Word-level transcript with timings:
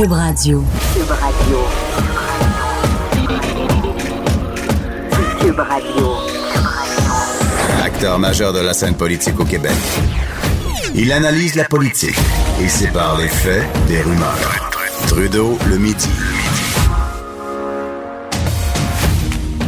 Cube 0.00 0.12
Radio. 0.12 0.64
Cube 0.94 1.10
Radio. 1.10 1.58
Cube 5.38 5.58
Radio. 5.58 6.12
Acteur 7.84 8.18
majeur 8.18 8.54
de 8.54 8.60
la 8.60 8.72
scène 8.72 8.94
politique 8.94 9.38
au 9.38 9.44
Québec. 9.44 9.76
Il 10.94 11.12
analyse 11.12 11.54
la 11.54 11.64
politique 11.64 12.16
et 12.62 12.68
sépare 12.68 13.18
les 13.18 13.28
faits 13.28 13.62
des 13.88 14.00
rumeurs. 14.00 14.70
Trudeau 15.06 15.58
le 15.68 15.76
midi. 15.76 16.08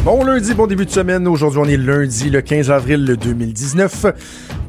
Bon 0.02 0.24
lundi, 0.24 0.54
bon 0.54 0.66
début 0.66 0.86
de 0.86 0.90
semaine. 0.90 1.28
Aujourd'hui, 1.28 1.60
on 1.62 1.68
est 1.68 1.76
lundi, 1.76 2.30
le 2.30 2.40
15 2.40 2.70
avril 2.70 3.04
2019. 3.20 4.06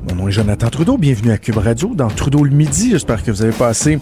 Mon 0.09 0.15
nom 0.15 0.27
est 0.27 0.31
Jonathan 0.31 0.70
Trudeau. 0.70 0.97
Bienvenue 0.97 1.31
à 1.31 1.38
Cube 1.38 1.57
Radio 1.57 1.93
dans 1.95 2.07
Trudeau 2.09 2.43
le 2.43 2.49
midi. 2.49 2.91
J'espère 2.91 3.23
que 3.23 3.31
vous 3.31 3.41
avez 3.41 3.53
passé 3.53 3.99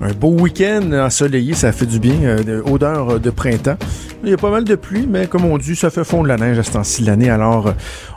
un 0.00 0.12
beau 0.12 0.30
week-end 0.30 0.90
ensoleillé. 0.92 1.54
Ça 1.54 1.70
fait 1.72 1.86
du 1.86 2.00
bien. 2.00 2.16
Euh, 2.22 2.62
odeur 2.64 3.20
de 3.20 3.30
printemps. 3.30 3.76
Il 4.24 4.30
y 4.30 4.32
a 4.32 4.36
pas 4.36 4.50
mal 4.50 4.64
de 4.64 4.74
pluie, 4.74 5.06
mais 5.08 5.26
comme 5.28 5.44
on 5.44 5.56
dit, 5.56 5.76
ça 5.76 5.90
fait 5.90 6.04
fondre 6.04 6.26
la 6.26 6.36
neige 6.36 6.58
à 6.58 6.62
ce 6.64 6.72
temps-ci 6.72 7.02
de 7.02 7.06
l'année. 7.06 7.30
Alors, 7.30 7.68
euh, 7.68 7.72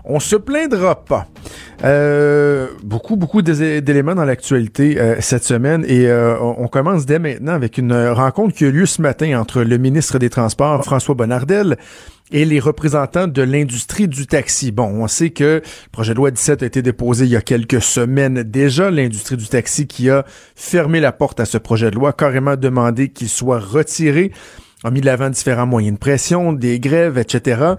on 0.05 0.19
se 0.19 0.35
plaindra 0.35 1.03
pas. 1.03 1.27
Euh, 1.83 2.67
beaucoup, 2.83 3.15
beaucoup 3.15 3.41
d'éléments 3.41 4.15
dans 4.15 4.25
l'actualité 4.25 4.99
euh, 4.99 5.15
cette 5.21 5.45
semaine 5.45 5.85
et 5.87 6.07
euh, 6.07 6.37
on 6.41 6.67
commence 6.67 7.05
dès 7.05 7.19
maintenant 7.19 7.53
avec 7.53 7.77
une 7.77 7.93
rencontre 8.09 8.53
qui 8.53 8.65
a 8.65 8.69
lieu 8.69 8.85
ce 8.85 9.01
matin 9.01 9.39
entre 9.39 9.61
le 9.61 9.77
ministre 9.77 10.19
des 10.19 10.29
Transports, 10.29 10.83
François 10.83 11.15
Bonnardel, 11.15 11.77
et 12.31 12.45
les 12.45 12.59
représentants 12.59 13.27
de 13.27 13.41
l'industrie 13.41 14.07
du 14.07 14.27
taxi. 14.27 14.71
Bon, 14.71 14.85
on 14.85 15.07
sait 15.07 15.31
que 15.31 15.61
le 15.63 15.89
projet 15.91 16.13
de 16.13 16.17
loi 16.17 16.31
17 16.31 16.63
a 16.63 16.65
été 16.65 16.81
déposé 16.81 17.25
il 17.25 17.31
y 17.31 17.35
a 17.35 17.41
quelques 17.41 17.81
semaines 17.81 18.43
déjà. 18.43 18.91
L'industrie 18.91 19.37
du 19.37 19.47
taxi 19.47 19.87
qui 19.87 20.09
a 20.09 20.25
fermé 20.55 20.99
la 20.99 21.11
porte 21.11 21.39
à 21.39 21.45
ce 21.45 21.57
projet 21.57 21.91
de 21.91 21.95
loi, 21.95 22.13
carrément 22.13 22.55
demandé 22.55 23.09
qu'il 23.09 23.29
soit 23.29 23.59
retiré 23.59 24.31
a 24.83 24.91
mis 24.91 25.01
de 25.01 25.05
l'avant 25.05 25.29
différents 25.29 25.65
moyens 25.65 25.95
de 25.95 25.99
pression, 25.99 26.53
des 26.53 26.79
grèves, 26.79 27.17
etc. 27.17 27.73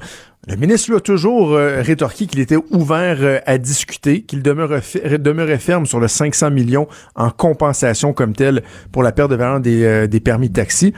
Le 0.46 0.56
ministre 0.56 0.90
lui 0.90 0.96
a 0.96 1.00
toujours 1.00 1.52
euh, 1.52 1.80
rétorqué 1.82 2.26
qu'il 2.26 2.40
était 2.40 2.58
ouvert 2.70 3.18
euh, 3.20 3.38
à 3.46 3.58
discuter, 3.58 4.22
qu'il 4.22 4.42
demeurait, 4.42 4.82
demeurait, 5.18 5.58
ferme 5.58 5.86
sur 5.86 6.00
le 6.00 6.08
500 6.08 6.50
millions 6.50 6.88
en 7.14 7.30
compensation 7.30 8.12
comme 8.12 8.34
tel 8.34 8.62
pour 8.92 9.02
la 9.02 9.12
perte 9.12 9.30
de 9.30 9.36
valeur 9.36 9.60
des, 9.60 9.84
euh, 9.84 10.06
des 10.06 10.20
permis 10.20 10.48
de 10.48 10.54
taxi, 10.54 10.92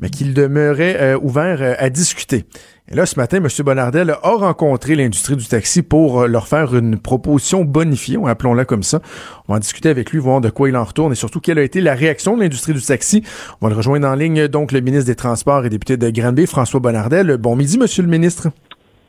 mais 0.00 0.08
qu'il 0.08 0.34
demeurait 0.34 1.14
ouvert 1.14 1.76
à 1.78 1.90
discuter. 1.90 2.46
Et 2.92 2.96
là, 2.96 3.06
ce 3.06 3.16
matin, 3.20 3.36
M. 3.36 3.46
Bonardel 3.64 4.10
a 4.10 4.30
rencontré 4.34 4.96
l'industrie 4.96 5.36
du 5.36 5.46
taxi 5.46 5.82
pour 5.82 6.22
euh, 6.22 6.26
leur 6.26 6.48
faire 6.48 6.74
une 6.74 6.98
proposition 6.98 7.64
bonifiée, 7.64 8.18
appelons-la 8.26 8.64
comme 8.64 8.82
ça. 8.82 9.00
On 9.46 9.52
va 9.52 9.58
en 9.58 9.60
discuter 9.60 9.90
avec 9.90 10.10
lui, 10.10 10.18
voir 10.18 10.40
de 10.40 10.50
quoi 10.50 10.68
il 10.68 10.76
en 10.76 10.82
retourne 10.82 11.12
et 11.12 11.14
surtout 11.14 11.38
quelle 11.38 11.60
a 11.60 11.62
été 11.62 11.80
la 11.80 11.94
réaction 11.94 12.36
de 12.36 12.42
l'industrie 12.42 12.72
du 12.74 12.82
taxi. 12.82 13.22
On 13.60 13.66
va 13.66 13.70
le 13.70 13.76
rejoindre 13.76 14.08
en 14.08 14.16
ligne, 14.16 14.48
donc, 14.48 14.72
le 14.72 14.80
ministre 14.80 15.06
des 15.06 15.14
Transports 15.14 15.64
et 15.64 15.70
député 15.70 15.98
de 15.98 16.10
Granby, 16.10 16.48
François 16.48 16.80
Bonardel. 16.80 17.36
Bon 17.36 17.54
midi, 17.54 17.78
Monsieur 17.78 18.02
le 18.02 18.08
ministre. 18.08 18.48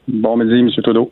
Bon 0.08 0.38
midi, 0.38 0.60
M. 0.60 0.70
Trudeau. 0.84 1.10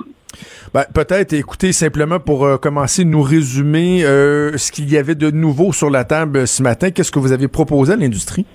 Ben, 0.72 0.84
peut-être, 0.94 1.34
écoutez, 1.34 1.72
simplement 1.72 2.20
pour 2.20 2.46
euh, 2.46 2.58
commencer, 2.58 3.04
nous 3.04 3.24
résumer 3.24 4.06
euh, 4.06 4.56
ce 4.58 4.72
qu'il 4.72 4.92
y 4.92 4.98
avait 4.98 5.16
de 5.16 5.32
nouveau 5.32 5.74
sur 5.74 5.90
la 5.90 6.04
table 6.04 6.48
ce 6.48 6.62
matin. 6.62 6.92
Qu'est-ce 6.92 7.12
que 7.12 7.18
vous 7.18 7.32
avez 7.32 7.48
proposé 7.48 7.94
à 7.94 7.96
l'industrie? 7.96 8.46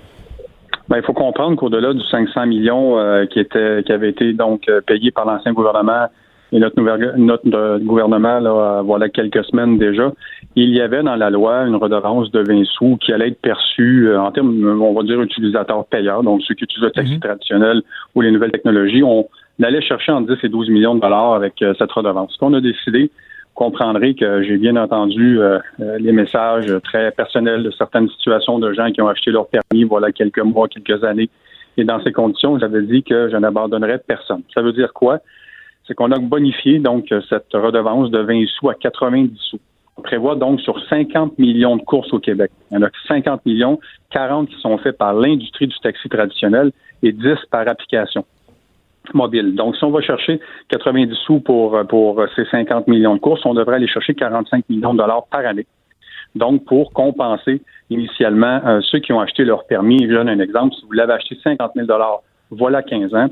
Ben, 0.89 0.99
il 0.99 1.03
faut 1.03 1.15
comprendre 1.15 1.57
qu'au-delà 1.57 1.95
du 1.95 2.03
500 2.03 2.47
millions 2.47 2.99
euh, 2.99 3.25
qui 3.27 3.41
était 3.41 3.83
qui 3.85 3.93
avait 3.93 4.11
été 4.11 4.35
donc 4.35 4.69
euh, 4.69 4.83
payé 4.83 5.11
par 5.11 5.25
l'ancien 5.25 5.53
gouvernement 5.53 6.09
et 6.53 6.59
notre, 6.59 6.79
notre 7.17 7.55
euh, 7.55 7.79
gouvernement 7.79 8.39
là, 8.39 8.83
voilà 8.83 9.09
quelques 9.09 9.45
semaines 9.47 9.79
déjà, 9.79 10.13
il 10.57 10.69
y 10.71 10.83
avait 10.83 11.03
dans 11.03 11.17
la 11.17 11.31
loi 11.31 11.63
une 11.63 11.77
redevance 11.77 12.31
de 12.33 12.41
20 12.41 12.65
sous 12.67 12.99
qui 12.99 13.13
allait 13.13 13.29
être 13.29 13.41
perçue 13.41 14.15
en 14.15 14.31
termes, 14.31 14.81
on 14.81 14.93
va 14.93 15.03
dire, 15.03 15.21
utilisateurs 15.23 15.87
payeurs, 15.87 16.23
donc 16.23 16.43
ceux 16.43 16.55
qui 16.55 16.65
utilisent 16.65 16.85
le 16.85 16.91
taxi 16.91 17.15
mhm. 17.15 17.21
traditionnel 17.21 17.83
ou 18.15 18.21
les 18.21 18.31
nouvelles 18.31 18.53
technologies. 18.53 19.03
On 19.03 19.27
allait 19.63 19.81
chercher 19.81 20.13
en 20.13 20.21
10 20.21 20.35
et 20.43 20.49
12 20.49 20.69
millions 20.69 20.95
de 20.95 21.01
dollars 21.01 21.33
avec 21.35 21.55
cette 21.59 21.91
redevance. 21.91 22.33
Ce 22.35 22.39
qu'on 22.39 22.55
a 22.55 22.61
décidé, 22.61 23.11
comprendrez 23.55 24.15
que 24.15 24.43
j'ai 24.43 24.57
bien 24.57 24.77
entendu 24.77 25.41
euh, 25.41 25.59
euh, 25.81 25.99
les 25.99 26.13
messages 26.13 26.73
très 26.83 27.11
personnels 27.13 27.63
de 27.63 27.71
certaines 27.71 28.09
situations 28.11 28.59
de 28.59 28.73
gens 28.73 28.91
qui 28.91 29.01
ont 29.01 29.09
acheté 29.09 29.31
leur 29.31 29.49
permis 29.49 29.85
voilà 29.85 30.13
quelques 30.13 30.41
mois, 30.41 30.69
quelques 30.69 31.03
années. 31.05 31.31
Et 31.77 31.85
dans 31.85 32.03
ces 32.03 32.13
conditions, 32.13 32.59
j'avais 32.59 32.83
dit 32.83 33.03
que 33.03 33.29
je 33.31 33.37
n'abandonnerais 33.37 33.99
personne. 34.07 34.43
Ça 34.53 34.63
veut 34.63 34.73
dire 34.73 34.93
quoi? 34.93 35.19
C'est 35.87 35.95
qu'on 35.95 36.13
a 36.13 36.19
bonifié 36.19 36.79
donc 36.79 37.13
cette 37.29 37.53
redevance 37.53 38.11
de 38.11 38.19
20 38.19 38.47
sous 38.47 38.71
à 38.71 38.75
90 38.75 39.37
sous. 39.51 39.61
On 39.97 40.03
prévoit 40.03 40.35
donc 40.35 40.61
sur 40.61 40.77
50 40.89 41.39
millions 41.39 41.77
de 41.77 41.83
courses 41.83 42.13
au 42.13 42.19
Québec. 42.19 42.51
Il 42.71 42.75
y 42.75 42.79
en 42.79 42.83
a 42.83 42.91
50 43.09 43.45
millions, 43.47 43.79
40 44.11 44.49
qui 44.49 44.61
sont 44.61 44.77
faits 44.79 44.99
par 44.99 45.15
l'industrie 45.15 45.67
du 45.67 45.79
taxi 45.81 46.09
traditionnel 46.09 46.73
et 47.03 47.13
10 47.13 47.23
par 47.51 47.69
application 47.69 48.25
mobile. 49.13 49.55
Donc, 49.55 49.77
si 49.77 49.85
on 49.85 49.91
va 49.91 50.01
chercher 50.01 50.41
90 50.69 51.15
sous 51.27 51.41
pour, 51.41 51.79
pour 51.89 52.25
ces 52.35 52.45
50 52.47 52.89
millions 52.89 53.15
de 53.15 53.21
courses, 53.21 53.45
on 53.45 53.55
devrait 53.55 53.77
aller 53.77 53.89
chercher 53.89 54.15
45 54.15 54.69
millions 54.69 54.95
de 54.95 54.99
dollars 54.99 55.27
par 55.31 55.45
année. 55.45 55.67
Donc, 56.35 56.65
pour 56.65 56.93
compenser 56.93 57.63
initialement 57.91 58.61
euh, 58.67 58.81
ceux 58.83 58.99
qui 58.99 59.13
ont 59.13 59.21
acheté 59.21 59.45
leur 59.45 59.67
permis, 59.67 60.07
je 60.09 60.15
donne 60.15 60.29
un 60.29 60.41
exemple, 60.41 60.75
si 60.75 60.85
vous 60.87 60.93
l'avez 60.93 61.13
acheté 61.13 61.37
50 61.43 61.73
000 61.75 61.87
dollars, 61.87 62.21
voilà 62.51 62.83
15 62.83 63.15
ans, 63.15 63.29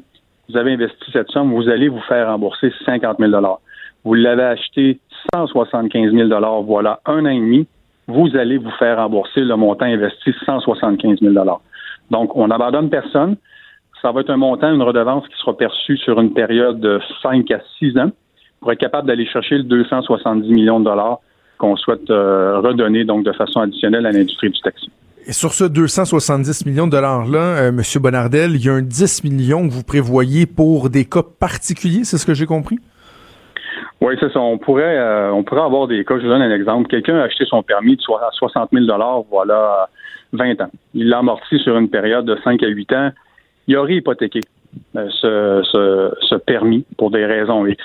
vous 0.49 0.57
avez 0.57 0.73
investi 0.73 1.11
cette 1.13 1.29
somme, 1.31 1.53
vous 1.53 1.69
allez 1.69 1.89
vous 1.89 2.01
faire 2.03 2.29
rembourser 2.29 2.73
50 2.85 3.19
000 3.19 3.31
dollars. 3.31 3.61
Vous 4.05 4.15
l'avez 4.15 4.43
acheté 4.43 5.01
175 5.35 6.13
000 6.13 6.29
dollars, 6.29 6.63
voilà 6.63 7.01
un 7.07 7.25
an 7.25 7.31
et 7.31 7.39
demi, 7.39 7.67
vous 8.07 8.37
allez 8.37 8.59
vous 8.59 8.71
faire 8.73 8.99
rembourser 8.99 9.41
le 9.41 9.57
montant 9.57 9.87
investi 9.87 10.33
175 10.45 11.21
000 11.21 11.33
dollars. 11.33 11.61
Donc, 12.11 12.37
on 12.37 12.49
n'abandonne 12.49 12.91
personne 12.91 13.37
ça 14.03 14.11
va 14.11 14.21
être 14.21 14.31
un 14.31 14.37
montant, 14.37 14.75
une 14.75 14.83
redevance 14.83 15.27
qui 15.29 15.37
sera 15.39 15.57
perçue 15.57 15.97
sur 15.97 16.21
une 16.21 16.35
période 16.35 16.81
de 16.81 17.01
5 17.23 17.49
à 17.53 17.61
6 17.79 17.97
ans 17.99 18.11
pour 18.61 18.73
être 18.73 18.81
capable 18.81 19.07
d'aller 19.07 19.27
chercher 19.27 19.57
le 19.57 19.63
270 19.63 20.49
millions 20.51 20.81
de 20.81 20.85
dollars 20.85 21.21
qu'on 21.59 21.77
souhaite 21.77 22.11
euh, 22.11 22.59
redonner 22.59 23.05
donc 23.05 23.25
de 23.25 23.33
façon 23.33 23.61
additionnelle 23.61 24.05
à 24.07 24.11
l'industrie 24.11 24.51
du 24.51 24.61
taxi. 24.61 24.91
Et 25.25 25.33
sur 25.33 25.53
ce 25.53 25.63
270 25.65 26.67
millions 26.67 26.87
de 26.87 26.93
dollars-là, 26.93 27.39
euh, 27.39 27.69
M. 27.69 27.81
Bonardel, 28.01 28.57
il 28.57 28.65
y 28.65 28.69
a 28.69 28.73
un 28.73 28.83
10 28.83 29.23
millions 29.23 29.69
que 29.69 29.73
vous 29.73 29.85
prévoyez 29.85 30.47
pour 30.47 30.91
des 30.91 31.05
cas 31.05 31.23
particuliers, 31.23 32.03
c'est 32.03 32.19
ce 32.19 32.27
que 32.27 32.35
j'ai 32.35 32.47
compris? 32.47 32.81
Oui, 34.01 34.15
c'est 34.19 34.33
ça. 34.33 34.41
On 34.41 34.59
pourrait, 34.59 34.99
euh, 34.99 35.31
on 35.31 35.45
pourrait 35.45 35.63
avoir 35.63 35.87
des 35.87 36.05
cas. 36.05 36.17
Je 36.19 36.25
vous 36.25 36.29
donne 36.29 36.43
un 36.43 36.53
exemple. 36.53 36.89
Quelqu'un 36.89 37.19
a 37.19 37.23
acheté 37.23 37.45
son 37.45 37.63
permis 37.63 37.95
de 37.95 38.03
60 38.03 38.71
000 38.73 38.85
dollars, 38.85 39.23
voilà, 39.31 39.89
20 40.33 40.61
ans. 40.61 40.71
Il 40.93 41.09
l'a 41.09 41.19
amorti 41.19 41.61
sur 41.61 41.79
une 41.79 41.89
période 41.89 42.25
de 42.25 42.37
5 42.43 42.61
à 42.65 42.67
8 42.67 42.93
ans 42.95 43.11
il 43.67 43.77
aurait 43.77 43.95
hypothéqué 43.97 44.41
euh, 44.97 45.09
ce, 45.11 46.15
ce, 46.21 46.35
permis 46.37 46.85
pour 46.97 47.11
des 47.11 47.25
raisons 47.27 47.67
X. 47.67 47.83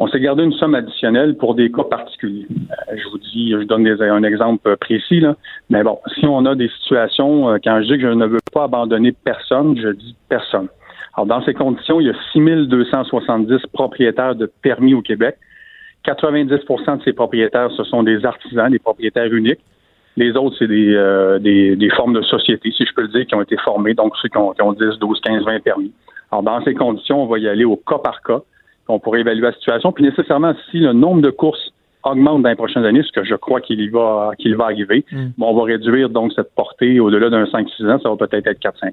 On 0.00 0.06
s'est 0.06 0.20
gardé 0.20 0.44
une 0.44 0.52
somme 0.52 0.74
additionnelle 0.74 1.36
pour 1.36 1.54
des 1.54 1.70
cas 1.70 1.84
particuliers. 1.84 2.46
Euh, 2.50 2.96
je 2.96 3.08
vous 3.08 3.18
dis, 3.18 3.50
je 3.50 3.64
donne 3.64 3.86
un 3.86 4.22
exemple 4.22 4.76
précis, 4.76 5.20
là, 5.20 5.36
mais 5.70 5.82
bon, 5.82 5.98
si 6.18 6.26
on 6.26 6.46
a 6.46 6.54
des 6.54 6.68
situations, 6.80 7.50
euh, 7.50 7.58
quand 7.62 7.80
je 7.82 7.92
dis 7.92 8.00
que 8.00 8.08
je 8.08 8.14
ne 8.14 8.26
veux 8.26 8.38
pas 8.52 8.64
abandonner 8.64 9.12
personne, 9.12 9.76
je 9.78 9.88
dis 9.88 10.14
personne. 10.28 10.68
Alors, 11.14 11.26
dans 11.26 11.42
ces 11.44 11.52
conditions, 11.52 12.00
il 12.00 12.06
y 12.06 12.10
a 12.10 12.16
6270 12.32 13.66
propriétaires 13.72 14.34
de 14.34 14.46
permis 14.62 14.94
au 14.94 15.02
Québec. 15.02 15.36
90% 16.06 16.98
de 16.98 17.02
ces 17.02 17.12
propriétaires, 17.12 17.70
ce 17.76 17.84
sont 17.84 18.02
des 18.02 18.24
artisans, 18.24 18.70
des 18.70 18.78
propriétaires 18.78 19.32
uniques. 19.32 19.60
Les 20.18 20.36
autres, 20.36 20.56
c'est 20.58 20.66
euh, 20.68 21.38
des, 21.38 21.76
des, 21.76 21.90
formes 21.90 22.12
de 22.12 22.22
société, 22.22 22.72
si 22.72 22.84
je 22.84 22.92
peux 22.92 23.02
le 23.02 23.08
dire, 23.08 23.24
qui 23.24 23.36
ont 23.36 23.42
été 23.42 23.56
formées, 23.58 23.94
donc 23.94 24.16
ceux 24.20 24.28
qui 24.28 24.36
ont, 24.36 24.52
10, 24.52 24.98
12, 24.98 25.20
15, 25.20 25.44
20 25.44 25.60
permis. 25.62 25.92
Alors, 26.32 26.42
dans 26.42 26.60
ces 26.64 26.74
conditions, 26.74 27.22
on 27.22 27.26
va 27.26 27.38
y 27.38 27.46
aller 27.46 27.64
au 27.64 27.76
cas 27.76 27.98
par 27.98 28.20
cas. 28.22 28.40
On 28.88 28.98
pourrait 28.98 29.20
évaluer 29.20 29.42
la 29.42 29.52
situation. 29.52 29.92
Puis 29.92 30.02
nécessairement, 30.02 30.54
si 30.70 30.78
le 30.80 30.92
nombre 30.92 31.22
de 31.22 31.30
courses 31.30 31.72
augmente 32.02 32.42
dans 32.42 32.48
les 32.48 32.56
prochaines 32.56 32.84
années, 32.84 33.04
ce 33.04 33.12
que 33.12 33.22
je 33.22 33.36
crois 33.36 33.60
qu'il 33.60 33.90
va 33.92 34.32
qu'il 34.38 34.56
va 34.56 34.64
arriver, 34.64 35.04
mm. 35.12 35.40
on 35.40 35.54
va 35.54 35.64
réduire 35.64 36.08
donc 36.08 36.32
cette 36.32 36.52
portée 36.54 36.98
au-delà 36.98 37.30
d'un 37.30 37.44
5-6 37.44 37.88
ans, 37.88 38.00
ça 38.02 38.08
va 38.08 38.16
peut-être 38.16 38.46
être 38.48 38.60
4-5 38.60 38.88
ans. 38.88 38.92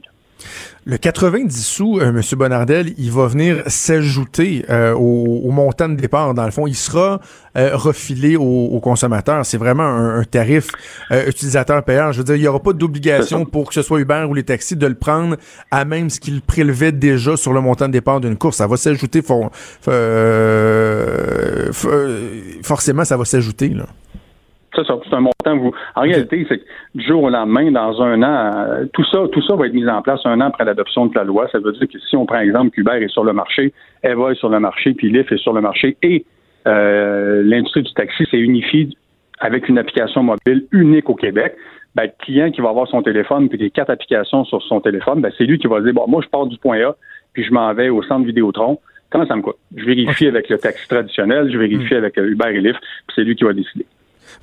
Le 0.87 0.97
90 0.97 1.65
sous, 1.65 1.97
euh, 1.99 2.09
M. 2.09 2.21
Bonardel, 2.33 2.93
il 2.99 3.11
va 3.11 3.25
venir 3.25 3.63
s'ajouter 3.65 4.63
euh, 4.69 4.93
au, 4.93 5.49
montant 5.49 5.89
de 5.89 5.95
départ. 5.95 6.35
Dans 6.35 6.45
le 6.45 6.51
fond, 6.51 6.67
il 6.67 6.75
sera 6.75 7.19
euh, 7.57 7.71
refilé 7.75 8.35
aux, 8.35 8.79
consommateurs. 8.81 9.43
C'est 9.47 9.57
vraiment 9.57 9.87
un, 9.87 10.23
tarif 10.25 10.67
utilisateur-payeur. 11.11 12.13
Je 12.13 12.19
veux 12.19 12.23
dire, 12.23 12.35
il 12.35 12.41
n'y 12.41 12.47
aura 12.47 12.59
pas 12.59 12.73
d'obligation 12.73 13.45
pour 13.45 13.69
que 13.69 13.73
ce 13.73 13.81
soit 13.81 13.99
Uber 13.99 14.27
ou 14.29 14.35
les 14.35 14.43
taxis 14.43 14.75
de 14.75 14.85
le 14.85 14.93
prendre 14.93 15.37
à 15.71 15.85
même 15.85 16.11
ce 16.11 16.19
qu'il 16.19 16.41
prélevait 16.41 16.91
déjà 16.91 17.35
sur 17.35 17.51
le 17.51 17.61
montant 17.61 17.87
de 17.87 17.93
départ 17.93 18.21
d'une 18.21 18.37
course. 18.37 18.57
Ça 18.57 18.67
va 18.67 18.77
s'ajouter, 18.77 19.23
forcément, 22.61 23.05
ça 23.05 23.17
va 23.17 23.25
s'ajouter. 23.25 23.69
là. 23.69 23.85
Ça, 24.75 24.83
c'est 24.85 25.15
un 25.15 25.21
montant. 25.21 25.57
Vous... 25.57 25.71
En 25.95 26.01
réalité, 26.01 26.45
c'est 26.49 26.59
que 26.59 26.65
du 26.95 27.05
jour 27.05 27.23
au 27.23 27.29
lendemain, 27.29 27.71
dans 27.71 28.01
un 28.01 28.21
an, 28.23 28.51
euh, 28.55 28.85
tout 28.93 29.05
ça, 29.05 29.25
tout 29.31 29.41
ça 29.41 29.55
va 29.55 29.67
être 29.67 29.73
mis 29.73 29.87
en 29.87 30.01
place 30.01 30.21
un 30.25 30.41
an 30.41 30.47
après 30.47 30.65
l'adoption 30.65 31.05
de 31.05 31.15
la 31.15 31.23
loi. 31.23 31.47
Ça 31.51 31.59
veut 31.59 31.71
dire 31.73 31.87
que 31.87 31.99
si 31.99 32.15
on 32.15 32.25
prend 32.25 32.39
exemple 32.39 32.71
qu'Uber 32.71 33.01
est 33.01 33.09
sur 33.09 33.23
le 33.23 33.33
marché, 33.33 33.73
Eva 34.03 34.31
est 34.31 34.35
sur 34.35 34.49
le 34.49 34.59
marché, 34.59 34.93
puis 34.93 35.09
Lyft 35.09 35.31
est 35.31 35.37
sur 35.37 35.53
le 35.53 35.61
marché, 35.61 35.97
et 36.01 36.25
euh, 36.67 37.43
l'industrie 37.43 37.83
du 37.83 37.93
taxi 37.93 38.25
s'est 38.29 38.39
unifiée 38.39 38.89
avec 39.39 39.69
une 39.69 39.77
application 39.77 40.23
mobile 40.23 40.65
unique 40.71 41.09
au 41.09 41.15
Québec, 41.15 41.55
ben, 41.93 42.03
le 42.03 42.11
client 42.23 42.51
qui 42.51 42.61
va 42.61 42.69
avoir 42.69 42.87
son 42.87 43.01
téléphone 43.01 43.49
puis 43.49 43.57
les 43.57 43.69
quatre 43.69 43.89
applications 43.89 44.43
sur 44.45 44.61
son 44.63 44.81
téléphone, 44.81 45.21
ben, 45.21 45.31
c'est 45.37 45.45
lui 45.45 45.57
qui 45.57 45.67
va 45.67 45.81
dire, 45.81 45.93
bon, 45.93 46.05
moi, 46.07 46.21
je 46.23 46.29
pars 46.29 46.45
du 46.45 46.57
point 46.57 46.79
A, 46.81 46.95
puis 47.33 47.43
je 47.43 47.51
m'en 47.51 47.73
vais 47.73 47.89
au 47.89 48.01
centre 48.03 48.25
Vidéotron. 48.25 48.79
Comment 49.09 49.25
ça 49.27 49.35
me 49.35 49.41
coûte? 49.41 49.57
Je 49.75 49.85
vérifie 49.85 50.27
avec 50.27 50.49
le 50.49 50.57
taxi 50.57 50.87
traditionnel, 50.87 51.51
je 51.51 51.57
vérifie 51.57 51.93
hmm. 51.93 51.97
avec 51.97 52.17
Uber 52.17 52.49
et 52.49 52.61
Lyft, 52.61 52.79
puis 52.79 53.15
c'est 53.15 53.23
lui 53.23 53.35
qui 53.35 53.43
va 53.43 53.53
décider. 53.53 53.85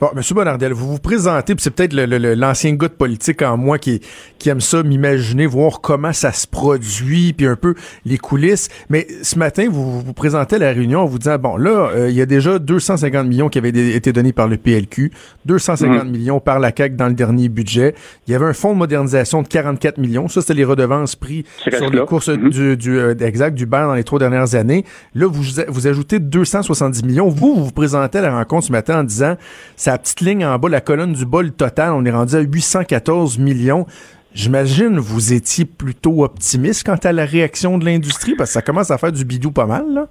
Bon, 0.00 0.08
M. 0.16 0.22
Bonardel, 0.32 0.72
vous 0.72 0.92
vous 0.92 0.98
présentez, 0.98 1.54
puis 1.54 1.62
c'est 1.62 1.70
peut-être 1.70 1.94
l'ancien 1.94 2.74
gars 2.74 2.88
de 2.88 2.94
politique 2.94 3.42
en 3.42 3.56
moi 3.56 3.78
qui, 3.78 4.00
qui 4.38 4.48
aime 4.48 4.60
ça, 4.60 4.82
m'imaginer, 4.82 5.46
voir 5.46 5.80
comment 5.80 6.12
ça 6.12 6.32
se 6.32 6.46
produit, 6.46 7.32
puis 7.32 7.46
un 7.46 7.56
peu 7.56 7.74
les 8.04 8.18
coulisses. 8.18 8.68
Mais 8.88 9.06
ce 9.22 9.38
matin, 9.38 9.68
vous 9.70 10.00
vous 10.00 10.12
présentez 10.12 10.56
à 10.56 10.58
la 10.58 10.72
réunion 10.72 11.00
en 11.00 11.06
vous 11.06 11.18
disant, 11.18 11.38
bon, 11.38 11.56
là, 11.56 11.90
euh, 11.94 12.10
il 12.10 12.16
y 12.16 12.20
a 12.20 12.26
déjà 12.26 12.58
250 12.58 13.26
millions 13.26 13.48
qui 13.48 13.58
avaient 13.58 13.70
été 13.70 14.12
donnés 14.12 14.32
par 14.32 14.48
le 14.48 14.56
PLQ, 14.56 15.12
250 15.46 16.04
mhm. 16.04 16.10
millions 16.10 16.40
par 16.40 16.58
la 16.58 16.72
CAQ 16.76 16.96
dans 16.96 17.08
le 17.08 17.14
dernier 17.14 17.48
budget. 17.48 17.94
Il 18.26 18.32
y 18.32 18.34
avait 18.34 18.46
un 18.46 18.52
fonds 18.52 18.72
de 18.72 18.78
modernisation 18.78 19.42
de 19.42 19.48
44 19.48 19.98
millions. 19.98 20.28
Ça, 20.28 20.40
c'était 20.40 20.54
les 20.54 20.64
redevances 20.64 21.16
prises 21.16 21.44
sur 21.58 21.90
les 21.90 22.04
courses 22.06 22.28
mhm. 22.28 22.50
du, 22.50 22.76
du 22.76 22.98
euh, 22.98 23.14
exact, 23.20 23.54
du 23.54 23.66
bar 23.66 23.88
dans 23.88 23.94
les 23.94 24.04
trois 24.04 24.18
dernières 24.18 24.54
années. 24.54 24.84
Là, 25.14 25.26
vous, 25.26 25.42
vous 25.68 25.86
ajoutez 25.86 26.18
270 26.18 27.04
millions. 27.04 27.28
Vous, 27.28 27.54
vous 27.54 27.64
vous 27.64 27.72
présentez 27.72 28.18
à 28.18 28.22
la 28.22 28.36
rencontre 28.36 28.66
ce 28.66 28.72
matin 28.72 29.00
en 29.00 29.04
disant, 29.04 29.36
sa 29.82 29.98
petite 29.98 30.20
ligne 30.20 30.46
en 30.46 30.56
bas, 30.60 30.68
la 30.68 30.80
colonne 30.80 31.12
du 31.12 31.26
bas, 31.26 31.42
le 31.42 31.50
total, 31.50 31.92
on 31.92 32.04
est 32.04 32.10
rendu 32.12 32.36
à 32.36 32.40
814 32.40 33.40
millions. 33.40 33.84
J'imagine 34.32 35.00
vous 35.00 35.32
étiez 35.32 35.64
plutôt 35.64 36.22
optimiste 36.22 36.86
quant 36.86 37.00
à 37.02 37.12
la 37.12 37.24
réaction 37.24 37.78
de 37.78 37.84
l'industrie 37.84 38.36
parce 38.36 38.50
que 38.50 38.54
ça 38.54 38.62
commence 38.62 38.92
à 38.92 38.98
faire 38.98 39.10
du 39.10 39.24
bidou 39.24 39.50
pas 39.50 39.66
mal, 39.66 39.92
là. 39.92 40.06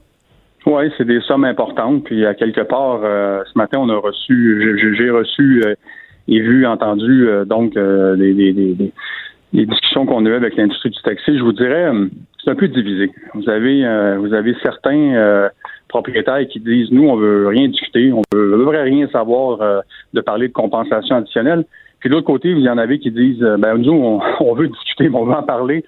Oui, 0.65 0.91
c'est 0.97 1.05
des 1.05 1.21
sommes 1.21 1.45
importantes. 1.45 2.03
Puis 2.03 2.25
à 2.25 2.33
quelque 2.33 2.59
part, 2.61 2.99
euh, 3.03 3.43
ce 3.51 3.57
matin, 3.57 3.79
on 3.79 3.89
a 3.89 3.95
reçu, 3.95 4.77
j'ai 4.97 5.09
reçu 5.09 5.63
euh, 5.65 5.73
et 6.27 6.41
vu, 6.41 6.65
entendu 6.65 7.29
euh, 7.29 7.45
donc 7.45 7.73
les, 7.75 8.75
discussions 9.53 10.05
qu'on 10.05 10.25
a 10.25 10.29
eues 10.29 10.35
avec 10.35 10.57
l'industrie 10.57 10.89
du 10.89 11.01
taxi. 11.01 11.37
Je 11.37 11.43
vous 11.43 11.53
dirais, 11.53 11.89
c'est 12.43 12.51
un 12.51 12.55
peu 12.55 12.67
divisé. 12.67 13.09
Vous 13.35 13.49
avez, 13.49 14.17
vous 14.17 14.33
avez 14.33 14.53
certains 14.61 15.49
propriétaires 15.91 16.47
qui 16.47 16.59
disent 16.59 16.89
nous, 16.91 17.07
on 17.07 17.17
veut 17.17 17.47
rien 17.47 17.67
discuter, 17.67 18.11
on 18.11 18.23
veut, 18.33 18.55
veut 18.55 18.67
rien 18.69 19.07
savoir 19.09 19.61
euh, 19.61 19.81
de 20.13 20.21
parler 20.21 20.47
de 20.47 20.53
compensation 20.53 21.17
additionnelle. 21.17 21.65
Puis 21.99 22.09
de 22.09 22.15
l'autre 22.15 22.25
côté, 22.25 22.53
vous 22.53 22.61
y 22.61 22.69
en 22.69 22.77
avez 22.79 22.97
qui 22.97 23.11
disent 23.11 23.43
euh, 23.43 23.57
ben 23.57 23.77
nous, 23.77 23.93
on, 24.39 24.53
veut 24.55 24.67
discuter, 24.67 25.09
mais 25.09 25.17
on 25.17 25.25
veut 25.25 25.33
en 25.33 25.43
parler 25.43 25.83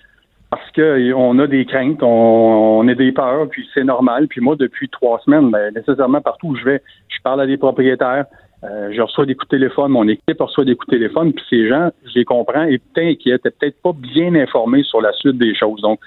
parce 0.51 0.71
qu'on 0.71 1.39
a 1.39 1.47
des 1.47 1.65
craintes, 1.65 2.03
on, 2.03 2.87
a 2.87 2.93
des 2.93 3.11
peurs, 3.11 3.49
puis 3.49 3.67
c'est 3.73 3.83
normal. 3.83 4.27
Puis 4.27 4.39
moi, 4.39 4.55
depuis 4.55 4.87
trois 4.89 5.19
semaines, 5.25 5.49
ben, 5.49 5.73
nécessairement 5.73 6.21
partout 6.21 6.49
où 6.49 6.55
je 6.55 6.65
vais, 6.65 6.81
je 7.07 7.17
parle 7.23 7.41
à 7.41 7.47
des 7.47 7.57
propriétaires, 7.57 8.25
euh, 8.63 8.91
je 8.91 9.01
reçois 9.01 9.25
des 9.25 9.33
coups 9.33 9.49
de 9.49 9.57
téléphone, 9.57 9.91
mon 9.91 10.07
équipe 10.07 10.39
reçoit 10.39 10.63
des 10.63 10.75
coups 10.75 10.91
de 10.91 10.97
téléphone, 10.97 11.33
puis 11.33 11.43
ces 11.49 11.67
gens, 11.67 11.89
je 12.05 12.19
les 12.19 12.25
comprends, 12.25 12.63
étaient 12.65 13.09
inquiets, 13.09 13.35
étaient 13.35 13.49
peut-être 13.49 13.81
pas 13.81 13.93
bien 13.93 14.35
informés 14.35 14.83
sur 14.83 15.01
la 15.01 15.11
suite 15.13 15.39
des 15.39 15.55
choses. 15.55 15.81
Donc, 15.81 15.99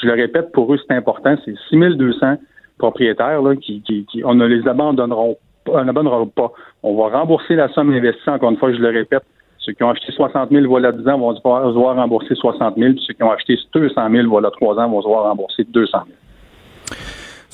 je 0.00 0.06
le 0.06 0.12
répète, 0.12 0.52
pour 0.52 0.72
eux, 0.74 0.78
c'est 0.86 0.94
important, 0.94 1.36
c'est 1.44 1.54
6200 1.70 2.36
propriétaires 2.78 3.42
là, 3.42 3.56
qui, 3.56 3.82
qui, 3.82 4.22
on 4.24 4.34
ne 4.34 4.46
les 4.46 4.66
abandonneront 4.68 5.36
on 5.66 6.26
pas. 6.26 6.52
On 6.82 6.96
va 6.96 7.18
rembourser 7.18 7.54
la 7.54 7.68
somme 7.68 7.92
investie, 7.92 8.28
encore 8.28 8.50
une 8.50 8.58
fois, 8.58 8.72
je 8.72 8.78
le 8.78 8.90
répète. 8.90 9.24
Ceux 9.58 9.72
qui 9.72 9.82
ont 9.82 9.90
acheté 9.90 10.12
60 10.12 10.50
000 10.50 10.66
voilà 10.66 10.92
10 10.92 11.08
ans 11.08 11.18
vont 11.18 11.34
se 11.34 11.40
voir 11.42 11.96
rembourser 11.96 12.34
60 12.34 12.76
000, 12.76 12.92
puis 12.92 13.04
ceux 13.06 13.14
qui 13.14 13.22
ont 13.22 13.30
acheté 13.30 13.58
200 13.72 14.10
000 14.10 14.28
voilà 14.28 14.50
3 14.50 14.78
ans 14.78 14.90
vont 14.90 15.00
se 15.00 15.08
voir 15.08 15.24
rembourser 15.24 15.64
200 15.64 15.98
000. 16.06 16.18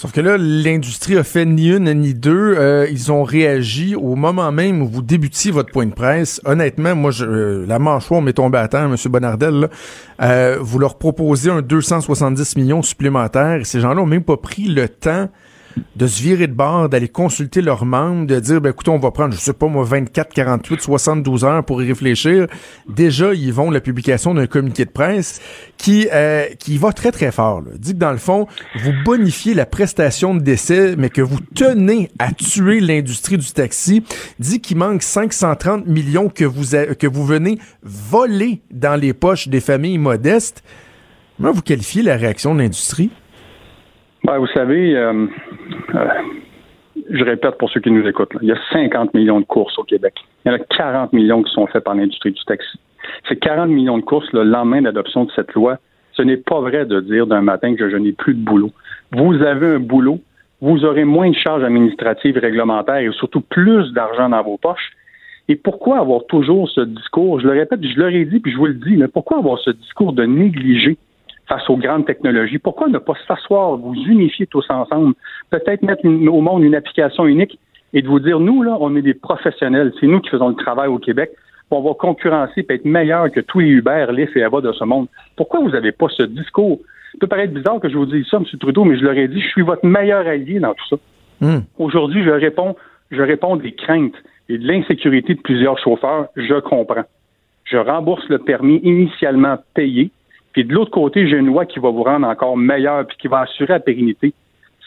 Sauf 0.00 0.12
que 0.12 0.22
là, 0.22 0.38
l'industrie 0.38 1.18
a 1.18 1.24
fait 1.24 1.44
ni 1.44 1.68
une 1.68 1.92
ni 1.92 2.14
deux. 2.14 2.54
Euh, 2.56 2.86
ils 2.90 3.12
ont 3.12 3.22
réagi 3.22 3.94
au 3.94 4.16
moment 4.16 4.50
même 4.50 4.80
où 4.80 4.88
vous 4.88 5.02
débutiez 5.02 5.50
votre 5.50 5.70
point 5.70 5.84
de 5.84 5.92
presse. 5.92 6.40
Honnêtement, 6.46 6.96
moi, 6.96 7.10
je, 7.10 7.26
euh, 7.26 7.66
la 7.66 7.78
mâchoire 7.78 8.22
m'est 8.22 8.32
tombée 8.32 8.56
à 8.56 8.66
terre, 8.66 8.84
M. 8.84 8.96
Bonardel. 9.10 9.68
Euh, 10.22 10.56
vous 10.58 10.78
leur 10.78 10.96
proposez 10.96 11.50
un 11.50 11.60
270 11.60 12.56
millions 12.56 12.80
supplémentaires 12.80 13.60
et 13.60 13.64
ces 13.64 13.80
gens-là 13.80 14.00
ont 14.00 14.06
même 14.06 14.24
pas 14.24 14.38
pris 14.38 14.68
le 14.68 14.88
temps 14.88 15.28
de 15.96 16.06
se 16.06 16.22
virer 16.22 16.46
de 16.46 16.52
bord, 16.52 16.88
d'aller 16.88 17.08
consulter 17.08 17.60
leurs 17.60 17.84
membres, 17.84 18.26
de 18.26 18.40
dire, 18.40 18.60
ben, 18.60 18.70
écoutez, 18.70 18.90
on 18.90 18.98
va 18.98 19.10
prendre, 19.10 19.34
je 19.34 19.38
sais 19.38 19.52
pas 19.52 19.66
moi, 19.66 19.84
24, 19.84 20.32
48, 20.32 20.80
72 20.80 21.44
heures 21.44 21.64
pour 21.64 21.82
y 21.82 21.86
réfléchir. 21.86 22.46
Déjà, 22.88 23.34
ils 23.34 23.52
vont 23.52 23.70
la 23.70 23.80
publication 23.80 24.34
d'un 24.34 24.46
communiqué 24.46 24.84
de 24.84 24.90
presse 24.90 25.40
qui, 25.76 26.08
euh, 26.12 26.46
qui 26.58 26.78
va 26.78 26.92
très, 26.92 27.12
très 27.12 27.32
fort. 27.32 27.60
Là. 27.60 27.72
Dit 27.76 27.92
que 27.92 27.98
dans 27.98 28.12
le 28.12 28.18
fond, 28.18 28.46
vous 28.82 28.92
bonifiez 29.04 29.54
la 29.54 29.66
prestation 29.66 30.34
de 30.34 30.40
décès, 30.40 30.94
mais 30.96 31.10
que 31.10 31.22
vous 31.22 31.40
tenez 31.54 32.10
à 32.18 32.32
tuer 32.32 32.80
l'industrie 32.80 33.38
du 33.38 33.50
taxi. 33.50 34.04
Dit 34.38 34.60
qu'il 34.60 34.78
manque 34.78 35.02
530 35.02 35.86
millions 35.86 36.28
que 36.28 36.44
vous, 36.44 36.76
que 36.98 37.06
vous 37.06 37.24
venez 37.24 37.58
voler 37.82 38.62
dans 38.70 38.98
les 38.98 39.12
poches 39.12 39.48
des 39.48 39.60
familles 39.60 39.98
modestes. 39.98 40.62
Comment 41.36 41.52
vous 41.52 41.62
qualifiez 41.62 42.02
la 42.02 42.16
réaction 42.16 42.54
de 42.54 42.60
l'industrie? 42.60 43.10
Ben, 44.24 44.38
vous 44.38 44.46
savez, 44.48 44.96
euh, 44.96 45.26
euh, 45.94 46.08
je 47.10 47.24
répète 47.24 47.56
pour 47.58 47.70
ceux 47.70 47.80
qui 47.80 47.90
nous 47.90 48.06
écoutent, 48.06 48.32
il 48.42 48.48
y 48.48 48.52
a 48.52 48.58
50 48.72 49.14
millions 49.14 49.40
de 49.40 49.46
courses 49.46 49.78
au 49.78 49.84
Québec. 49.84 50.14
Il 50.44 50.48
y 50.48 50.54
en 50.54 50.56
a 50.56 50.58
40 50.58 51.12
millions 51.12 51.42
qui 51.42 51.52
sont 51.52 51.66
faits 51.66 51.84
par 51.84 51.94
l'industrie 51.94 52.32
du 52.32 52.44
taxi. 52.44 52.78
Ces 53.28 53.36
40 53.36 53.70
millions 53.70 53.98
de 53.98 54.02
courses, 54.02 54.30
le 54.32 54.44
lendemain 54.44 54.82
d'adoption 54.82 55.24
de 55.24 55.30
cette 55.34 55.54
loi, 55.54 55.78
ce 56.12 56.22
n'est 56.22 56.36
pas 56.36 56.60
vrai 56.60 56.84
de 56.84 57.00
dire 57.00 57.26
d'un 57.26 57.40
matin 57.40 57.74
que 57.74 57.88
je 57.88 57.96
n'ai 57.96 58.12
plus 58.12 58.34
de 58.34 58.44
boulot. 58.44 58.72
Vous 59.12 59.42
avez 59.42 59.68
un 59.68 59.80
boulot, 59.80 60.20
vous 60.60 60.84
aurez 60.84 61.04
moins 61.04 61.30
de 61.30 61.36
charges 61.36 61.64
administratives 61.64 62.36
réglementaires 62.36 62.98
et 62.98 63.10
surtout 63.12 63.40
plus 63.40 63.92
d'argent 63.92 64.28
dans 64.28 64.42
vos 64.42 64.58
poches. 64.58 64.92
Et 65.48 65.56
pourquoi 65.56 65.98
avoir 65.98 66.26
toujours 66.26 66.68
ce 66.68 66.82
discours, 66.82 67.40
je 67.40 67.46
le 67.46 67.58
répète, 67.58 67.80
je 67.82 67.98
l'aurais 67.98 68.24
dit, 68.24 68.38
puis 68.38 68.52
je 68.52 68.58
vous 68.58 68.66
le 68.66 68.74
dis, 68.74 68.96
mais 68.96 69.08
pourquoi 69.08 69.38
avoir 69.38 69.58
ce 69.58 69.70
discours 69.70 70.12
de 70.12 70.24
négliger 70.24 70.98
face 71.50 71.68
aux 71.68 71.76
grandes 71.76 72.06
technologies. 72.06 72.58
Pourquoi 72.58 72.88
ne 72.88 72.98
pas 72.98 73.14
s'asseoir, 73.26 73.76
vous 73.76 73.94
unifier 73.94 74.46
tous 74.46 74.64
ensemble, 74.70 75.14
peut-être 75.50 75.82
mettre 75.82 76.06
au 76.06 76.40
monde 76.40 76.62
une 76.62 76.76
application 76.76 77.26
unique 77.26 77.58
et 77.92 78.02
de 78.02 78.08
vous 78.08 78.20
dire, 78.20 78.38
nous, 78.38 78.62
là, 78.62 78.76
on 78.80 78.94
est 78.94 79.02
des 79.02 79.14
professionnels, 79.14 79.92
c'est 79.98 80.06
nous 80.06 80.20
qui 80.20 80.30
faisons 80.30 80.48
le 80.48 80.54
travail 80.54 80.88
au 80.88 80.98
Québec, 80.98 81.32
on 81.72 81.82
va 81.82 81.94
concurrencer 81.94 82.64
et 82.68 82.72
être 82.72 82.84
meilleur 82.84 83.30
que 83.32 83.40
tous 83.40 83.58
les 83.58 83.68
Uber, 83.68 84.06
Lyft 84.12 84.36
et 84.36 84.44
Ava 84.44 84.60
de 84.60 84.72
ce 84.72 84.84
monde. 84.84 85.08
Pourquoi 85.36 85.60
vous 85.60 85.70
n'avez 85.70 85.92
pas 85.92 86.06
ce 86.08 86.22
discours? 86.22 86.78
Ça 87.12 87.18
peut 87.20 87.26
paraître 87.26 87.52
bizarre 87.52 87.80
que 87.80 87.88
je 87.88 87.96
vous 87.96 88.06
dise 88.06 88.26
ça, 88.30 88.36
M. 88.36 88.44
Trudeau, 88.58 88.84
mais 88.84 88.96
je 88.96 89.02
leur 89.02 89.14
ai 89.14 89.26
dit, 89.26 89.40
je 89.40 89.48
suis 89.48 89.62
votre 89.62 89.84
meilleur 89.84 90.26
allié 90.26 90.60
dans 90.60 90.74
tout 90.74 90.88
ça. 90.88 90.96
Hmm. 91.40 91.60
Aujourd'hui, 91.78 92.22
je 92.22 92.30
réponds, 92.30 92.76
je 93.10 93.22
réponds 93.22 93.56
des 93.56 93.72
craintes 93.72 94.14
et 94.48 94.56
de 94.56 94.66
l'insécurité 94.66 95.34
de 95.34 95.40
plusieurs 95.40 95.78
chauffeurs, 95.78 96.26
je 96.36 96.60
comprends. 96.60 97.04
Je 97.64 97.76
rembourse 97.76 98.28
le 98.28 98.38
permis 98.38 98.80
initialement 98.84 99.58
payé 99.74 100.10
puis 100.52 100.64
de 100.64 100.72
l'autre 100.72 100.90
côté, 100.90 101.28
j'ai 101.28 101.36
une 101.36 101.46
loi 101.46 101.64
qui 101.64 101.78
va 101.78 101.90
vous 101.90 102.02
rendre 102.02 102.26
encore 102.26 102.56
meilleur 102.56 103.06
puis 103.06 103.16
qui 103.18 103.28
va 103.28 103.40
assurer 103.40 103.74
la 103.74 103.80
pérennité. 103.80 104.32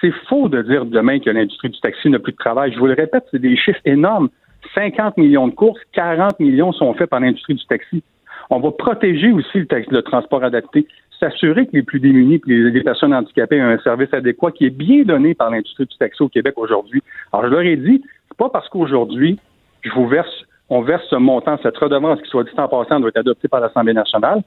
C'est 0.01 0.11
faux 0.27 0.49
de 0.49 0.61
dire 0.61 0.85
demain 0.85 1.19
que 1.19 1.29
l'industrie 1.29 1.69
du 1.69 1.79
taxi 1.79 2.09
n'a 2.09 2.19
plus 2.19 2.33
de 2.33 2.37
travail. 2.37 2.73
Je 2.73 2.79
vous 2.79 2.87
le 2.87 2.93
répète, 2.93 3.23
c'est 3.31 3.39
des 3.39 3.55
chiffres 3.55 3.79
énormes. 3.85 4.29
50 4.75 5.17
millions 5.17 5.47
de 5.47 5.53
courses, 5.53 5.79
40 5.93 6.39
millions 6.39 6.71
sont 6.73 6.93
faits 6.93 7.09
par 7.09 7.19
l'industrie 7.19 7.55
du 7.55 7.65
taxi. 7.65 8.03
On 8.49 8.59
va 8.59 8.71
protéger 8.71 9.31
aussi 9.31 9.59
le, 9.59 10.01
transport 10.01 10.43
adapté, 10.43 10.87
s'assurer 11.19 11.65
que 11.65 11.71
les 11.73 11.83
plus 11.83 11.99
démunis 11.99 12.41
et 12.47 12.53
les, 12.53 12.83
personnes 12.83 13.13
handicapées 13.13 13.61
ont 13.61 13.67
un 13.67 13.79
service 13.79 14.13
adéquat 14.13 14.51
qui 14.51 14.65
est 14.65 14.69
bien 14.69 15.03
donné 15.03 15.33
par 15.33 15.49
l'industrie 15.49 15.85
du 15.85 15.97
taxi 15.97 16.21
au 16.21 16.29
Québec 16.29 16.53
aujourd'hui. 16.57 17.01
Alors, 17.31 17.45
je 17.45 17.51
leur 17.51 17.61
ai 17.61 17.77
dit, 17.77 18.03
c'est 18.27 18.37
pas 18.37 18.49
parce 18.49 18.67
qu'aujourd'hui, 18.69 19.39
je 19.81 19.91
vous 19.91 20.07
verse, 20.07 20.45
on 20.69 20.81
verse 20.81 21.05
ce 21.09 21.15
montant, 21.15 21.57
cette 21.63 21.77
redevance 21.77 22.21
qui, 22.21 22.29
soit 22.29 22.43
dit 22.43 22.51
en 22.57 22.67
passant, 22.67 22.99
doit 22.99 23.09
être 23.09 23.17
adoptée 23.17 23.47
par 23.47 23.61
l'Assemblée 23.61 23.93
nationale, 23.93 24.41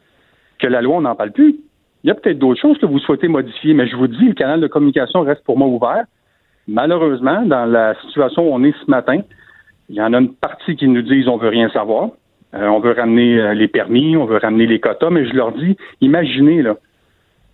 que 0.58 0.66
la 0.66 0.82
loi, 0.82 0.96
on 0.96 1.00
n'en 1.02 1.14
parle 1.14 1.32
plus. 1.32 1.56
Il 2.04 2.08
y 2.08 2.10
a 2.10 2.14
peut-être 2.14 2.38
d'autres 2.38 2.60
choses 2.60 2.78
que 2.78 2.86
vous 2.86 2.98
souhaitez 3.00 3.28
modifier, 3.28 3.74
mais 3.74 3.88
je 3.88 3.96
vous 3.96 4.06
dis, 4.06 4.26
le 4.26 4.34
canal 4.34 4.60
de 4.60 4.66
communication 4.66 5.22
reste 5.22 5.42
pour 5.44 5.58
moi 5.58 5.66
ouvert. 5.66 6.04
Malheureusement, 6.68 7.42
dans 7.42 7.64
la 7.64 7.94
situation 8.02 8.48
où 8.48 8.54
on 8.54 8.62
est 8.64 8.74
ce 8.84 8.90
matin, 8.90 9.20
il 9.88 9.96
y 9.96 10.02
en 10.02 10.12
a 10.12 10.18
une 10.18 10.34
partie 10.34 10.76
qui 10.76 10.88
nous 10.88 11.02
disent 11.02 11.28
on 11.28 11.36
veut 11.36 11.48
rien 11.48 11.68
savoir. 11.70 12.10
Euh, 12.54 12.66
on 12.68 12.80
veut 12.80 12.92
ramener 12.92 13.38
euh, 13.38 13.54
les 13.54 13.68
permis, 13.68 14.16
on 14.16 14.24
veut 14.24 14.38
ramener 14.38 14.66
les 14.66 14.80
quotas, 14.80 15.10
mais 15.10 15.26
je 15.26 15.34
leur 15.34 15.52
dis, 15.52 15.76
imaginez, 16.00 16.62
là, 16.62 16.76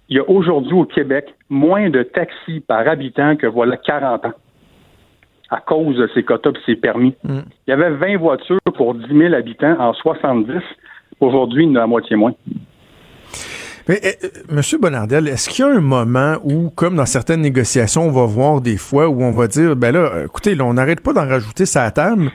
il 0.09 0.17
y 0.17 0.19
a 0.19 0.29
aujourd'hui 0.29 0.75
au 0.75 0.85
Québec 0.85 1.35
moins 1.49 1.89
de 1.89 2.03
taxis 2.03 2.61
par 2.61 2.87
habitant 2.87 3.37
que 3.37 3.47
voilà 3.47 3.77
40 3.77 4.27
ans 4.27 4.33
à 5.51 5.61
cause 5.61 5.97
de 5.97 6.09
ces 6.15 6.23
quotas 6.23 6.51
et 6.51 6.63
ces 6.67 6.77
permis. 6.77 7.15
Mm. 7.25 7.41
Il 7.67 7.71
y 7.71 7.73
avait 7.73 7.91
20 7.91 8.17
voitures 8.17 8.59
pour 8.75 8.95
10 8.95 9.07
000 9.07 9.35
habitants 9.35 9.77
en 9.79 9.93
70. 9.93 10.61
Aujourd'hui, 11.21 11.65
il 11.65 11.71
y 11.71 11.73
en 11.73 11.77
a 11.77 11.81
la 11.81 11.87
moitié 11.87 12.17
moins. 12.17 12.35
Mais, 13.89 14.01
eh, 14.03 14.17
eh, 14.23 14.29
Monsieur 14.49 14.79
Bonardel, 14.79 15.29
est-ce 15.29 15.49
qu'il 15.49 15.65
y 15.65 15.69
a 15.69 15.73
un 15.73 15.81
moment 15.81 16.37
où, 16.45 16.71
comme 16.71 16.97
dans 16.97 17.07
certaines 17.07 17.41
négociations, 17.41 18.07
on 18.07 18.13
va 18.13 18.27
voir 18.27 18.61
des 18.61 18.77
fois 18.77 19.09
où 19.09 19.23
on 19.23 19.33
va 19.33 19.49
dire, 19.49 19.75
ben 19.75 19.93
là, 19.93 20.25
écoutez, 20.25 20.61
on 20.61 20.75
n'arrête 20.75 21.01
pas 21.01 21.13
d'en 21.13 21.27
rajouter 21.27 21.67
sa 21.67 21.91
table, 21.91 22.31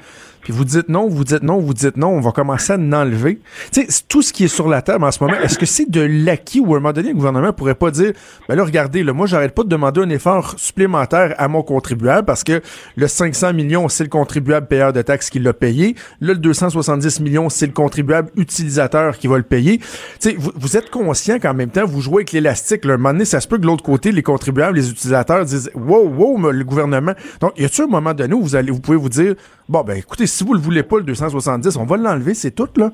puis 0.47 0.55
vous 0.55 0.63
dites 0.63 0.87
non, 0.87 1.09
vous 1.09 1.25
dites 1.25 1.43
non, 1.43 1.59
vous 1.59 1.73
dites 1.73 1.97
non, 1.97 2.07
on 2.07 2.21
va 2.21 2.31
commencer 2.31 2.71
à 2.71 2.77
en 2.77 2.93
enlever. 2.93 3.41
Tu 3.73 3.81
sais, 3.81 4.03
tout 4.07 4.21
ce 4.21 4.31
qui 4.31 4.45
est 4.45 4.47
sur 4.47 4.69
la 4.69 4.81
table 4.81 5.03
en 5.03 5.11
ce 5.11 5.21
moment, 5.21 5.37
est-ce 5.43 5.59
que 5.59 5.65
c'est 5.65 5.91
de 5.91 5.99
l'acquis 5.99 6.61
ou 6.61 6.73
à 6.73 6.77
un 6.77 6.79
moment 6.79 6.93
donné, 6.93 7.09
le 7.09 7.15
gouvernement 7.15 7.51
pourrait 7.51 7.75
pas 7.75 7.91
dire, 7.91 8.13
ben 8.47 8.55
là, 8.55 8.63
regardez, 8.63 9.03
là, 9.03 9.11
moi, 9.11 9.27
j'arrête 9.27 9.53
pas 9.53 9.63
de 9.63 9.67
demander 9.67 9.99
un 9.99 10.09
effort 10.09 10.53
supplémentaire 10.57 11.35
à 11.37 11.49
mon 11.49 11.63
contribuable 11.63 12.25
parce 12.25 12.45
que 12.45 12.61
le 12.95 13.07
500 13.09 13.51
millions, 13.55 13.89
c'est 13.89 14.05
le 14.05 14.09
contribuable 14.09 14.67
payeur 14.67 14.93
de 14.93 15.01
taxes 15.01 15.29
qui 15.29 15.39
l'a 15.39 15.51
payé. 15.51 15.95
Là, 16.21 16.31
le 16.31 16.39
270 16.39 17.19
millions, 17.19 17.49
c'est 17.49 17.65
le 17.67 17.73
contribuable 17.73 18.31
utilisateur 18.37 19.17
qui 19.17 19.27
va 19.27 19.35
le 19.35 19.43
payer. 19.43 19.79
Tu 19.79 19.85
sais, 20.29 20.35
vous, 20.39 20.53
vous, 20.55 20.77
êtes 20.77 20.89
conscient 20.89 21.39
qu'en 21.39 21.55
même 21.55 21.71
temps, 21.71 21.85
vous 21.85 21.99
jouez 21.99 22.19
avec 22.19 22.31
l'élastique. 22.31 22.85
Un 22.85 22.95
moment 22.95 23.11
donné, 23.11 23.25
ça 23.25 23.41
se 23.41 23.49
peut 23.49 23.57
que 23.57 23.63
de 23.63 23.67
l'autre 23.67 23.83
côté, 23.83 24.13
les 24.13 24.23
contribuables, 24.23 24.77
les 24.77 24.89
utilisateurs 24.89 25.43
disent, 25.43 25.69
wow, 25.75 26.07
wow, 26.07 26.51
le 26.51 26.63
gouvernement. 26.63 27.15
Donc, 27.41 27.51
y 27.59 27.65
a-t-il 27.65 27.83
un 27.83 27.87
moment 27.87 28.13
donné 28.13 28.33
où 28.33 28.41
vous 28.41 28.55
allez, 28.55 28.71
vous 28.71 28.79
pouvez 28.79 28.97
vous 28.97 29.09
dire, 29.09 29.35
bon, 29.69 29.81
ben, 29.81 29.97
écoutez, 29.97 30.27
si 30.27 30.43
vous 30.43 30.53
le 30.53 30.59
voulez 30.59 30.83
pas, 30.83 30.97
le 30.97 31.03
270, 31.03 31.77
on 31.77 31.85
va 31.85 31.97
l'enlever, 31.97 32.33
c'est 32.33 32.51
tout, 32.51 32.69
là? 32.77 32.91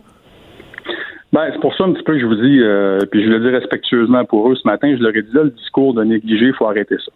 Ben, 1.31 1.49
c'est 1.51 1.59
pour 1.59 1.75
ça 1.75 1.85
un 1.85 1.93
petit 1.93 2.03
peu 2.03 2.13
que 2.13 2.19
je 2.19 2.25
vous 2.27 2.35
dis, 2.35 2.59
euh, 2.61 2.99
puis 3.11 3.23
je 3.23 3.29
le 3.29 3.39
dis 3.39 3.49
respectueusement 3.49 4.23
pour 4.23 4.51
eux 4.51 4.55
ce 4.55 4.67
matin, 4.67 4.95
je 4.95 5.01
leur 5.01 5.15
ai 5.15 5.23
dit 5.23 5.33
là, 5.33 5.43
le 5.43 5.49
discours 5.49 5.95
de 5.95 6.03
négliger, 6.03 6.45
il 6.45 6.53
faut 6.53 6.67
arrêter 6.67 6.95
ça. 6.97 7.11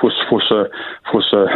Faut, 0.00 0.10
faut 0.28 0.40
se, 0.40 0.68
faut 1.12 1.20
se, 1.20 1.46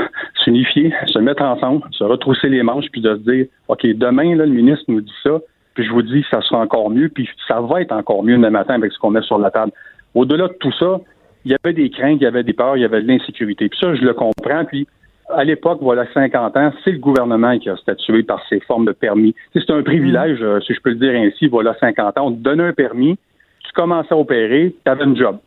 s'unifier, 0.45 0.95
se 1.07 1.19
mettre 1.19 1.43
ensemble, 1.43 1.83
se 1.91 2.05
retrousser 2.05 2.49
les 2.49 2.63
manches, 2.63 2.87
puis 2.93 3.01
de 3.01 3.17
se 3.17 3.21
dire, 3.31 3.47
OK, 3.67 3.85
demain, 3.85 4.37
là, 4.37 4.47
le 4.47 4.53
ministre 4.53 4.85
nous 4.87 5.01
dit 5.01 5.13
ça, 5.25 5.41
puis 5.75 5.85
je 5.85 5.91
vous 5.91 6.03
dis, 6.03 6.25
ça 6.31 6.41
sera 6.43 6.61
encore 6.61 6.89
mieux, 6.89 7.09
puis 7.09 7.29
ça 7.49 7.61
va 7.61 7.83
être 7.83 7.93
encore 7.93 8.23
mieux 8.23 8.37
demain 8.37 8.51
matin 8.51 8.75
avec 8.75 8.93
ce 8.93 8.99
qu'on 8.99 9.11
met 9.11 9.23
sur 9.23 9.39
la 9.39 9.51
table. 9.51 9.73
Au-delà 10.15 10.47
de 10.47 10.55
tout 10.61 10.73
ça, 10.79 11.01
il 11.45 11.51
y 11.51 11.57
avait 11.65 11.75
des 11.75 11.91
craintes, 11.91 12.19
il 12.21 12.25
y 12.25 12.27
avait 12.27 12.45
des 12.45 12.53
peurs, 12.53 12.77
il 12.77 12.83
y 12.83 12.85
avait 12.85 13.03
de 13.03 13.09
l'insécurité. 13.09 13.69
Puis 13.69 13.79
ça, 13.81 13.95
je 13.95 14.03
le 14.03 14.15
comprends, 14.15 14.65
puis 14.65 14.87
à 15.31 15.45
l'époque, 15.45 15.79
voilà 15.83 16.07
50 16.13 16.57
ans, 16.57 16.73
c'est 16.85 16.93
le 16.93 16.99
gouvernement 16.99 17.59
qui 17.59 17.69
a 17.69 17.77
statué 17.77 18.23
par 18.23 18.43
ces 18.49 18.61
formes 18.61 18.87
de 18.87 18.93
permis. 18.93 19.35
C'est 19.53 19.71
un 19.71 19.83
privilège, 19.83 20.39
euh, 20.41 20.61
si 20.61 20.75
je 20.75 20.81
peux 20.81 20.91
le 20.91 20.97
dire 20.97 21.13
ainsi, 21.15 21.49
voilà 21.49 21.75
50 21.79 22.19
ans. 22.19 22.27
On 22.27 22.33
te 22.33 22.41
donnait 22.41 22.65
un 22.65 22.73
permis, 22.73 23.19
tu 23.65 23.73
commençais 23.73 24.15
à 24.15 24.17
opérer, 24.17 24.75
tu 24.85 24.91
avais 24.91 25.05
une 25.05 25.17
job. 25.17 25.39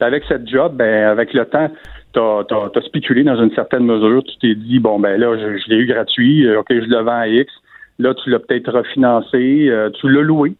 Avec 0.00 0.24
cette 0.26 0.48
job, 0.48 0.74
ben, 0.74 1.04
avec 1.04 1.32
le 1.32 1.44
temps, 1.44 1.70
tu 2.12 2.20
as, 2.20 2.82
spéculé 2.84 3.22
dans 3.22 3.40
une 3.40 3.54
certaine 3.54 3.84
mesure. 3.84 4.24
Tu 4.24 4.36
t'es 4.38 4.54
dit, 4.54 4.80
bon, 4.80 4.98
ben 4.98 5.18
là, 5.18 5.36
je, 5.38 5.70
l'ai 5.70 5.76
eu 5.76 5.86
gratuit, 5.86 6.46
euh, 6.46 6.60
OK, 6.60 6.66
je 6.70 6.88
le 6.88 7.02
vends 7.02 7.20
à 7.20 7.28
X. 7.28 7.52
Là, 7.98 8.14
tu 8.14 8.30
l'as 8.30 8.40
peut-être 8.40 8.72
refinancé, 8.72 9.68
euh, 9.68 9.90
tu 9.90 10.10
l'as 10.10 10.22
loué, 10.22 10.54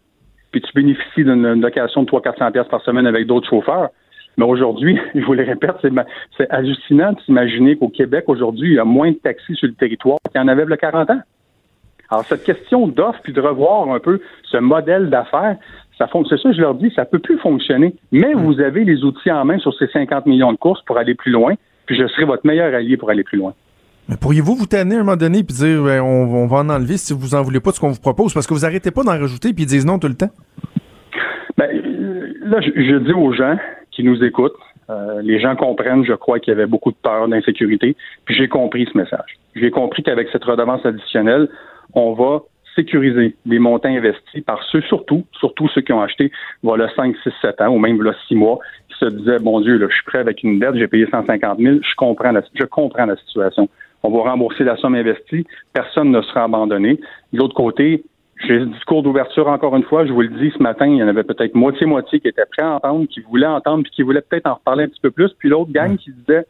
puis 0.51 0.61
tu 0.61 0.71
bénéficies 0.73 1.25
d'une 1.25 1.59
location 1.61 2.03
de 2.03 2.07
300-400$ 2.07 2.69
par 2.69 2.81
semaine 2.83 3.07
avec 3.07 3.27
d'autres 3.27 3.49
chauffeurs. 3.49 3.89
Mais 4.37 4.45
aujourd'hui, 4.45 4.99
je 5.15 5.21
vous 5.25 5.33
le 5.33 5.43
répète, 5.43 5.75
c'est 6.37 6.49
hallucinant 6.49 7.13
de 7.13 7.19
s'imaginer 7.21 7.75
qu'au 7.75 7.89
Québec, 7.89 8.25
aujourd'hui, 8.27 8.69
il 8.71 8.75
y 8.75 8.79
a 8.79 8.85
moins 8.85 9.11
de 9.11 9.17
taxis 9.17 9.55
sur 9.55 9.67
le 9.67 9.73
territoire 9.73 10.17
qu'il 10.31 10.41
y 10.41 10.43
en 10.43 10.47
avait 10.47 10.63
il 10.63 10.69
y 10.69 10.73
a 10.73 10.77
40 10.77 11.09
ans. 11.09 11.21
Alors, 12.09 12.25
cette 12.25 12.43
question 12.43 12.87
d'offre, 12.87 13.19
puis 13.23 13.33
de 13.33 13.41
revoir 13.41 13.89
un 13.89 13.99
peu 13.99 14.19
ce 14.43 14.57
modèle 14.57 15.09
d'affaires, 15.09 15.57
ça 15.97 16.07
c'est 16.29 16.37
ça, 16.37 16.51
je 16.51 16.61
leur 16.61 16.75
dis, 16.75 16.91
ça 16.95 17.05
peut 17.05 17.19
plus 17.19 17.37
fonctionner. 17.39 17.95
Mais 18.11 18.33
vous 18.33 18.59
avez 18.59 18.83
les 18.83 19.03
outils 19.03 19.31
en 19.31 19.45
main 19.45 19.57
sur 19.59 19.73
ces 19.75 19.87
50 19.87 20.25
millions 20.25 20.51
de 20.51 20.57
courses 20.57 20.81
pour 20.85 20.97
aller 20.97 21.15
plus 21.15 21.31
loin, 21.31 21.53
puis 21.85 21.97
je 21.97 22.07
serai 22.07 22.25
votre 22.25 22.45
meilleur 22.45 22.73
allié 22.73 22.97
pour 22.97 23.09
aller 23.09 23.23
plus 23.23 23.37
loin. 23.37 23.53
Mais 24.09 24.17
pourriez-vous 24.17 24.55
vous 24.55 24.65
tanner 24.65 24.95
à 24.95 24.99
un 24.99 25.03
moment 25.03 25.15
donné 25.15 25.39
et 25.39 25.43
dire 25.43 25.83
ben, 25.83 26.01
on, 26.01 26.45
va 26.45 26.57
en 26.57 26.69
enlever 26.69 26.97
si 26.97 27.13
vous 27.13 27.35
en 27.35 27.41
voulez 27.41 27.61
pas 27.61 27.69
de 27.69 27.75
ce 27.75 27.79
qu'on 27.79 27.91
vous 27.91 28.01
propose? 28.01 28.33
Parce 28.33 28.45
que 28.45 28.53
vous 28.53 28.65
arrêtez 28.65 28.91
pas 28.91 29.03
d'en 29.03 29.11
rajouter 29.11 29.53
puis 29.53 29.63
ils 29.63 29.67
disent 29.67 29.85
non 29.85 29.97
tout 29.97 30.09
le 30.09 30.15
temps? 30.15 30.29
Ben, 31.57 31.69
là, 32.41 32.59
je 32.59 32.97
dis 32.97 33.13
aux 33.13 33.31
gens, 33.31 33.55
qui 33.95 34.03
nous 34.03 34.23
écoutent. 34.23 34.55
Euh, 34.89 35.21
les 35.21 35.39
gens 35.39 35.55
comprennent, 35.55 36.03
je 36.03 36.13
crois, 36.13 36.39
qu'il 36.39 36.51
y 36.51 36.55
avait 36.55 36.65
beaucoup 36.65 36.91
de 36.91 36.97
peur, 37.01 37.27
d'insécurité. 37.27 37.95
Puis 38.25 38.35
j'ai 38.35 38.47
compris 38.47 38.87
ce 38.91 38.97
message. 38.97 39.37
J'ai 39.55 39.71
compris 39.71 40.03
qu'avec 40.03 40.29
cette 40.31 40.43
redevance 40.43 40.85
additionnelle, 40.85 41.47
on 41.93 42.13
va 42.13 42.41
sécuriser 42.75 43.35
les 43.45 43.59
montants 43.59 43.89
investis 43.89 44.43
par 44.43 44.63
ceux, 44.63 44.81
surtout, 44.81 45.25
surtout 45.39 45.69
ceux 45.69 45.81
qui 45.81 45.93
ont 45.93 46.01
acheté 46.01 46.31
voilà 46.63 46.89
5, 46.95 47.15
6, 47.23 47.29
7 47.41 47.61
ans 47.61 47.69
ou 47.69 47.77
même 47.77 47.95
voilà 47.95 48.15
6 48.27 48.35
mois, 48.35 48.59
qui 48.89 48.97
se 48.97 49.05
disaient, 49.05 49.39
bon 49.39 49.61
Dieu, 49.61 49.77
là, 49.77 49.87
je 49.89 49.93
suis 49.93 50.03
prêt 50.05 50.19
avec 50.19 50.43
une 50.43 50.59
dette, 50.59 50.75
j'ai 50.75 50.87
payé 50.87 51.05
150 51.09 51.59
000, 51.59 51.77
je 51.81 51.95
comprends 51.95 52.31
la, 52.31 52.41
je 52.53 52.65
comprends 52.65 53.05
la 53.05 53.15
situation. 53.17 53.69
On 54.01 54.09
va 54.09 54.31
rembourser 54.31 54.63
la 54.63 54.75
somme 54.77 54.95
investie, 54.95 55.45
personne 55.71 56.11
ne 56.11 56.21
sera 56.23 56.43
abandonné. 56.43 56.99
De 57.31 57.37
l'autre 57.37 57.55
côté, 57.55 58.03
j'ai 58.47 58.59
le 58.59 58.65
discours 58.67 59.03
d'ouverture 59.03 59.47
encore 59.47 59.75
une 59.75 59.83
fois. 59.83 60.05
Je 60.05 60.11
vous 60.11 60.21
le 60.21 60.29
dis 60.29 60.51
ce 60.55 60.61
matin, 60.61 60.85
il 60.85 60.97
y 60.97 61.03
en 61.03 61.07
avait 61.07 61.23
peut-être 61.23 61.55
moitié-moitié 61.55 62.19
qui 62.19 62.27
étaient 62.27 62.45
prêts 62.45 62.65
à 62.65 62.75
entendre, 62.75 63.07
qui 63.07 63.21
voulaient 63.21 63.47
entendre, 63.47 63.83
puis 63.83 63.91
qui 63.91 64.01
voulaient 64.01 64.21
peut-être 64.21 64.47
en 64.47 64.55
reparler 64.55 64.85
un 64.85 64.87
petit 64.87 65.01
peu 65.01 65.11
plus. 65.11 65.29
Puis 65.39 65.49
l'autre 65.49 65.71
gang 65.71 65.97
qui 65.97 66.11
disait 66.11 66.45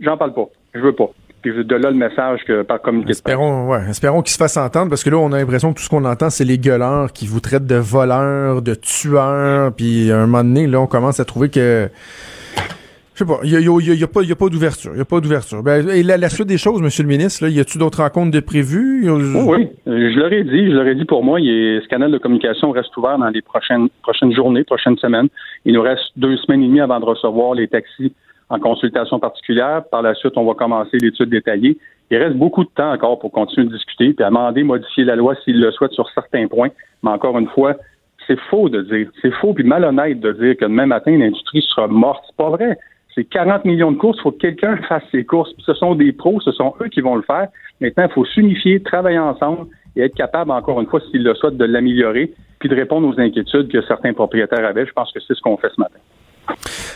J'en 0.00 0.16
parle 0.16 0.34
pas, 0.34 0.48
je 0.74 0.80
veux 0.80 0.92
pas. 0.92 1.10
Puis 1.42 1.52
de 1.52 1.76
là 1.76 1.90
le 1.90 1.96
message 1.96 2.40
que 2.46 2.62
par 2.62 2.80
communiqué 2.80 3.10
espérons, 3.10 3.68
ouais, 3.68 3.90
espérons 3.90 4.22
qu'ils 4.22 4.32
se 4.32 4.38
fassent 4.38 4.56
entendre 4.56 4.88
parce 4.88 5.04
que 5.04 5.10
là 5.10 5.18
on 5.18 5.30
a 5.32 5.38
l'impression 5.38 5.72
que 5.72 5.78
tout 5.78 5.84
ce 5.84 5.90
qu'on 5.90 6.04
entend 6.06 6.30
c'est 6.30 6.44
les 6.44 6.56
gueuleurs 6.56 7.12
qui 7.12 7.26
vous 7.26 7.40
traitent 7.40 7.66
de 7.66 7.76
voleurs, 7.76 8.62
de 8.62 8.74
tueurs, 8.74 9.72
puis 9.74 10.10
à 10.10 10.20
un 10.20 10.26
moment 10.26 10.42
donné 10.42 10.66
là 10.66 10.80
on 10.80 10.86
commence 10.86 11.20
à 11.20 11.26
trouver 11.26 11.50
que 11.50 11.90
je 13.14 13.20
sais 13.20 13.24
pas, 13.24 13.38
il 13.44 13.50
n'y 13.50 14.02
a, 14.02 14.04
a, 14.04 14.36
pas, 14.36 14.48
d'ouverture. 14.48 14.90
Il 14.96 15.00
a 15.00 15.04
pas 15.04 15.20
d'ouverture. 15.20 15.62
Ben, 15.62 15.86
la, 15.86 16.28
suite 16.28 16.48
des 16.48 16.58
choses, 16.58 16.82
Monsieur 16.82 17.04
le 17.04 17.08
ministre, 17.08 17.44
là, 17.44 17.50
y 17.50 17.60
a-t-il 17.60 17.78
d'autres 17.78 18.02
rencontres 18.02 18.32
de 18.32 18.40
prévues? 18.40 19.08
Oh 19.08 19.54
oui, 19.54 19.68
je 19.86 20.18
l'aurais 20.18 20.42
dit, 20.42 20.70
je 20.70 20.76
l'aurais 20.76 20.96
dit 20.96 21.04
pour 21.04 21.22
moi, 21.22 21.38
ce 21.38 21.86
canal 21.86 22.10
de 22.10 22.18
communication 22.18 22.72
reste 22.72 22.96
ouvert 22.96 23.16
dans 23.16 23.28
les 23.28 23.40
prochaines, 23.40 23.88
prochaines 24.02 24.34
journées, 24.34 24.64
prochaines 24.64 24.98
semaines. 24.98 25.28
Il 25.64 25.74
nous 25.74 25.82
reste 25.82 26.02
deux 26.16 26.36
semaines 26.38 26.64
et 26.64 26.66
demie 26.66 26.80
avant 26.80 26.98
de 26.98 27.04
recevoir 27.04 27.54
les 27.54 27.68
taxis 27.68 28.12
en 28.48 28.58
consultation 28.58 29.20
particulière. 29.20 29.84
Par 29.92 30.02
la 30.02 30.14
suite, 30.14 30.32
on 30.36 30.44
va 30.44 30.54
commencer 30.54 30.98
l'étude 30.98 31.30
détaillée. 31.30 31.78
Il 32.10 32.16
reste 32.16 32.36
beaucoup 32.36 32.64
de 32.64 32.70
temps 32.74 32.92
encore 32.92 33.20
pour 33.20 33.30
continuer 33.30 33.68
de 33.68 33.72
discuter, 33.72 34.12
puis 34.12 34.24
amender, 34.24 34.64
modifier 34.64 35.04
la 35.04 35.14
loi 35.14 35.36
s'il 35.44 35.60
le 35.60 35.70
souhaite 35.70 35.92
sur 35.92 36.10
certains 36.10 36.48
points. 36.48 36.70
Mais 37.04 37.10
encore 37.10 37.38
une 37.38 37.48
fois, 37.48 37.76
c'est 38.26 38.38
faux 38.50 38.68
de 38.68 38.82
dire, 38.82 39.08
c'est 39.22 39.32
faux 39.34 39.52
puis 39.54 39.62
malhonnête 39.62 40.18
de 40.18 40.32
dire 40.32 40.56
que 40.56 40.64
demain 40.64 40.86
matin, 40.86 41.16
l'industrie 41.16 41.62
sera 41.62 41.86
morte. 41.86 42.24
C'est 42.26 42.36
pas 42.36 42.50
vrai 42.50 42.76
c'est 43.14 43.24
40 43.24 43.64
millions 43.64 43.92
de 43.92 43.96
courses, 43.96 44.18
il 44.18 44.22
faut 44.22 44.32
que 44.32 44.38
quelqu'un 44.38 44.76
fasse 44.88 45.02
ces 45.12 45.24
courses. 45.24 45.50
ce 45.58 45.74
sont 45.74 45.94
des 45.94 46.12
pros, 46.12 46.40
ce 46.40 46.52
sont 46.52 46.74
eux 46.80 46.88
qui 46.88 47.00
vont 47.00 47.14
le 47.14 47.22
faire. 47.22 47.48
Maintenant, 47.80 48.06
il 48.08 48.12
faut 48.12 48.24
s'unifier, 48.24 48.82
travailler 48.82 49.18
ensemble 49.18 49.66
et 49.96 50.02
être 50.02 50.14
capable, 50.14 50.50
encore 50.50 50.80
une 50.80 50.86
fois, 50.86 51.00
s'ils 51.10 51.22
le 51.22 51.34
souhaitent, 51.34 51.56
de 51.56 51.64
l'améliorer, 51.64 52.32
puis 52.58 52.68
de 52.68 52.74
répondre 52.74 53.06
aux 53.06 53.20
inquiétudes 53.20 53.68
que 53.70 53.82
certains 53.82 54.12
propriétaires 54.12 54.66
avaient. 54.66 54.86
Je 54.86 54.92
pense 54.92 55.12
que 55.12 55.20
c'est 55.20 55.34
ce 55.34 55.40
qu'on 55.40 55.56
fait 55.56 55.70
ce 55.74 55.80
matin. 55.80 55.98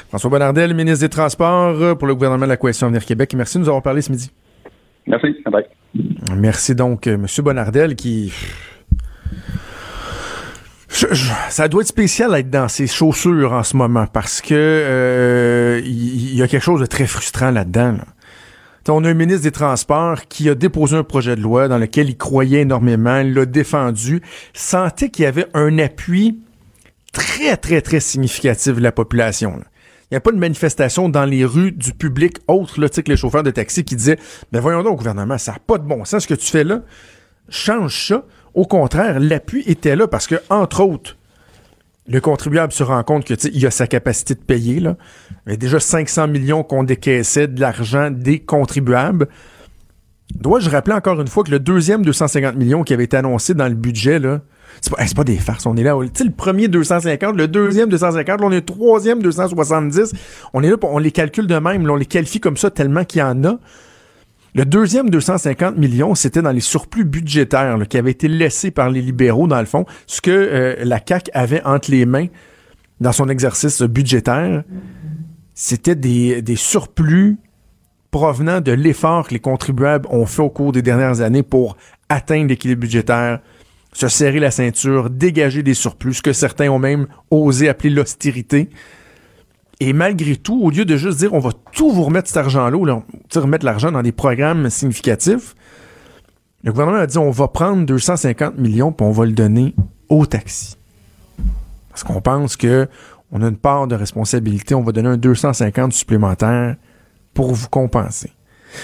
François 0.09 0.31
Bonnardel, 0.31 0.75
ministre 0.75 1.07
des 1.07 1.09
Transports 1.09 1.97
pour 1.97 2.09
le 2.09 2.15
gouvernement 2.15 2.45
de 2.45 2.51
la 2.51 2.57
Coalition 2.57 2.89
Avenir 2.89 3.05
Québec. 3.05 3.33
Merci 3.37 3.59
de 3.59 3.63
nous 3.63 3.69
avoir 3.69 3.83
parlé 3.83 4.03
ce 4.03 4.11
midi. 4.11 4.31
Merci. 5.07 5.37
Bye. 5.51 5.65
Merci 6.37 6.75
donc, 6.75 7.07
euh, 7.07 7.15
M. 7.15 7.27
Bonnardel, 7.43 7.95
qui 7.97 8.33
ça 11.51 11.69
doit 11.69 11.83
être 11.83 11.89
spécial 11.89 12.33
d'être 12.33 12.51
dans 12.51 12.69
ses 12.69 12.87
chaussures 12.87 13.53
en 13.53 13.63
ce 13.63 13.77
moment 13.77 14.07
parce 14.07 14.41
que 14.41 14.55
euh, 14.55 15.81
il 15.85 16.35
y, 16.35 16.43
a 16.43 16.49
quelque 16.49 16.63
chose 16.63 16.81
de 16.81 16.87
très 16.87 17.07
frustrant 17.07 17.51
là-dedans. 17.51 17.97
On 18.89 19.05
a 19.05 19.11
un 19.11 19.15
ministre 19.15 19.43
des 19.43 19.51
Transports 19.51 20.27
qui 20.29 20.49
a 20.49 20.55
déposé 20.55 20.97
un 20.97 21.05
projet 21.05 21.37
de 21.37 21.43
loi 21.43 21.69
dans 21.69 21.77
lequel 21.77 22.09
il 22.09 22.17
croyait 22.17 22.63
énormément, 22.63 23.23
l'a 23.23 23.45
défendu, 23.45 24.23
sentait 24.55 25.11
qu'il 25.11 25.25
y 25.25 25.27
avait 25.27 25.47
un 25.53 25.79
appui 25.79 26.39
très, 27.13 27.57
très, 27.59 27.83
très 27.83 28.01
significatif 28.01 28.77
de 28.77 28.81
la 28.81 28.93
population. 28.93 29.61
Il 30.11 30.15
n'y 30.15 30.17
a 30.17 30.21
pas 30.21 30.33
de 30.33 30.39
manifestation 30.39 31.11
dans 31.11 31.27
les 31.27 31.45
rues 31.45 31.73
du 31.73 31.93
public 31.93 32.39
autre 32.49 32.81
là, 32.81 32.89
que 32.89 33.11
les 33.11 33.17
chauffeurs 33.17 33.43
de 33.43 33.51
taxi 33.51 33.85
qui 33.85 33.95
disaient 33.95 34.19
Ben 34.53 34.61
voyons 34.61 34.83
donc, 34.83 34.97
gouvernement, 34.97 35.37
ça 35.37 35.53
n'a 35.53 35.59
pas 35.59 35.77
de 35.77 35.87
bon 35.87 36.07
sens 36.07 36.23
ce 36.23 36.29
que 36.29 36.35
tu 36.35 36.47
fais 36.47 36.65
là. 36.65 36.81
Change 37.51 38.09
ça. 38.09 38.25
Au 38.55 38.65
contraire, 38.65 39.21
l'appui 39.21 39.63
était 39.67 39.97
là 39.97 40.07
parce 40.09 40.27
que, 40.27 40.37
entre 40.51 40.83
autres, 40.83 41.17
le 42.09 42.21
contribuable 42.21 42.73
se 42.73 42.83
rend 42.83 43.03
compte 43.03 43.25
que 43.25 43.35
il 43.53 43.67
a 43.67 43.71
sa 43.71 43.87
capacité 43.87 44.35
de 44.35 44.41
payer. 44.41 44.81
Là. 44.81 44.97
Il 45.47 45.51
y 45.51 45.55
a 45.55 45.57
déjà 45.57 45.79
500 45.79 46.29
millions 46.29 46.63
qu'on 46.63 46.83
décaissait 46.83 47.49
de 47.49 47.61
l'argent 47.61 48.11
des 48.11 48.41
contribuables. 48.41 49.29
Dois-je 50.35 50.71
rappeler 50.71 50.95
encore 50.95 51.21
une 51.21 51.29
fois 51.29 51.45
que 51.45 51.51
le 51.51 51.59
deuxième 51.59 52.05
250 52.05 52.57
millions 52.57 52.83
qui 52.83 52.95
avait 52.95 53.05
été 53.05 53.17
annoncé 53.17 53.55
dans 53.55 53.69
le 53.69 53.75
budget, 53.75 54.19
là, 54.19 54.41
c'est 54.81 55.15
pas, 55.15 55.25
des 55.25 55.37
farces. 55.37 55.67
On 55.67 55.77
est 55.77 55.83
là. 55.83 55.95
Tu 56.15 56.25
le 56.25 56.31
premier 56.31 56.69
250, 56.69 57.37
le 57.37 57.49
deuxième 57.49 57.89
250, 57.89 58.41
là, 58.41 58.47
on 58.47 58.53
est 58.53 58.57
le 58.57 58.65
troisième 58.65 59.23
270. 59.23 60.13
On 60.55 60.63
est 60.63 60.71
là, 60.71 60.77
on 60.83 60.99
les 60.99 61.11
calcule 61.11 61.47
de 61.47 61.59
même. 61.59 61.89
on 61.89 61.97
les 61.97 62.07
qualifie 62.07 62.41
comme 62.41 62.57
ça 62.57 62.71
tellement 62.71 63.05
qu'il 63.05 63.21
y 63.21 63.23
en 63.23 63.45
a. 63.45 63.59
Le 64.59 64.65
deuxième 64.65 65.09
250 65.09 65.77
millions, 65.77 66.17
c'était 66.17 66.43
dans 66.43 66.51
les 66.51 66.59
surplus 66.59 67.05
budgétaires 67.05 67.79
qui 67.89 67.97
avaient 67.97 68.11
été 68.11 68.27
laissés 68.27 68.73
par 68.73 68.91
les 68.91 69.01
libéraux, 69.01 69.47
dans 69.47 69.61
le 69.61 69.67
fond, 69.67 69.87
ce 70.09 70.21
que 70.21 70.33
euh, 70.33 70.75
la 70.81 70.99
CAQ 70.99 71.31
avait 71.33 71.63
entre 71.63 71.93
les 71.93 72.05
mains 72.07 72.27
dans 73.01 73.13
son 73.13 73.29
exercice 73.29 73.83
budgétaire. 73.83 74.65
C'était 75.55 75.95
des, 75.95 76.43
des 76.43 76.57
surplus 76.57 77.37
provenant 78.11 78.61
de 78.61 78.73
l'effort 78.73 79.29
que 79.29 79.35
les 79.35 79.39
contribuables 79.39 80.09
ont 80.11 80.27
fait 80.27 80.43
au 80.43 80.51
cours 80.51 80.73
des 80.73 80.83
dernières 80.83 81.21
années 81.21 81.45
pour 81.45 81.77
atteindre 82.09 82.49
l'équilibre 82.49 82.81
budgétaire, 82.81 83.39
se 83.93 84.09
serrer 84.09 84.41
la 84.41 84.51
ceinture, 84.51 85.09
dégager 85.09 85.63
des 85.63 85.75
surplus, 85.75 86.15
ce 86.15 86.23
que 86.23 86.33
certains 86.33 86.69
ont 86.69 86.81
même 86.81 87.07
osé 87.31 87.69
appeler 87.69 87.91
l'austérité. 87.91 88.71
Et 89.81 89.93
malgré 89.93 90.37
tout, 90.37 90.61
au 90.61 90.71
lieu 90.71 90.85
de 90.85 90.97
juste 90.97 91.19
dire 91.19 91.33
on 91.35 91.39
va 91.39 91.51
tout 91.73 91.91
vous 91.91 92.05
remettre 92.05 92.29
cet 92.29 92.39
argent-là, 92.39 93.03
remettre 93.37 93.65
l'argent 93.65 93.93
dans 93.93 94.03
des 94.03 94.13
programmes 94.13 94.71
significatifs, 94.71 95.55
Le 96.65 96.73
gouvernement 96.73 96.99
a 96.99 97.07
dit 97.07 97.19
on 97.19 97.31
va 97.31 97.49
prendre 97.49 97.87
250 97.87 98.59
millions 98.59 98.93
puis 98.93 99.07
on 99.07 99.13
va 99.13 99.25
le 99.25 99.33
donner 99.33 99.75
aux 100.09 100.27
taxis. 100.27 100.77
Parce 101.91 102.03
qu'on 102.03 102.21
pense 102.21 102.57
que 102.57 102.89
on 103.31 103.43
a 103.43 103.49
une 103.49 103.57
part 103.57 103.87
de 103.87 103.95
responsabilité, 103.95 104.75
on 104.75 104.83
va 104.83 104.93
donner 104.93 105.11
un 105.11 105.17
250 105.17 105.93
supplémentaire 105.93 106.77
pour 107.35 107.53
vous 107.53 107.69
compenser. 107.69 108.33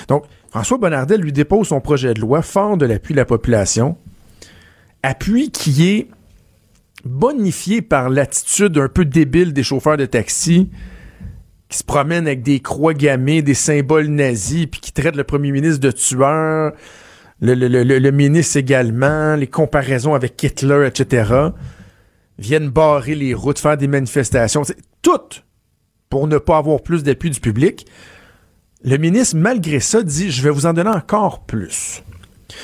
Donc, 0.09 0.25
François 0.51 0.79
Bonnardel 0.79 1.21
lui 1.21 1.33
dépose 1.33 1.69
son 1.69 1.81
projet 1.81 2.15
de 2.15 2.21
loi 2.21 2.43
fort 2.43 2.77
de 2.77 2.87
l'appui 2.87 3.15
de 3.15 3.19
la 3.19 3.25
population, 3.25 3.97
appui 5.03 5.51
qui 5.51 5.89
est 5.89 6.09
bonifié 7.05 7.83
par 7.83 8.09
l'attitude 8.09 8.79
un 8.79 8.89
peu 8.89 9.05
débile 9.05 9.53
des 9.53 9.63
chauffeurs 9.63 9.97
de 9.97 10.07
taxi 10.07 10.71
qui 11.69 11.79
se 11.79 11.85
promènent 11.85 12.27
avec 12.27 12.43
des 12.43 12.61
croix 12.61 12.95
gammées, 12.95 13.43
des 13.43 13.55
symboles 13.55 14.07
nazis, 14.07 14.67
puis 14.67 14.81
qui 14.81 14.93
traitent 14.93 15.17
le 15.17 15.25
premier 15.25 15.51
ministre 15.51 15.81
de 15.81 15.91
tueur, 15.91 16.73
le, 17.41 17.55
le, 17.55 18.11
ministre 18.11 18.57
également, 18.57 19.35
les 19.37 19.49
comparaisons 19.49 20.15
avec 20.15 20.41
Hitler, 20.43 20.87
etc., 20.87 21.51
viennent 22.39 22.69
barrer 22.69 23.15
les 23.15 23.35
routes, 23.35 23.59
faire 23.59 23.77
des 23.77 23.89
manifestations, 23.89 24.63
tout 25.03 25.43
pour 26.09 26.27
ne 26.29 26.39
pas 26.39 26.59
avoir 26.59 26.83
plus 26.83 27.03
d'appui 27.03 27.31
du 27.31 27.41
public. 27.41 27.87
Le 28.85 28.97
ministre, 28.99 29.37
malgré 29.37 29.81
ça, 29.81 30.03
dit 30.03 30.31
Je 30.31 30.43
vais 30.43 30.51
vous 30.51 30.67
en 30.67 30.73
donner 30.73 30.91
encore 30.91 31.45
plus. 31.45 32.03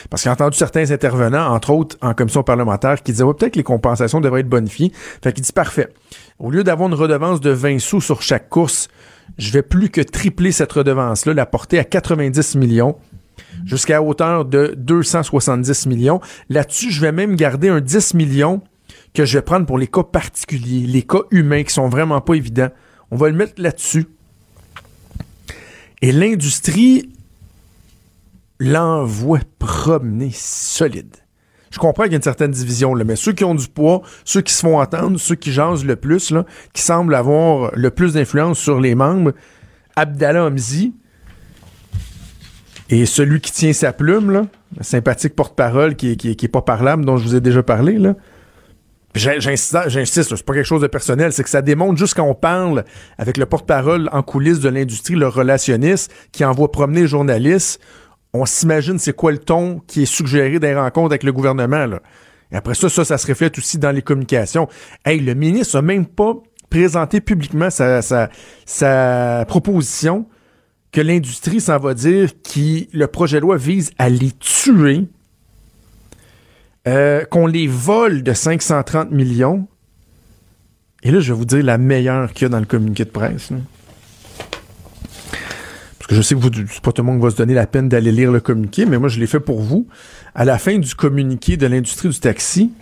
Parce 0.08 0.22
qu'il 0.22 0.28
a 0.30 0.32
entendu 0.32 0.56
certains 0.56 0.90
intervenants, 0.90 1.52
entre 1.52 1.70
autres 1.70 1.96
en 2.02 2.14
commission 2.14 2.42
parlementaire, 2.42 3.02
qui 3.02 3.12
disaient 3.12 3.24
peut-être 3.24 3.52
que 3.52 3.58
les 3.58 3.64
compensations 3.64 4.20
devraient 4.20 4.40
être 4.40 4.48
bonifiées. 4.48 4.92
Fait 5.22 5.32
qu'il 5.32 5.44
dit 5.44 5.52
parfait. 5.52 5.88
Au 6.38 6.50
lieu 6.50 6.64
d'avoir 6.64 6.88
une 6.88 6.94
redevance 6.94 7.40
de 7.40 7.50
20 7.50 7.78
sous 7.78 8.00
sur 8.00 8.22
chaque 8.22 8.48
course, 8.48 8.88
je 9.38 9.50
vais 9.52 9.62
plus 9.62 9.90
que 9.90 10.00
tripler 10.00 10.52
cette 10.52 10.72
redevance-là, 10.72 11.34
la 11.34 11.46
porter 11.46 11.78
à 11.78 11.84
90 11.84 12.56
millions 12.56 12.96
jusqu'à 13.64 14.02
hauteur 14.02 14.44
de 14.44 14.74
270 14.76 15.86
millions. 15.86 16.20
Là-dessus, 16.48 16.90
je 16.90 17.00
vais 17.00 17.12
même 17.12 17.36
garder 17.36 17.68
un 17.68 17.80
10 17.80 18.14
millions 18.14 18.62
que 19.14 19.24
je 19.24 19.38
vais 19.38 19.42
prendre 19.42 19.66
pour 19.66 19.78
les 19.78 19.86
cas 19.86 20.02
particuliers, 20.02 20.86
les 20.86 21.02
cas 21.02 21.22
humains 21.30 21.62
qui 21.62 21.72
sont 21.72 21.88
vraiment 21.88 22.20
pas 22.20 22.34
évidents. 22.34 22.70
On 23.10 23.16
va 23.16 23.28
le 23.28 23.36
mettre 23.36 23.60
là-dessus. 23.60 24.06
Et 26.02 26.12
l'industrie 26.12 27.10
l'envoie 28.60 29.40
promener 29.58 30.30
solide. 30.32 31.16
Je 31.72 31.78
comprends 31.78 32.04
qu'il 32.04 32.12
y 32.12 32.14
a 32.14 32.18
une 32.18 32.22
certaine 32.22 32.50
division, 32.50 32.94
mais 32.94 33.16
ceux 33.16 33.32
qui 33.32 33.44
ont 33.44 33.54
du 33.54 33.68
poids, 33.68 34.02
ceux 34.24 34.40
qui 34.40 34.52
se 34.52 34.60
font 34.60 34.80
entendre, 34.80 35.18
ceux 35.18 35.36
qui 35.36 35.52
jasent 35.52 35.84
le 35.84 35.96
plus, 35.96 36.30
là, 36.30 36.44
qui 36.72 36.82
semblent 36.82 37.14
avoir 37.14 37.70
le 37.74 37.90
plus 37.90 38.14
d'influence 38.14 38.58
sur 38.58 38.80
les 38.80 38.94
membres, 38.94 39.32
Abdallah 39.96 40.44
Hamzi 40.44 40.94
et 42.90 43.06
celui 43.06 43.40
qui 43.40 43.52
tient 43.52 43.72
sa 43.72 43.92
plume, 43.92 44.48
le 44.76 44.82
sympathique 44.82 45.36
porte-parole 45.36 45.94
qui, 45.94 46.16
qui, 46.16 46.34
qui 46.34 46.46
est 46.46 46.48
pas 46.48 46.62
parlable, 46.62 47.04
dont 47.04 47.16
je 47.16 47.24
vous 47.24 47.36
ai 47.36 47.40
déjà 47.40 47.62
parlé, 47.62 47.98
là, 47.98 48.14
J'insiste, 49.12 49.76
j'insiste 49.88 50.36
c'est 50.36 50.44
pas 50.44 50.54
quelque 50.54 50.64
chose 50.64 50.82
de 50.82 50.86
personnel, 50.86 51.32
c'est 51.32 51.42
que 51.42 51.50
ça 51.50 51.62
démontre 51.62 51.98
juste 51.98 52.14
quand 52.14 52.22
on 52.22 52.34
parle 52.34 52.84
avec 53.18 53.38
le 53.38 53.46
porte-parole 53.46 54.08
en 54.12 54.22
coulisses 54.22 54.60
de 54.60 54.68
l'industrie, 54.68 55.16
le 55.16 55.26
relationniste 55.26 56.12
qui 56.30 56.44
envoie 56.44 56.70
promener 56.70 57.00
les 57.00 57.06
journalistes, 57.08 57.80
on 58.32 58.46
s'imagine 58.46 58.98
c'est 58.98 59.14
quoi 59.14 59.32
le 59.32 59.38
ton 59.38 59.80
qui 59.86 60.02
est 60.02 60.06
suggéré 60.06 60.58
des 60.58 60.74
rencontres 60.74 61.12
avec 61.12 61.24
le 61.24 61.32
gouvernement. 61.32 61.98
Et 62.52 62.56
après 62.56 62.74
ça, 62.74 62.88
ça, 62.88 63.18
se 63.18 63.26
reflète 63.26 63.58
aussi 63.58 63.78
dans 63.78 63.90
les 63.90 64.02
communications. 64.02 64.68
Hey, 65.04 65.20
le 65.20 65.34
ministre 65.34 65.78
a 65.78 65.82
même 65.82 66.06
pas 66.06 66.34
présenté 66.68 67.20
publiquement 67.20 67.68
sa, 67.70 69.44
proposition 69.46 70.26
que 70.92 71.00
l'industrie 71.00 71.60
s'en 71.60 71.78
va 71.78 71.94
dire 71.94 72.30
que 72.42 72.96
le 72.96 73.06
projet 73.06 73.36
de 73.36 73.42
loi 73.42 73.56
vise 73.56 73.92
à 73.98 74.08
les 74.08 74.32
tuer 74.32 75.06
euh, 76.88 77.24
qu'on 77.24 77.46
les 77.46 77.66
vole 77.66 78.22
de 78.22 78.32
530 78.32 79.10
millions. 79.10 79.68
Et 81.02 81.10
là, 81.10 81.20
je 81.20 81.32
vais 81.32 81.38
vous 81.38 81.44
dire 81.44 81.62
la 81.62 81.78
meilleure 81.78 82.32
qu'il 82.32 82.42
y 82.42 82.46
a 82.46 82.48
dans 82.48 82.58
le 82.58 82.66
communiqué 82.66 83.04
de 83.04 83.10
presse. 83.10 83.52
Je 86.10 86.22
sais 86.22 86.34
que 86.34 86.40
vous, 86.40 86.50
c'est 86.52 86.82
pas 86.82 86.92
tout 86.92 87.02
le 87.02 87.06
monde 87.06 87.22
va 87.22 87.30
se 87.30 87.36
donner 87.36 87.54
la 87.54 87.66
peine 87.66 87.88
d'aller 87.88 88.10
lire 88.10 88.32
le 88.32 88.40
communiqué, 88.40 88.84
mais 88.84 88.98
moi, 88.98 89.08
je 89.08 89.20
l'ai 89.20 89.26
fait 89.26 89.40
pour 89.40 89.60
vous. 89.60 89.86
À 90.34 90.44
la 90.44 90.58
fin 90.58 90.78
du 90.78 90.94
communiqué 90.94 91.56
de 91.56 91.66
l'industrie 91.66 92.08
du 92.08 92.18
taxi, 92.18 92.72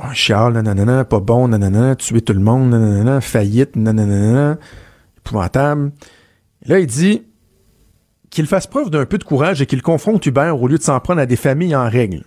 oh, 0.00 0.04
Charles, 0.12 0.60
nanana, 0.60 1.04
pas 1.04 1.20
bon, 1.20 1.48
nanana, 1.48 1.96
tuer 1.96 2.20
tout 2.20 2.34
le 2.34 2.40
monde, 2.40 2.70
nanana, 2.70 3.20
faillite, 3.20 3.76
nanana, 3.76 4.58
épouvantable. 5.18 5.92
Là, 6.66 6.78
il 6.78 6.86
dit 6.86 7.22
qu'il 8.28 8.46
fasse 8.46 8.66
preuve 8.66 8.90
d'un 8.90 9.06
peu 9.06 9.16
de 9.16 9.24
courage 9.24 9.62
et 9.62 9.66
qu'il 9.66 9.80
confronte 9.80 10.26
Hubert 10.26 10.60
au 10.60 10.68
lieu 10.68 10.78
de 10.78 10.82
s'en 10.82 10.98
prendre 11.00 11.20
à 11.20 11.26
des 11.26 11.36
familles 11.36 11.76
en 11.76 11.88
règle 11.88 12.24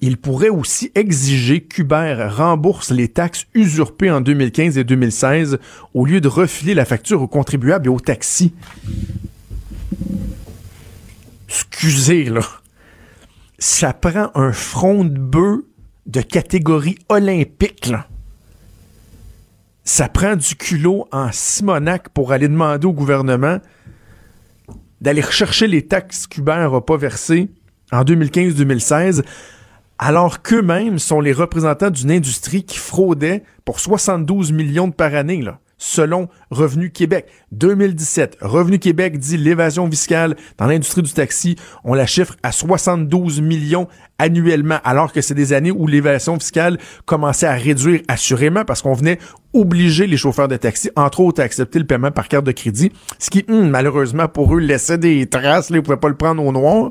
il 0.00 0.16
pourrait 0.16 0.48
aussi 0.48 0.90
exiger 0.94 1.62
qu'Uber 1.62 2.28
rembourse 2.30 2.90
les 2.90 3.08
taxes 3.08 3.46
usurpées 3.54 4.10
en 4.10 4.20
2015 4.20 4.78
et 4.78 4.84
2016 4.84 5.58
au 5.92 6.06
lieu 6.06 6.20
de 6.20 6.28
refiler 6.28 6.74
la 6.74 6.84
facture 6.84 7.20
aux 7.20 7.28
contribuables 7.28 7.86
et 7.86 7.90
aux 7.90 8.00
taxis. 8.00 8.54
Excusez, 11.48 12.24
là. 12.24 12.42
Ça 13.58 13.92
prend 13.92 14.30
un 14.34 14.52
front 14.52 15.04
de 15.04 15.18
bœuf 15.18 15.60
de 16.06 16.22
catégorie 16.22 16.98
olympique. 17.08 17.92
Ça 19.84 20.08
prend 20.08 20.36
du 20.36 20.54
culot 20.54 21.06
en 21.12 21.28
Simonac 21.30 22.08
pour 22.10 22.32
aller 22.32 22.48
demander 22.48 22.86
au 22.86 22.92
gouvernement 22.92 23.58
d'aller 25.00 25.20
rechercher 25.20 25.66
les 25.66 25.86
taxes 25.86 26.26
qu'Uber 26.26 26.68
n'a 26.70 26.80
pas 26.80 26.96
versées 26.96 27.50
en 27.92 28.02
2015-2016 28.04 29.22
alors 30.02 30.40
qu'eux-mêmes 30.40 30.98
sont 30.98 31.20
les 31.20 31.32
représentants 31.32 31.90
d'une 31.90 32.10
industrie 32.10 32.64
qui 32.64 32.78
fraudait 32.78 33.42
pour 33.66 33.80
72 33.80 34.50
millions 34.50 34.88
de 34.88 34.94
par 34.94 35.14
année, 35.14 35.42
là, 35.42 35.58
selon 35.76 36.28
Revenu 36.50 36.90
Québec. 36.90 37.26
2017, 37.52 38.38
Revenu 38.40 38.78
Québec 38.78 39.18
dit 39.18 39.36
l'évasion 39.36 39.90
fiscale 39.90 40.36
dans 40.56 40.64
l'industrie 40.64 41.02
du 41.02 41.12
taxi, 41.12 41.56
on 41.84 41.92
la 41.92 42.06
chiffre 42.06 42.34
à 42.42 42.50
72 42.50 43.42
millions 43.42 43.88
annuellement, 44.18 44.78
alors 44.84 45.12
que 45.12 45.20
c'est 45.20 45.34
des 45.34 45.52
années 45.52 45.70
où 45.70 45.86
l'évasion 45.86 46.38
fiscale 46.38 46.78
commençait 47.04 47.46
à 47.46 47.54
réduire 47.54 48.00
assurément 48.08 48.64
parce 48.64 48.80
qu'on 48.80 48.94
venait 48.94 49.18
obliger 49.52 50.06
les 50.06 50.16
chauffeurs 50.16 50.48
de 50.48 50.56
taxi, 50.56 50.90
entre 50.96 51.20
autres, 51.20 51.42
à 51.42 51.44
accepter 51.44 51.78
le 51.78 51.86
paiement 51.86 52.10
par 52.10 52.28
carte 52.28 52.46
de 52.46 52.52
crédit, 52.52 52.90
ce 53.18 53.28
qui, 53.28 53.44
hum, 53.50 53.68
malheureusement 53.68 54.28
pour 54.28 54.56
eux, 54.56 54.60
laissait 54.60 54.96
des 54.96 55.26
traces, 55.26 55.68
là, 55.68 55.76
ils 55.76 55.82
pouvaient 55.82 55.98
pas 55.98 56.08
le 56.08 56.16
prendre 56.16 56.42
au 56.42 56.52
noir 56.52 56.90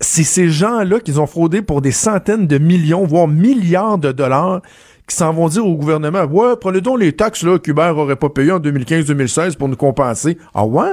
c'est 0.00 0.24
ces 0.24 0.50
gens-là 0.50 1.00
qui 1.00 1.18
ont 1.18 1.26
fraudé 1.26 1.62
pour 1.62 1.80
des 1.80 1.92
centaines 1.92 2.46
de 2.46 2.58
millions, 2.58 3.06
voire 3.06 3.28
milliards 3.28 3.98
de 3.98 4.12
dollars, 4.12 4.62
qui 5.08 5.16
s'en 5.16 5.32
vont 5.32 5.48
dire 5.48 5.66
au 5.66 5.76
gouvernement 5.76 6.24
Ouais, 6.24 6.54
prenez 6.60 6.80
donc 6.80 7.00
les 7.00 7.12
taxes 7.12 7.44
là, 7.44 7.58
qu'Uber 7.58 7.92
aurait 7.96 8.16
pas 8.16 8.28
payé 8.28 8.52
en 8.52 8.60
2015-2016 8.60 9.56
pour 9.56 9.68
nous 9.68 9.76
compenser. 9.76 10.36
Ah 10.54 10.66
ouais? 10.66 10.92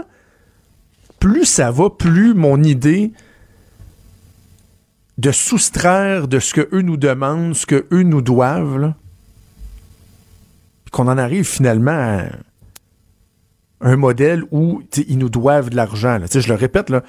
Plus 1.20 1.46
ça 1.46 1.72
va, 1.72 1.90
plus 1.90 2.34
mon 2.34 2.62
idée 2.64 3.12
de 5.18 5.32
soustraire 5.32 6.28
de 6.28 6.40
ce 6.40 6.54
que 6.54 6.68
eux 6.74 6.82
nous 6.82 6.98
demandent, 6.98 7.56
ce 7.56 7.66
que 7.66 7.86
eux 7.92 8.04
nous 8.04 8.22
doivent, 8.22 8.94
qu'on 10.92 11.08
en 11.08 11.18
arrive 11.18 11.46
finalement 11.46 11.92
à 11.92 12.24
un 13.82 13.96
modèle 13.96 14.44
où 14.52 14.82
ils 15.08 15.18
nous 15.18 15.30
doivent 15.30 15.70
de 15.70 15.76
l'argent. 15.76 16.20
Je 16.32 16.48
le 16.48 16.56
répète, 16.56 16.90
là, 16.90 17.04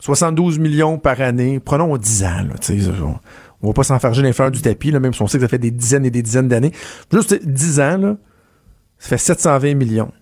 72 0.00 0.58
millions 0.58 0.98
par 0.98 1.20
année. 1.20 1.60
Prenons 1.60 1.96
10 1.96 2.24
ans. 2.24 2.46
On, 3.02 3.14
on 3.62 3.68
va 3.68 3.72
pas 3.72 3.84
s'enfarger 3.84 4.22
les 4.22 4.32
fleurs 4.32 4.50
du 4.50 4.60
tapis, 4.60 4.90
là, 4.90 5.00
même 5.00 5.14
si 5.14 5.22
on 5.22 5.26
sait 5.26 5.38
que 5.38 5.44
ça 5.44 5.48
fait 5.48 5.58
des 5.58 5.70
dizaines 5.70 6.04
et 6.04 6.10
des 6.10 6.22
dizaines 6.22 6.48
d'années. 6.48 6.72
Juste 7.12 7.34
10 7.44 7.80
ans, 7.80 8.16
ça 8.98 9.08
fait 9.08 9.18
720 9.18 9.74
millions. 9.74 10.12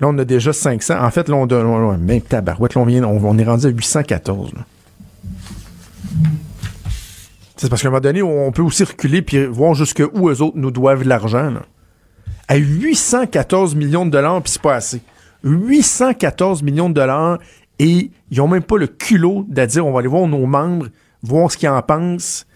Là, 0.00 0.08
on 0.08 0.18
a 0.18 0.24
déjà 0.24 0.52
500. 0.52 0.98
En 1.00 1.10
fait, 1.10 1.28
là, 1.28 1.36
on 1.36 1.46
donne. 1.46 1.66
Même 2.02 2.20
on, 2.76 2.84
vient, 2.84 3.04
on, 3.04 3.38
est 3.38 3.44
rendu 3.44 3.66
à 3.66 3.70
814. 3.70 4.52
C'est 7.56 7.70
parce 7.70 7.80
qu'à 7.80 7.88
un 7.88 7.90
moment 7.90 8.02
donné, 8.02 8.22
on 8.22 8.52
peut 8.52 8.62
aussi 8.62 8.84
reculer 8.84 9.22
puis 9.22 9.46
voir 9.46 9.74
jusqu'où 9.74 10.28
eux 10.28 10.42
autres 10.42 10.58
nous 10.58 10.70
doivent 10.70 11.04
l'argent. 11.04 11.54
À 12.48 12.56
814 12.56 13.74
millions 13.74 14.04
de 14.04 14.10
dollars, 14.10 14.42
puis 14.42 14.52
c'est 14.52 14.62
pas 14.62 14.74
assez. 14.74 15.00
814 15.42 16.62
millions 16.62 16.90
de 16.90 16.94
dollars 16.94 17.38
et 17.78 18.10
ils 18.30 18.40
ont 18.40 18.48
même 18.48 18.62
pas 18.62 18.78
le 18.78 18.86
culot 18.86 19.44
de 19.48 19.64
dire 19.66 19.86
on 19.86 19.92
va 19.92 20.00
aller 20.00 20.08
voir 20.08 20.26
nos 20.26 20.46
membres, 20.46 20.88
voir 21.22 21.50
ce 21.50 21.56
qu'ils 21.56 21.68
en 21.68 21.82
pensent. 21.82 22.46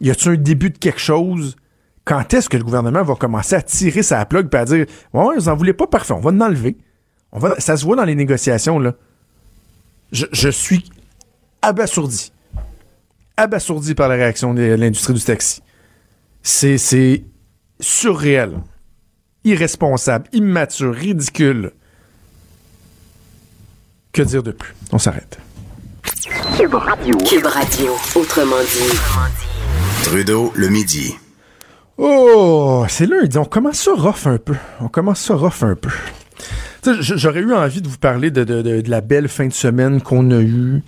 Y 0.00 0.10
a-t-il 0.10 0.30
un 0.32 0.36
début 0.36 0.70
de 0.70 0.78
quelque 0.78 1.00
chose? 1.00 1.56
Quand 2.04 2.32
est-ce 2.32 2.48
que 2.48 2.56
le 2.56 2.64
gouvernement 2.64 3.02
va 3.02 3.14
commencer 3.14 3.54
à 3.54 3.62
tirer 3.62 4.02
sa 4.02 4.24
plug 4.24 4.48
et 4.52 4.56
à 4.56 4.64
dire 4.64 4.86
Ouais, 5.12 5.34
vous 5.36 5.48
en 5.48 5.56
voulez 5.56 5.74
pas, 5.74 5.86
parfait, 5.86 6.12
on 6.12 6.20
va 6.20 6.30
en 6.30 6.40
enlever. 6.40 6.76
On 7.32 7.38
va, 7.38 7.58
ça 7.60 7.76
se 7.76 7.84
voit 7.84 7.96
dans 7.96 8.04
les 8.04 8.14
négociations, 8.14 8.78
là. 8.78 8.94
Je, 10.12 10.24
je 10.32 10.48
suis 10.48 10.84
abasourdi. 11.60 12.32
Abasourdi 13.36 13.94
par 13.94 14.08
la 14.08 14.14
réaction 14.14 14.54
de 14.54 14.62
l'industrie 14.62 15.12
du 15.12 15.22
taxi. 15.22 15.62
C'est 16.42 17.24
surréel, 17.80 18.60
irresponsable, 19.44 20.28
immature, 20.32 20.94
ridicule. 20.94 21.72
Que 24.12 24.22
dire 24.22 24.42
de 24.42 24.52
plus? 24.52 24.74
On 24.92 24.98
s'arrête. 24.98 25.38
Cube 26.56 26.74
Radio. 26.74 27.16
Cube 27.18 27.46
Radio, 27.46 27.92
autrement 28.14 28.56
dit. 28.62 28.98
Trudeau, 30.04 30.52
le 30.56 30.68
midi. 30.68 31.14
Oh, 31.96 32.84
c'est 32.88 33.06
lundi. 33.06 33.36
On 33.38 33.44
commence 33.44 33.80
ça 33.80 33.92
rough 33.94 34.26
un 34.26 34.38
peu. 34.38 34.54
On 34.80 34.88
commence 34.88 35.20
ça 35.20 35.34
rough 35.34 35.62
un 35.62 35.74
peu. 35.74 35.90
J'aurais 36.84 37.40
eu 37.40 37.52
envie 37.52 37.82
de 37.82 37.88
vous 37.88 37.98
parler 37.98 38.30
de, 38.30 38.44
de- 38.44 38.62
de- 38.62 38.80
de 38.80 38.90
la 38.90 39.00
belle 39.00 39.28
fin 39.28 39.46
de 39.46 39.52
semaine 39.52 40.00
qu'on 40.00 40.30
a 40.30 40.40
eue. 40.40 40.82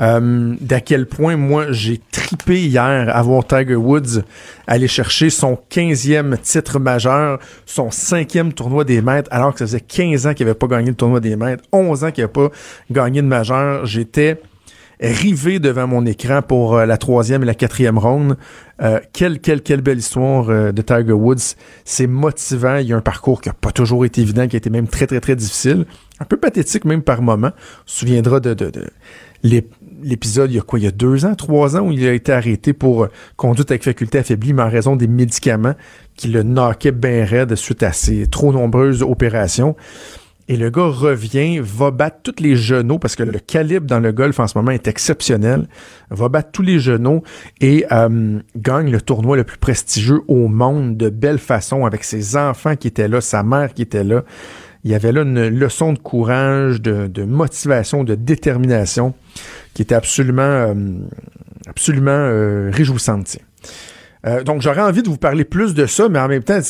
Euh, 0.00 0.54
D'à 0.60 0.80
quel 0.80 1.06
point, 1.06 1.36
moi, 1.36 1.66
j'ai 1.70 2.00
tripé 2.10 2.60
hier 2.66 2.82
à 3.14 3.22
voir 3.22 3.46
Tiger 3.46 3.76
Woods 3.76 4.22
aller 4.66 4.88
chercher 4.88 5.30
son 5.30 5.58
15e 5.70 6.36
titre 6.40 6.78
majeur, 6.78 7.38
son 7.64 7.90
cinquième 7.90 8.52
tournoi 8.52 8.84
des 8.84 9.00
maîtres, 9.00 9.28
alors 9.32 9.52
que 9.52 9.60
ça 9.60 9.66
faisait 9.66 9.80
15 9.80 10.26
ans 10.26 10.34
qu'il 10.34 10.46
n'avait 10.46 10.58
pas 10.58 10.66
gagné 10.66 10.88
le 10.90 10.96
tournoi 10.96 11.20
des 11.20 11.36
maîtres, 11.36 11.64
11 11.72 12.04
ans 12.04 12.10
qu'il 12.10 12.22
n'avait 12.24 12.32
pas 12.32 12.50
gagné 12.90 13.22
de 13.22 13.26
majeur. 13.26 13.86
J'étais 13.86 14.40
rivé 15.00 15.58
devant 15.58 15.86
mon 15.86 16.06
écran 16.06 16.42
pour 16.42 16.76
euh, 16.76 16.86
la 16.86 16.96
troisième 16.96 17.42
et 17.42 17.46
la 17.46 17.54
quatrième 17.54 17.98
ronde. 17.98 18.36
Euh, 18.80 19.00
quelle, 19.12 19.40
quelle, 19.40 19.62
quelle 19.62 19.80
belle 19.80 19.98
histoire 19.98 20.48
euh, 20.48 20.72
de 20.72 20.82
Tiger 20.82 21.12
Woods. 21.12 21.54
C'est 21.84 22.06
motivant. 22.06 22.76
Il 22.76 22.86
y 22.86 22.92
a 22.92 22.96
un 22.96 23.00
parcours 23.00 23.40
qui 23.40 23.48
n'a 23.48 23.54
pas 23.54 23.72
toujours 23.72 24.04
été 24.04 24.20
évident, 24.20 24.46
qui 24.48 24.56
a 24.56 24.58
été 24.58 24.70
même 24.70 24.88
très, 24.88 25.06
très, 25.06 25.20
très 25.20 25.36
difficile. 25.36 25.86
Un 26.20 26.24
peu 26.24 26.36
pathétique 26.36 26.84
même 26.84 27.02
par 27.02 27.22
moment. 27.22 27.50
On 27.54 27.82
se 27.86 28.00
souviendra 28.00 28.40
de, 28.40 28.54
de, 28.54 28.70
de 28.70 28.84
l'ép- 29.42 29.74
l'épisode, 30.02 30.50
il 30.50 30.56
y 30.56 30.58
a 30.58 30.62
quoi, 30.62 30.78
il 30.78 30.84
y 30.84 30.88
a 30.88 30.90
deux 30.90 31.24
ans, 31.24 31.34
trois 31.34 31.76
ans, 31.76 31.88
où 31.88 31.92
il 31.92 32.06
a 32.06 32.12
été 32.12 32.32
arrêté 32.32 32.72
pour 32.72 33.08
conduite 33.36 33.70
avec 33.70 33.84
faculté 33.84 34.18
affaiblie, 34.18 34.52
mais 34.52 34.62
en 34.62 34.68
raison 34.68 34.96
des 34.96 35.08
médicaments 35.08 35.74
qui 36.16 36.28
le 36.28 36.42
knoquaient 36.42 36.92
bien 36.92 37.24
raide 37.24 37.54
suite 37.54 37.82
à 37.82 37.92
ses 37.92 38.26
trop 38.26 38.52
nombreuses 38.52 39.02
opérations. 39.02 39.76
Et 40.48 40.56
le 40.56 40.70
gars 40.70 40.86
revient, 40.86 41.58
va 41.58 41.90
battre 41.90 42.18
tous 42.22 42.40
les 42.40 42.54
genoux, 42.54 42.98
parce 42.98 43.16
que 43.16 43.24
le 43.24 43.38
calibre 43.40 43.86
dans 43.86 43.98
le 43.98 44.12
golf 44.12 44.38
en 44.38 44.46
ce 44.46 44.56
moment 44.56 44.70
est 44.70 44.86
exceptionnel, 44.86 45.66
va 46.10 46.28
battre 46.28 46.50
tous 46.52 46.62
les 46.62 46.78
genoux 46.78 47.22
et 47.60 47.84
euh, 47.90 48.38
gagne 48.54 48.90
le 48.90 49.00
tournoi 49.00 49.36
le 49.36 49.42
plus 49.42 49.58
prestigieux 49.58 50.20
au 50.28 50.46
monde 50.46 50.96
de 50.96 51.08
belle 51.08 51.38
façon 51.38 51.84
avec 51.84 52.04
ses 52.04 52.36
enfants 52.36 52.76
qui 52.76 52.86
étaient 52.86 53.08
là, 53.08 53.20
sa 53.20 53.42
mère 53.42 53.74
qui 53.74 53.82
était 53.82 54.04
là. 54.04 54.22
Il 54.84 54.92
y 54.92 54.94
avait 54.94 55.10
là 55.10 55.22
une 55.22 55.48
leçon 55.48 55.92
de 55.92 55.98
courage, 55.98 56.80
de, 56.80 57.24
motivation, 57.24 58.04
de 58.04 58.14
détermination 58.14 59.14
qui 59.74 59.82
était 59.82 59.96
absolument, 59.96 60.42
euh, 60.42 60.74
absolument 61.66 62.12
euh, 62.12 62.70
réjouissante. 62.72 63.38
donc 64.44 64.62
j'aurais 64.62 64.82
envie 64.82 65.02
de 65.02 65.08
vous 65.08 65.16
parler 65.16 65.44
plus 65.44 65.74
de 65.74 65.86
ça, 65.86 66.08
mais 66.08 66.20
en 66.20 66.28
même 66.28 66.44
temps, 66.44 66.60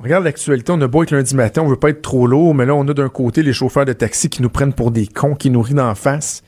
regarde 0.00 0.24
l'actualité, 0.24 0.72
on 0.72 0.80
a 0.80 0.86
beau 0.86 1.02
être 1.02 1.10
lundi 1.12 1.34
matin, 1.34 1.62
on 1.62 1.68
veut 1.68 1.76
pas 1.76 1.90
être 1.90 2.02
trop 2.02 2.26
lourd, 2.26 2.54
mais 2.54 2.66
là, 2.66 2.74
on 2.74 2.86
a 2.88 2.94
d'un 2.94 3.08
côté 3.08 3.42
les 3.42 3.52
chauffeurs 3.52 3.84
de 3.84 3.92
taxi 3.92 4.28
qui 4.28 4.42
nous 4.42 4.50
prennent 4.50 4.72
pour 4.72 4.90
des 4.90 5.06
cons, 5.06 5.34
qui 5.34 5.50
nous 5.50 5.62
rient 5.62 5.74
d'en 5.74 5.94
face, 5.94 6.42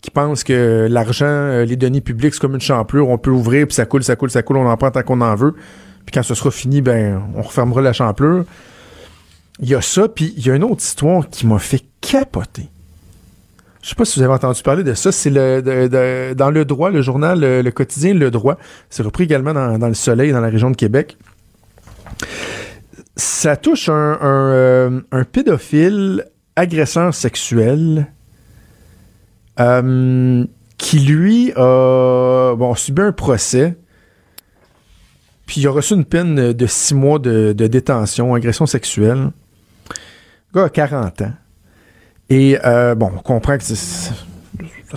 qui 0.00 0.10
pensent 0.10 0.44
que 0.44 0.86
l'argent, 0.90 1.26
euh, 1.26 1.64
les 1.64 1.76
deniers 1.76 2.00
publics, 2.00 2.34
c'est 2.34 2.40
comme 2.40 2.54
une 2.54 2.60
champlure, 2.60 3.08
on 3.08 3.18
peut 3.18 3.30
ouvrir, 3.30 3.66
puis 3.66 3.74
ça 3.74 3.86
coule, 3.86 4.04
ça 4.04 4.16
coule, 4.16 4.30
ça 4.30 4.42
coule, 4.42 4.58
on 4.58 4.68
en 4.68 4.76
prend 4.76 4.90
tant 4.90 5.02
qu'on 5.02 5.20
en 5.20 5.34
veut, 5.34 5.54
puis 6.04 6.12
quand 6.12 6.22
ce 6.22 6.34
sera 6.34 6.50
fini, 6.50 6.82
ben, 6.82 7.22
on 7.34 7.42
refermera 7.42 7.80
la 7.80 7.92
champlure. 7.92 8.44
Il 9.60 9.68
y 9.68 9.74
a 9.74 9.80
ça, 9.80 10.08
puis 10.08 10.34
il 10.36 10.46
y 10.46 10.50
a 10.50 10.54
une 10.56 10.64
autre 10.64 10.82
histoire 10.82 11.28
qui 11.30 11.46
m'a 11.46 11.58
fait 11.58 11.82
capoter. 12.00 12.68
Je 13.82 13.90
sais 13.90 13.94
pas 13.94 14.04
si 14.04 14.18
vous 14.18 14.24
avez 14.24 14.34
entendu 14.34 14.62
parler 14.62 14.82
de 14.82 14.94
ça. 14.94 15.12
C'est 15.12 15.30
le 15.30 15.60
de- 15.62 16.34
dans 16.34 16.50
le 16.50 16.64
droit, 16.64 16.90
le 16.90 17.02
journal, 17.02 17.40
le, 17.40 17.70
quotidien 17.70 18.14
Le 18.14 18.30
Droit. 18.30 18.56
C'est 18.88 19.02
repris 19.02 19.24
également 19.24 19.52
dans 19.52 19.88
le 19.88 19.94
Soleil, 19.94 20.32
dans 20.32 20.40
la 20.40 20.48
région 20.48 20.70
de 20.70 20.76
Québec. 20.76 21.18
Ça 23.16 23.56
touche 23.56 23.88
un, 23.88 24.18
un, 24.20 24.50
euh, 24.50 25.00
pédophile 25.30 26.26
agresseur 26.56 27.14
sexuel 27.14 28.12
euh, 29.60 30.44
qui, 30.78 30.98
lui, 31.00 31.52
a 31.56 32.54
bon, 32.56 32.74
subi 32.74 33.02
un 33.02 33.12
procès. 33.12 33.76
Puis 35.46 35.60
il 35.60 35.66
a 35.68 35.70
reçu 35.70 35.94
une 35.94 36.04
peine 36.04 36.52
de 36.52 36.66
six 36.66 36.94
mois 36.94 37.18
de, 37.18 37.52
détention, 37.52 38.34
agression 38.34 38.66
sexuelle. 38.66 39.30
Le 40.52 40.60
gars 40.60 40.66
a 40.66 40.70
40 40.70 41.22
ans. 41.22 41.32
Et 42.30 42.58
euh, 42.64 42.94
bon, 42.94 43.12
on 43.14 43.20
comprend 43.20 43.58
que 43.58 43.64
ça 43.64 44.14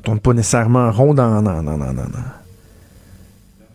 tourne 0.04 0.20
pas 0.20 0.34
nécessairement 0.34 0.92
rond 0.92 1.14
dans, 1.14 1.42
dans, 1.42 1.62
dans, 1.62 1.78
dans, 1.78 1.94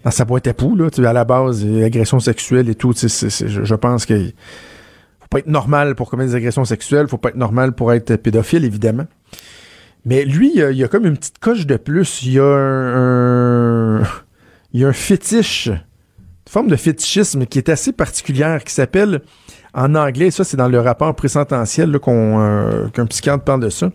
dans, 0.05 0.11
sa 0.11 0.25
boîte 0.25 0.47
à 0.47 0.55
poux, 0.55 0.77
là. 0.77 0.89
À 0.99 1.13
la 1.13 1.25
base, 1.25 1.67
agression 1.85 2.21
sexuelle 2.21 2.69
et 2.69 2.75
tout, 2.75 2.93
je, 2.93 3.75
pense 3.75 4.07
que 4.07 4.27
faut 4.27 5.29
pas 5.31 5.39
être 5.39 5.47
normal 5.47 5.95
pour 5.95 6.11
commettre 6.11 6.31
des 6.31 6.37
agressions 6.37 6.65
sexuelles, 6.65 7.09
faut 7.09 7.19
pas 7.19 7.31
être 7.31 7.37
normal 7.37 7.73
pour 7.73 7.93
être 7.93 8.17
pédophile, 8.17 8.65
évidemment. 8.65 9.07
Mais 10.05 10.25
lui, 10.25 10.53
il 10.55 10.77
y 10.77 10.85
a, 10.85 10.89
comme 10.89 11.07
une 11.07 11.17
petite 11.17 11.39
coche 11.39 11.67
de 11.67 11.77
plus. 11.77 12.23
Il 12.25 12.33
y 12.33 12.39
a 12.41 12.45
un, 12.45 14.01
un- 14.01 14.03
y 14.73 14.85
a 14.85 14.89
un 14.89 14.93
fétiche, 14.93 15.69
une 15.69 16.51
forme 16.51 16.69
de 16.69 16.77
fétichisme 16.77 17.47
qui 17.47 17.59
est 17.59 17.69
assez 17.69 17.93
particulière, 17.93 18.65
qui 18.65 18.73
s'appelle, 18.73 19.21
en 19.75 19.95
anglais, 19.95 20.31
ça 20.31 20.45
c'est 20.45 20.57
dans 20.57 20.69
le 20.69 20.81
rapport 20.81 21.15
présententiel 21.15 21.99
euh, 22.07 22.89
qu'un 22.89 23.07
psychiatre 23.07 23.45
parle 23.45 23.61
de 23.61 23.71
ça, 23.71 23.91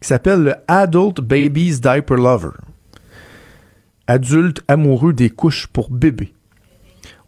qui 0.00 0.08
s'appelle 0.08 0.42
le 0.42 0.54
Adult 0.68 1.20
Babies 1.20 1.80
Diaper 1.80 2.16
Lover. 2.16 2.50
Adulte 4.08 4.62
amoureux 4.68 5.12
des 5.12 5.28
couches 5.28 5.66
pour 5.66 5.90
bébés. 5.90 6.32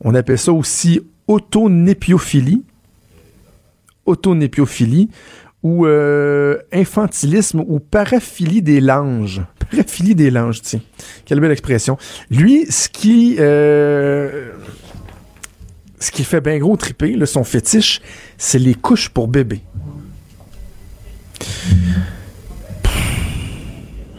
On 0.01 0.15
appelle 0.15 0.39
ça 0.39 0.53
aussi 0.53 1.03
autonéphiophilie. 1.29 2.65
Autonéphiophilie 4.07 5.11
ou 5.63 5.85
euh, 5.85 6.57
infantilisme 6.73 7.63
ou 7.69 7.81
paraphilie 7.81 8.63
des 8.63 8.81
langes. 8.81 9.43
Paraphilie 9.71 10.15
des 10.15 10.31
langes, 10.31 10.63
tiens. 10.63 10.81
Quelle 11.27 11.39
belle 11.39 11.53
expression. 11.53 11.99
Lui, 12.31 12.65
ce 12.71 12.89
qui... 12.89 13.37
euh, 13.39 14.53
ce 16.01 16.11
qui 16.11 16.25
fait 16.25 16.41
bien 16.41 16.59
gros 16.59 16.79
triper, 16.79 17.15
là, 17.15 17.27
son 17.27 17.45
fétiche, 17.45 18.01
c'est 18.39 18.59
les 18.59 18.75
couches 18.75 19.11
pour 19.11 19.29
bébé. 19.29 19.61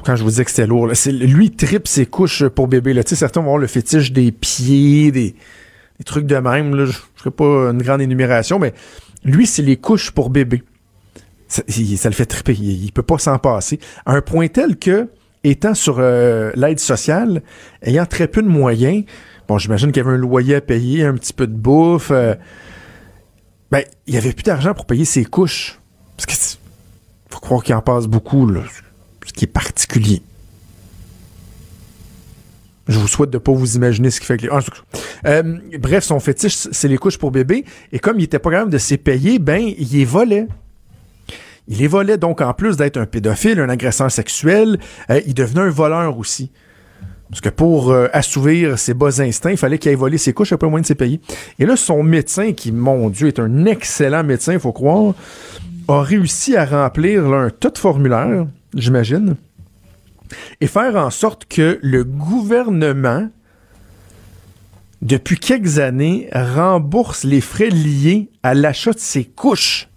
Quand 0.06 0.16
je 0.16 0.24
vous 0.24 0.30
disais 0.30 0.46
que 0.46 0.52
c'était 0.52 0.68
lourd, 0.68 0.88
lui, 0.88 1.46
il 1.46 1.56
tripe 1.56 1.88
ses 1.88 2.06
couches 2.06 2.48
pour 2.48 2.68
bébé. 2.68 3.00
Certains 3.06 3.42
vont 3.42 3.48
avoir 3.48 3.58
le 3.58 3.68
fétiche 3.68 4.12
des 4.12 4.32
pieds, 4.32 5.12
des, 5.12 5.36
trucs 6.06 6.26
de 6.26 6.38
même. 6.38 6.76
Je 6.76 6.82
ne 6.82 6.92
ferai 7.16 7.32
pas 7.32 7.70
une 7.72 7.82
grande 7.82 8.02
énumération, 8.02 8.58
mais 8.58 8.74
lui, 9.24 9.46
c'est 9.46 9.62
les 9.62 9.78
couches 9.78 10.12
pour 10.12 10.30
bébé. 10.30 10.64
Ça, 11.48 11.64
le 11.68 12.16
fait 12.16 12.26
triper. 12.26 12.54
Il, 12.54 12.86
il 12.86 12.92
peut 12.92 13.04
pas 13.04 13.18
s'en 13.18 13.38
passer. 13.38 13.80
À 14.06 14.14
un 14.14 14.22
point 14.22 14.48
tel 14.48 14.78
que, 14.78 15.10
étant 15.44 15.74
sur 15.74 15.98
euh, 16.00 16.52
l'aide 16.56 16.80
sociale, 16.80 17.42
ayant 17.84 18.06
très 18.06 18.28
peu 18.28 18.42
de 18.42 18.48
moyens, 18.48 19.04
bon, 19.48 19.58
j'imagine 19.58 19.92
qu'il 19.92 20.04
y 20.04 20.06
avait 20.06 20.16
un 20.16 20.20
loyer 20.20 20.56
à 20.56 20.62
payer, 20.62 21.04
un 21.04 21.14
petit 21.14 21.34
peu 21.34 21.46
de 21.46 21.54
bouffe. 21.54 22.12
euh, 22.12 22.36
ben, 23.72 23.84
il 24.08 24.16
y 24.16 24.18
avait 24.18 24.34
plus 24.34 24.44
d'argent 24.44 24.74
pour 24.74 24.86
payer 24.86 25.06
ses 25.06 25.26
couches. 25.26 25.80
Parce 26.18 26.26
que 26.26 26.58
faut 27.30 27.40
croire 27.40 27.64
qu'il 27.64 27.74
en 27.74 27.82
passe 27.82 28.08
beaucoup, 28.08 28.46
là, 28.48 28.62
ce 29.26 29.34
qui 29.34 29.46
est 29.46 29.48
particulier. 29.48 30.22
Je 32.88 32.98
vous 32.98 33.08
souhaite 33.08 33.30
de 33.30 33.38
pas 33.38 33.52
vous 33.52 33.76
imaginer 33.76 34.10
ce 34.10 34.20
qui 34.20 34.26
fait 34.26 34.38
que 34.38 34.44
les... 34.44 34.50
Ah, 34.52 34.60
Euh, 35.26 35.60
bref, 35.80 36.04
son 36.04 36.20
fétiche, 36.20 36.56
c'est 36.72 36.88
les 36.88 36.98
couches 36.98 37.18
pour 37.18 37.32
bébé. 37.32 37.64
Et 37.92 38.00
comme 38.00 38.20
il 38.20 38.24
était 38.24 38.40
pas 38.40 38.52
capable 38.52 38.72
de 38.72 38.78
s'y 38.78 38.98
payer, 38.98 39.40
ben, 39.40 39.62
il 39.62 39.88
les 39.92 40.06
volait. 40.06 40.48
Il 41.68 41.78
les 41.78 41.88
volait 41.88 42.18
donc 42.18 42.42
en 42.42 42.54
plus 42.54 42.76
d'être 42.76 42.98
un 42.98 43.06
pédophile, 43.06 43.60
un 43.60 43.70
agresseur 43.70 44.12
sexuel, 44.12 44.80
euh, 45.10 45.22
il 45.26 45.34
devenait 45.34 45.62
un 45.62 45.70
voleur 45.70 46.18
aussi. 46.18 46.52
Parce 47.30 47.40
que 47.40 47.50
pour 47.50 47.92
euh, 47.92 48.08
assouvir 48.12 48.78
ses 48.78 48.94
bas 48.94 49.22
instincts, 49.22 49.52
il 49.52 49.58
fallait 49.58 49.78
qu'il 49.78 49.90
aille 49.90 49.96
voler 49.96 50.18
ses 50.18 50.34
couches, 50.34 50.50
il 50.50 50.54
n'y 50.54 50.56
a 50.56 50.58
pas 50.58 50.68
moyen 50.68 50.82
de 50.82 50.88
s'y 50.88 50.96
payer. 50.96 51.22
Et 51.60 51.66
là, 51.66 51.78
son 51.78 52.04
médecin, 52.04 52.52
qui, 52.52 52.74
mon 52.74 53.10
Dieu, 53.10 53.28
est 53.28 53.40
un 53.40 53.66
excellent 53.66 54.24
médecin, 54.24 54.54
il 54.54 54.60
faut 54.60 54.74
croire, 54.74 55.14
a 55.88 56.02
réussi 56.02 56.58
à 56.58 56.66
remplir 56.66 57.26
un 57.28 57.50
tas 57.50 57.70
de 57.70 57.78
formulaires, 57.78 58.48
j'imagine, 58.76 59.36
et 60.60 60.68
faire 60.68 60.96
en 60.96 61.10
sorte 61.10 61.46
que 61.46 61.80
le 61.82 62.04
gouvernement, 62.04 63.30
depuis 65.02 65.38
quelques 65.38 65.80
années, 65.80 66.30
rembourse 66.32 67.24
les 67.24 67.42
frais 67.42 67.70
liés 67.70 68.30
à 68.44 68.54
l'achat 68.54 68.94
de 68.94 69.00
ses 69.00 69.26
couches. 69.26 69.90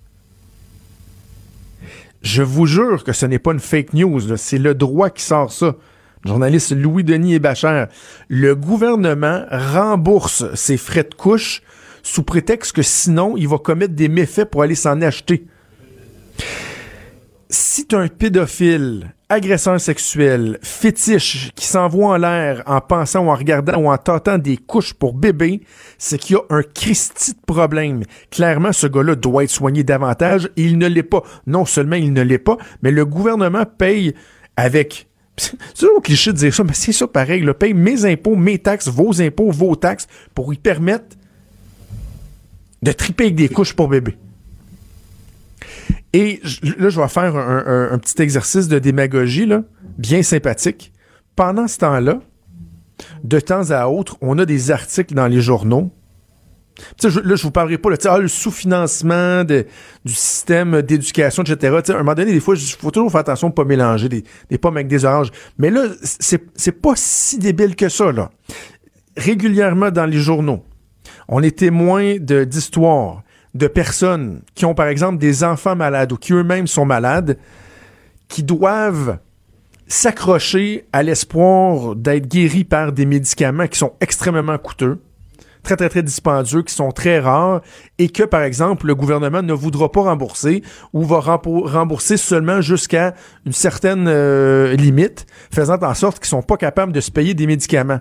Je 2.23 2.43
vous 2.43 2.67
jure 2.67 3.05
que 3.05 3.13
ce 3.13 3.27
n'est 3.27 3.39
pas 3.39 3.53
une 3.53 3.61
fake 3.61 3.93
news, 3.93 4.37
c'est 4.37 4.59
le 4.59 4.75
droit 4.75 5.11
qui 5.11 5.23
sort 5.23 5.53
ça. 5.53 5.77
Journaliste 6.25 6.73
Louis-Denis 6.73 7.35
Hébachère. 7.35 7.89
Le 8.29 8.57
gouvernement 8.57 9.45
rembourse 9.51 10.47
ses 10.55 10.79
frais 10.79 11.05
de 11.05 11.15
couche 11.15 11.63
sous 12.03 12.23
prétexte 12.23 12.73
que 12.73 12.83
sinon, 12.83 13.37
il 13.37 13.47
va 13.47 13.59
commettre 13.59 13.95
des 13.95 14.09
méfaits 14.09 14.47
pour 14.47 14.63
aller 14.63 14.75
s'en 14.75 15.03
acheter. 15.03 15.47
Si 17.51 17.87
tu 17.87 17.95
un 17.97 18.09
pédophile, 18.09 19.15
agresseur 19.29 19.81
sexuel, 19.81 20.59
fétiche, 20.63 21.51
qui 21.55 21.67
s'envoie 21.67 22.15
en 22.15 22.17
l'air 22.17 22.63
en 22.67 22.81
pensant 22.81 23.27
ou 23.27 23.31
en 23.31 23.35
regardant 23.35 23.79
ou 23.79 23.91
en 23.91 23.99
tâtant 23.99 24.39
des 24.39 24.57
couches 24.57 24.95
pour 24.95 25.15
bébé, 25.15 25.63
c'est 25.99 26.19
qu'il 26.19 26.37
y 26.37 26.39
a 26.39 26.43
un 26.51 26.63
Christi 26.63 27.33
de 27.33 27.41
problème. 27.47 28.05
Clairement, 28.31 28.73
ce 28.73 28.87
gars-là 28.87 29.15
doit 29.15 29.45
être 29.45 29.51
soigné 29.51 29.85
davantage 29.85 30.51
et 30.57 30.63
il 30.63 30.79
ne 30.79 30.87
l'est 30.87 31.03
pas. 31.03 31.23
Non 31.47 31.65
seulement 31.65 31.97
il 31.97 32.13
ne 32.13 32.23
l'est 32.23 32.39
pas, 32.39 32.59
mais 32.83 32.91
le 32.91 33.05
gouvernement 33.05 33.65
paye 33.67 34.15
avec 34.57 35.09
c'est 35.37 35.57
toujours 35.75 36.01
cliché 36.01 36.33
de 36.33 36.39
dire 36.39 36.55
ça, 36.55 36.63
mais 36.63 36.75
c'est 36.75 36.93
ça 36.93 37.09
pareil. 37.09 37.41
Le 37.41 37.55
paye 37.55 37.75
mes 37.75 38.05
impôts, 38.05 38.37
mes 38.37 38.59
taxes, 38.59 38.89
vos 38.89 39.21
impôts, 39.21 39.51
vos 39.51 39.75
taxes, 39.75 40.07
pour 40.35 40.55
y 40.55 40.59
permettre 40.59 41.17
de 42.83 42.93
triper 42.93 43.25
avec 43.25 43.35
des 43.35 43.49
couches 43.49 43.75
pour 43.75 43.89
bébé. 43.89 44.17
Et 46.15 46.41
là, 46.79 46.91
je 46.91 47.01
vais 47.01 47.09
faire 47.09 47.37
un, 47.37 47.99
petit 47.99 48.23
exercice 48.23 48.69
de 48.69 48.79
démagogie, 48.79 49.47
là, 49.47 49.65
bien 49.99 50.23
sympathique. 50.23 50.93
Pendant 51.35 51.67
ce 51.67 51.79
temps-là, 51.79 52.21
de 53.25 53.41
temps 53.41 53.73
à 53.73 53.89
autre, 53.89 54.17
on 54.21 54.39
a 54.39 54.47
des 54.47 54.71
articles 54.71 55.13
dans 55.13 55.27
les 55.27 55.41
journaux. 55.41 55.91
Je, 57.03 57.19
là, 57.19 57.35
je 57.35 57.43
vous 57.43 57.51
parlerai 57.51 57.79
pas 57.79 57.91
ah, 58.05 58.19
le 58.19 58.29
sous-financement 58.29 59.43
du 59.43 59.65
système 60.07 60.83
d'éducation, 60.83 61.43
etc. 61.43 61.81
à 61.89 61.93
un 61.95 61.99
moment 61.99 62.15
donné, 62.15 62.33
des 62.33 62.39
fois, 62.39 62.55
il 62.57 62.63
faut 62.63 62.93
toujours 62.93 63.11
faire 63.11 63.21
attention 63.21 63.49
de 63.49 63.53
ne 63.53 63.57
pas 63.57 63.65
mélanger 63.65 64.09
des, 64.09 64.23
des 64.51 64.59
pommes 64.59 64.77
avec 64.77 64.87
des 64.87 65.05
oranges. 65.05 65.33
Mais 65.59 65.71
là, 65.71 65.83
c'est 66.01 66.81
pas 66.81 66.93
si 66.95 67.39
débile 67.39 67.75
que 67.75 67.89
ça. 67.89 68.13
Là. 68.13 68.31
Régulièrement 69.17 69.91
dans 69.91 70.07
les 70.07 70.19
journaux, 70.19 70.63
on 71.27 71.43
est 71.43 71.59
témoin 71.59 72.19
d'histoires 72.19 73.24
de 73.55 73.67
personnes 73.67 74.43
qui 74.55 74.65
ont, 74.65 74.75
par 74.75 74.89
exemple, 74.89 75.19
des 75.19 75.45
enfants 75.45 75.77
malades 75.77 76.13
ou 76.13 76.17
qui 76.17 76.33
eux-mêmes 76.33 76.67
sont 76.67 76.85
malades, 76.85 77.39
qui 78.29 78.43
doivent 78.43 79.19
s'accrocher 79.87 80.87
à 80.93 81.03
l'espoir 81.03 81.95
d'être 81.95 82.27
guéris 82.27 82.65
par 82.65 82.93
des 82.93 83.07
médicaments 83.07 83.67
qui 83.67 83.79
sont 83.79 83.93
extrêmement 84.01 84.59
coûteux, 84.59 85.01
très, 85.63 85.77
très, 85.77 85.89
très 85.89 86.03
dispendieux, 86.03 86.63
qui 86.63 86.75
sont 86.75 86.91
très 86.91 87.21
rares, 87.21 87.61
et 87.99 88.09
que, 88.09 88.23
par 88.23 88.43
exemple, 88.43 88.87
le 88.87 88.95
gouvernement 88.95 89.43
ne 89.43 89.53
voudra 89.53 89.91
pas 89.91 90.03
rembourser 90.03 90.63
ou 90.93 91.05
va 91.05 91.21
rembourser 91.21 92.17
seulement 92.17 92.61
jusqu'à 92.61 93.15
une 93.47 93.53
certaine 93.53 94.07
euh, 94.09 94.75
limite, 94.75 95.27
faisant 95.53 95.79
en 95.81 95.95
sorte 95.95 96.19
qu'ils 96.19 96.29
sont 96.29 96.43
pas 96.43 96.57
capables 96.57 96.93
de 96.93 97.01
se 97.01 97.11
payer 97.11 97.35
des 97.35 97.47
médicaments. 97.47 98.01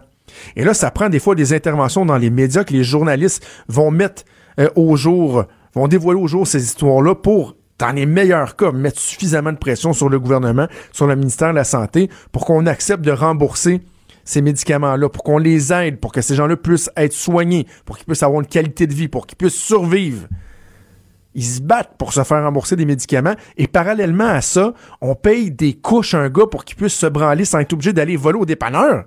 Et 0.55 0.63
là, 0.63 0.73
ça 0.73 0.89
prend 0.89 1.09
des 1.09 1.19
fois 1.19 1.35
des 1.35 1.53
interventions 1.53 2.05
dans 2.05 2.17
les 2.17 2.29
médias 2.29 2.63
que 2.63 2.73
les 2.73 2.83
journalistes 2.83 3.45
vont 3.67 3.91
mettre 3.91 4.23
euh, 4.59 4.69
au 4.75 4.95
jour, 4.95 5.45
vont 5.73 5.87
dévoiler 5.87 6.19
au 6.19 6.27
jour 6.27 6.47
ces 6.47 6.63
histoires-là 6.63 7.15
pour 7.15 7.55
dans 7.79 7.91
les 7.91 8.05
meilleurs 8.05 8.55
cas, 8.55 8.71
mettre 8.71 8.99
suffisamment 8.99 9.51
de 9.51 9.57
pression 9.57 9.93
sur 9.93 10.07
le 10.07 10.19
gouvernement, 10.19 10.67
sur 10.91 11.07
le 11.07 11.15
ministère 11.15 11.49
de 11.49 11.55
la 11.55 11.63
Santé, 11.63 12.09
pour 12.31 12.45
qu'on 12.45 12.65
accepte 12.65 13.03
de 13.03 13.11
rembourser 13.11 13.81
ces 14.23 14.41
médicaments-là, 14.41 15.09
pour 15.09 15.23
qu'on 15.23 15.37
les 15.37 15.73
aide, 15.73 15.99
pour 15.99 16.11
que 16.11 16.21
ces 16.21 16.35
gens-là 16.35 16.55
puissent 16.55 16.89
être 16.95 17.13
soignés, 17.13 17.67
pour 17.85 17.97
qu'ils 17.97 18.05
puissent 18.05 18.23
avoir 18.23 18.41
une 18.41 18.47
qualité 18.47 18.87
de 18.87 18.93
vie, 18.93 19.07
pour 19.07 19.27
qu'ils 19.27 19.37
puissent 19.37 19.61
survivre. 19.61 20.27
Ils 21.35 21.43
se 21.43 21.61
battent 21.61 21.97
pour 21.97 22.13
se 22.13 22.23
faire 22.23 22.43
rembourser 22.43 22.75
des 22.75 22.85
médicaments 22.85 23.35
et 23.57 23.67
parallèlement 23.67 24.27
à 24.27 24.41
ça, 24.41 24.73
on 25.01 25.15
paye 25.15 25.51
des 25.51 25.73
couches 25.73 26.13
à 26.13 26.19
un 26.19 26.29
gars 26.29 26.45
pour 26.45 26.63
qu'il 26.63 26.77
puisse 26.77 26.93
se 26.93 27.07
branler 27.07 27.43
sans 27.43 27.59
être 27.59 27.73
obligé 27.73 27.91
d'aller 27.91 28.15
voler 28.15 28.37
au 28.37 28.45
dépanneur. 28.45 29.05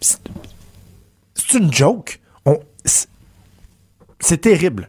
C'est 0.00 0.18
une 1.54 1.72
joke. 1.72 2.20
C'est 4.22 4.40
terrible. 4.40 4.88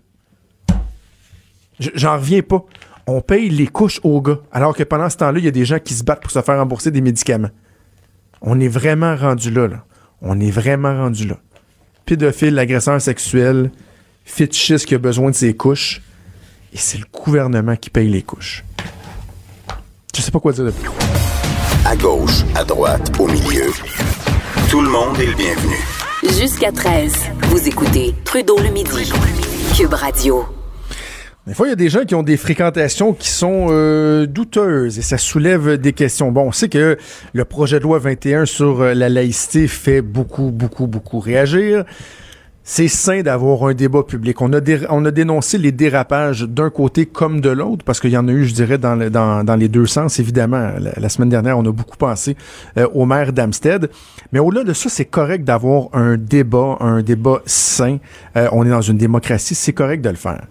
J'en 1.79 2.13
reviens 2.13 2.41
pas. 2.41 2.63
On 3.07 3.19
paye 3.19 3.49
les 3.49 3.67
couches 3.67 3.99
aux 4.03 4.21
gars, 4.21 4.39
alors 4.53 4.73
que 4.75 4.83
pendant 4.83 5.09
ce 5.09 5.17
temps-là, 5.17 5.39
il 5.39 5.43
y 5.43 5.47
a 5.49 5.51
des 5.51 5.65
gens 5.65 5.79
qui 5.79 5.93
se 5.93 6.03
battent 6.03 6.21
pour 6.21 6.31
se 6.31 6.41
faire 6.41 6.57
rembourser 6.57 6.91
des 6.91 7.01
médicaments. 7.01 7.49
On 8.41 8.59
est 8.61 8.69
vraiment 8.69 9.15
rendu 9.15 9.51
là, 9.51 9.67
là. 9.67 9.83
On 10.21 10.39
est 10.39 10.51
vraiment 10.51 10.95
rendu 10.95 11.27
là. 11.27 11.37
Pédophile, 12.05 12.57
agresseur 12.59 13.01
sexuel, 13.01 13.71
fétichiste 14.23 14.85
qui 14.85 14.95
a 14.95 14.99
besoin 14.99 15.31
de 15.31 15.35
ses 15.35 15.53
couches. 15.53 16.01
Et 16.71 16.77
c'est 16.77 16.97
le 16.97 17.05
gouvernement 17.11 17.75
qui 17.75 17.89
paye 17.89 18.07
les 18.07 18.21
couches. 18.21 18.63
Je 20.15 20.21
sais 20.21 20.31
pas 20.31 20.39
quoi 20.39 20.53
dire 20.53 20.65
de 20.65 20.71
plus. 20.71 20.89
À 21.85 21.95
gauche, 21.95 22.43
à 22.55 22.63
droite, 22.63 23.11
au 23.19 23.27
milieu. 23.27 23.71
Tout 24.69 24.81
le 24.81 24.89
monde 24.89 25.19
est 25.19 25.25
le 25.25 25.35
bienvenu. 25.35 25.75
Jusqu'à 26.29 26.71
13, 26.71 27.13
vous 27.49 27.67
écoutez 27.67 28.15
Trudeau 28.23 28.57
le 28.57 28.69
midi. 28.69 29.12
Cube 29.75 29.93
Radio. 29.93 30.45
Des 31.45 31.53
fois, 31.53 31.67
il 31.67 31.71
y 31.71 31.73
a 31.73 31.75
des 31.75 31.89
gens 31.89 32.05
qui 32.05 32.15
ont 32.15 32.23
des 32.23 32.38
fréquentations 32.38 33.13
qui 33.13 33.27
sont 33.27 33.67
euh, 33.69 34.25
douteuses 34.25 34.97
et 34.97 35.01
ça 35.01 35.17
soulève 35.17 35.77
des 35.77 35.91
questions. 35.91 36.31
Bon, 36.31 36.47
on 36.47 36.51
sait 36.53 36.69
que 36.69 36.97
le 37.33 37.45
projet 37.45 37.79
de 37.79 37.83
loi 37.83 37.99
21 37.99 38.45
sur 38.45 38.81
euh, 38.81 38.93
la 38.93 39.09
laïcité 39.09 39.67
fait 39.67 40.01
beaucoup, 40.01 40.51
beaucoup, 40.51 40.88
beaucoup 40.88 41.19
réagir 41.19 41.83
c'est 42.63 42.88
sain 42.88 43.21
d'avoir 43.21 43.63
un 43.65 43.73
débat 43.73 44.04
public. 44.04 44.41
On 44.41 44.54
a, 44.54 44.58
a 44.58 45.12
dénoncé 45.12 45.58
les 45.58 45.71
dérapages 45.71 46.43
d'un 46.43 46.69
côté 46.69 47.06
comme 47.06 47.41
de 47.41 47.49
l'autre, 47.49 47.84
parce 47.84 47.99
qu'il 47.99 48.12
y 48.12 48.17
en 48.17 48.28
a 48.28 48.32
eu, 48.32 48.45
je 48.45 48.54
dirais, 48.54 48.78
dans 48.78 49.60
les 49.60 49.67
deux 49.67 49.86
sens, 49.86 50.19
évidemment. 50.19 50.71
La, 50.97 51.10
semaine 51.10 51.30
dernière, 51.30 51.58
on 51.58 51.65
a 51.65 51.71
beaucoup 51.71 51.97
pensé 51.97 52.38
euh, 52.78 52.88
au 52.93 53.06
maire 53.06 53.34
d'Amstead. 53.34 53.89
Mais 54.32 54.39
au-delà 54.39 54.63
de 54.63 54.73
ça, 54.73 54.89
c'est 54.89 55.06
correct 55.06 55.43
d'avoir 55.43 55.89
un 55.93 56.15
débat, 56.15 56.78
un 56.80 57.02
débat 57.02 57.41
sain. 57.45 57.97
Euh, 58.38 58.47
on 58.54 58.65
est 58.65 58.69
dans 58.69 58.82
une 58.82 58.97
démocratie, 58.97 59.56
c'est 59.56 59.73
correct 59.73 60.02
de 60.02 60.10
le 60.10 60.15
faire. 60.15 60.45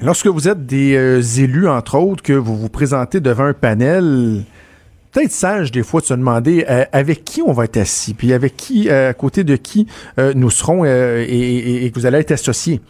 Lorsque 0.00 0.28
vous 0.28 0.48
êtes 0.48 0.64
des 0.64 0.96
euh, 0.96 1.20
élus, 1.20 1.68
entre 1.68 1.96
autres, 1.96 2.22
que 2.22 2.32
vous 2.32 2.56
vous 2.56 2.68
présentez 2.68 3.20
devant 3.20 3.44
un 3.44 3.52
panel, 3.52 4.44
peut-être 5.12 5.32
sage 5.32 5.72
des 5.72 5.82
fois 5.82 6.00
de 6.00 6.06
se 6.06 6.14
demander 6.14 6.64
euh, 6.68 6.84
avec 6.92 7.24
qui 7.24 7.42
on 7.42 7.52
va 7.52 7.64
être 7.64 7.76
assis, 7.76 8.14
puis 8.14 8.32
avec 8.32 8.56
qui, 8.56 8.88
euh, 8.88 9.10
à 9.10 9.14
côté 9.14 9.44
de 9.44 9.56
qui 9.56 9.86
euh, 10.18 10.32
nous 10.34 10.50
serons 10.50 10.84
et, 10.84 11.90
que 11.92 11.98
vous 11.98 12.06
allez 12.06 12.18
être 12.18 12.32
associés. 12.32 12.80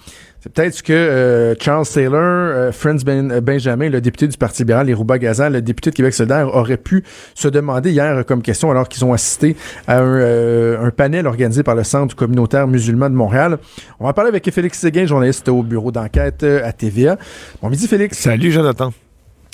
C'est 0.40 0.52
peut-être 0.52 0.82
que 0.82 1.56
Charles 1.60 1.86
Taylor, 1.86 2.72
Franz 2.72 3.04
ben, 3.04 3.40
Benjamin, 3.40 3.88
le 3.88 4.00
député 4.00 4.28
du 4.28 4.36
Parti 4.36 4.62
libéral, 4.62 4.88
et 4.88 4.94
Rouba 4.94 5.18
Gazan, 5.18 5.50
le 5.50 5.60
député 5.60 5.90
de 5.90 5.96
Québec 5.96 6.14
solidaire, 6.14 6.54
auraient 6.54 6.76
pu 6.76 7.02
se 7.34 7.48
demander 7.48 7.90
hier 7.90 8.24
comme 8.24 8.40
question 8.40 8.70
alors 8.70 8.88
qu'ils 8.88 9.04
ont 9.04 9.12
assisté 9.12 9.56
à 9.88 9.98
un, 9.98 10.90
panel 10.90 11.26
organisé 11.26 11.64
par 11.64 11.74
le 11.74 11.82
Centre 11.82 12.14
communautaire 12.14 12.68
musulman 12.68 13.10
de 13.10 13.16
Montréal. 13.16 13.58
On 13.98 14.06
va 14.06 14.12
parler 14.12 14.28
avec 14.28 14.48
Félix 14.48 14.78
Séguin, 14.78 15.06
journaliste 15.06 15.48
au 15.48 15.64
bureau 15.64 15.90
d'enquête 15.90 16.44
à 16.44 16.72
TVA. 16.72 17.18
Bon 17.60 17.68
midi 17.68 17.88
Félix. 17.88 18.16
Salut 18.16 18.52
Jonathan. 18.52 18.92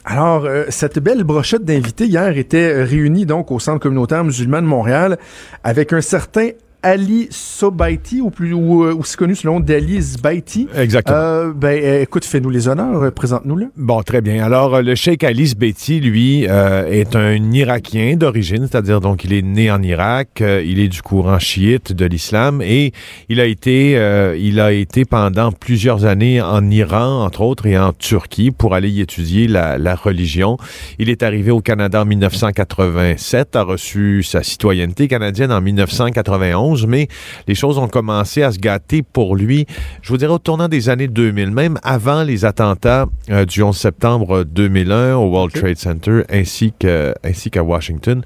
Alors, 0.06 0.44
euh, 0.44 0.64
cette 0.68 0.98
belle 0.98 1.24
brochette 1.24 1.64
d'invités 1.64 2.04
hier 2.04 2.36
était 2.36 2.82
réunie 2.82 3.24
donc 3.24 3.50
au 3.50 3.58
Centre 3.58 3.80
communautaire 3.80 4.22
musulman 4.22 4.60
de 4.60 4.66
Montréal 4.66 5.18
avec 5.62 5.94
un 5.94 6.02
certain 6.02 6.50
Ali 6.84 7.28
Sobaiti, 7.30 8.20
ou 8.20 8.28
plus 8.28 8.52
ou, 8.52 8.84
euh, 8.84 8.94
aussi 8.94 9.16
connu 9.16 9.34
sous 9.34 9.46
le 9.46 9.54
nom 9.54 9.60
d'Ali 9.60 10.02
Zbaiti. 10.02 10.68
Exactement. 10.76 11.16
Euh, 11.16 11.52
ben, 11.54 11.82
euh, 11.82 12.02
écoute, 12.02 12.26
fais-nous 12.26 12.50
les 12.50 12.68
honneurs, 12.68 13.10
présente-nous-le. 13.10 13.70
Bon, 13.74 14.02
très 14.02 14.20
bien. 14.20 14.44
Alors, 14.44 14.82
le 14.82 14.94
cheikh 14.94 15.24
Ali 15.24 15.46
Zbaiti, 15.46 16.00
lui, 16.00 16.44
est 16.44 17.16
un 17.16 17.52
Irakien 17.52 18.16
d'origine, 18.16 18.66
c'est-à-dire 18.70 19.00
donc 19.00 19.24
il 19.24 19.32
est 19.32 19.40
né 19.40 19.70
en 19.70 19.82
Irak, 19.82 20.42
il 20.42 20.78
est 20.78 20.88
du 20.88 21.00
courant 21.00 21.38
chiite 21.38 21.92
de 21.92 22.04
l'islam 22.04 22.60
et 22.60 22.92
il 23.30 23.40
a 23.40 23.46
été, 23.46 23.92
il 24.38 24.60
a 24.60 24.72
été 24.72 25.06
pendant 25.06 25.52
plusieurs 25.52 26.04
années 26.04 26.42
en 26.42 26.68
Iran, 26.70 27.24
entre 27.24 27.40
autres, 27.40 27.66
et 27.66 27.78
en 27.78 27.92
Turquie 27.92 28.50
pour 28.50 28.74
aller 28.74 28.90
y 28.90 29.00
étudier 29.00 29.48
la, 29.48 29.78
la 29.78 29.94
religion. 29.94 30.58
Il 30.98 31.08
est 31.08 31.22
arrivé 31.22 31.50
au 31.50 31.60
Canada 31.60 32.02
en 32.02 32.04
1987, 32.04 33.56
a 33.56 33.62
reçu 33.62 34.22
sa 34.22 34.42
citoyenneté 34.42 35.08
canadienne 35.08 35.52
en 35.52 35.62
1991 35.62 36.73
mais 36.86 37.08
les 37.46 37.54
choses 37.54 37.78
ont 37.78 37.88
commencé 37.88 38.42
à 38.42 38.52
se 38.52 38.58
gâter 38.58 39.02
pour 39.02 39.36
lui, 39.36 39.66
je 40.02 40.08
vous 40.08 40.16
dirais, 40.16 40.32
au 40.32 40.38
tournant 40.38 40.68
des 40.68 40.88
années 40.88 41.08
2000, 41.08 41.50
même 41.50 41.78
avant 41.82 42.22
les 42.22 42.44
attentats 42.44 43.06
euh, 43.30 43.44
du 43.44 43.62
11 43.62 43.76
septembre 43.76 44.44
2001 44.44 45.16
au 45.16 45.30
World 45.30 45.52
Trade 45.52 45.78
Center 45.78 46.22
ainsi 46.30 46.72
qu'à 46.78 47.14
ainsi 47.24 47.50
Washington. 47.54 48.22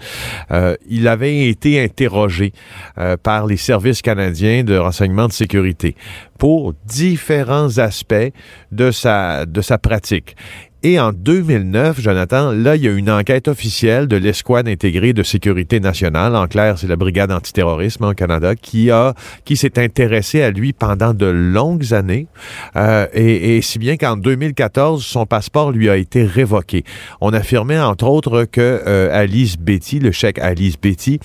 Euh, 0.50 0.76
il 0.88 1.08
avait 1.08 1.48
été 1.48 1.82
interrogé 1.82 2.52
euh, 2.98 3.16
par 3.16 3.46
les 3.46 3.56
services 3.56 4.02
canadiens 4.02 4.64
de 4.64 4.76
renseignement 4.76 5.28
de 5.28 5.32
sécurité 5.32 5.94
pour 6.38 6.72
différents 6.86 7.78
aspects 7.78 8.32
de 8.72 8.90
sa, 8.90 9.44
de 9.44 9.60
sa 9.60 9.76
pratique. 9.78 10.36
Et 10.84 11.00
en 11.00 11.12
2009, 11.12 12.00
Jonathan, 12.00 12.52
là, 12.52 12.76
il 12.76 12.84
y 12.84 12.88
a 12.88 12.92
une 12.92 13.10
enquête 13.10 13.48
officielle 13.48 14.06
de 14.06 14.14
l'escouade 14.16 14.68
intégrée 14.68 15.12
de 15.12 15.24
sécurité 15.24 15.80
nationale. 15.80 16.36
En 16.36 16.46
clair, 16.46 16.78
c'est 16.78 16.86
la 16.86 16.94
brigade 16.94 17.32
antiterrorisme 17.32 18.04
au 18.04 18.14
Canada 18.14 18.54
qui 18.54 18.92
a, 18.92 19.14
qui 19.44 19.56
s'est 19.56 19.80
intéressée 19.80 20.40
à 20.40 20.52
lui 20.52 20.72
pendant 20.72 21.14
de 21.14 21.26
longues 21.26 21.92
années. 21.94 22.28
Euh, 22.76 23.08
et, 23.12 23.56
et, 23.56 23.62
si 23.62 23.80
bien 23.80 23.96
qu'en 23.96 24.16
2014, 24.16 25.04
son 25.04 25.26
passeport 25.26 25.72
lui 25.72 25.90
a 25.90 25.96
été 25.96 26.22
révoqué. 26.22 26.84
On 27.20 27.32
affirmait 27.32 27.80
entre 27.80 28.06
autres 28.06 28.44
que 28.44 28.60
euh, 28.86 29.08
Alice 29.12 29.58
Betty, 29.58 29.98
le 29.98 30.12
chèque 30.12 30.38
Alice 30.38 30.76
Betty, 30.80 31.18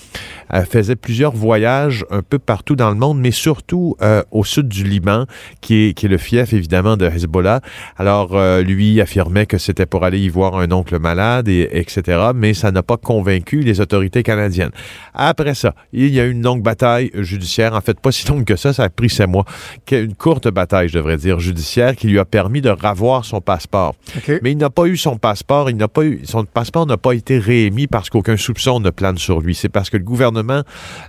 euh, 0.51 0.65
faisait 0.65 0.95
plusieurs 0.95 1.33
voyages 1.33 2.05
un 2.09 2.23
peu 2.23 2.39
partout 2.39 2.75
dans 2.75 2.89
le 2.89 2.95
monde, 2.95 3.19
mais 3.19 3.29
surtout 3.29 3.97
euh, 4.01 4.23
au 4.31 4.43
sud 4.43 4.67
du 4.67 4.83
Liban, 4.83 5.27
qui 5.61 5.89
est, 5.89 5.93
qui 5.93 6.07
est 6.07 6.09
le 6.09 6.17
fief 6.17 6.53
évidemment 6.53 6.97
de 6.97 7.05
Hezbollah. 7.05 7.61
Alors, 7.97 8.35
lui 8.63 8.99
affirmait 8.99 9.42
affirmait 9.43 9.45
que 9.45 9.57
c'était 9.57 9.85
pour 9.85 10.03
aller 10.03 10.19
y 10.19 10.29
voir 10.29 10.57
un 10.57 10.71
oncle 10.71 10.99
malade, 10.99 11.47
et, 11.47 11.69
etc. 11.71 12.31
Mais 12.35 12.53
ça 12.53 12.71
n'a 12.71 12.83
pas 12.83 12.97
convaincu 12.97 13.61
les 13.61 13.79
autorités 13.81 14.23
canadiennes. 14.23 14.71
Après 15.13 15.55
ça, 15.55 15.75
il 15.91 16.09
y 16.09 16.19
a 16.19 16.25
eu 16.25 16.31
une 16.31 16.43
longue 16.43 16.63
bataille 16.63 17.11
judiciaire. 17.15 17.73
En 17.73 17.81
fait, 17.81 17.99
pas 17.99 18.11
si 18.11 18.27
longue 18.27 18.45
que 18.45 18.55
ça, 18.55 18.73
ça 18.73 18.83
a 18.83 18.89
pris 18.89 19.09
sept 19.09 19.27
mois. 19.27 19.45
Une 19.91 20.15
courte 20.15 20.47
bataille, 20.47 20.89
je 20.89 20.97
devrais 20.97 21.17
dire, 21.17 21.39
judiciaire, 21.39 21.95
qui 21.95 22.07
lui 22.07 22.19
a 22.19 22.25
permis 22.25 22.61
de 22.61 22.69
ravoir 22.69 23.25
son 23.25 23.41
passeport. 23.41 23.95
Mais 24.41 24.51
il 24.51 24.57
n'a 24.57 24.69
pas 24.69 24.85
eu 24.85 24.97
son 24.97 25.17
passeport, 25.17 25.69
il 25.69 25.77
n'a 25.77 25.87
pas 25.87 26.03
eu, 26.03 26.21
son 26.23 26.45
passeport 26.45 26.85
n'a 26.85 26.97
pas 26.97 27.13
été 27.13 27.37
réémis 27.37 27.87
parce 27.87 28.09
qu'aucun 28.09 28.37
soupçon 28.37 28.79
ne 28.79 28.89
plane 28.89 29.17
sur 29.17 29.41
lui. 29.41 29.55
C'est 29.55 29.69
parce 29.69 29.89
que 29.89 29.97
le 29.97 30.03
gouvernement, 30.03 30.63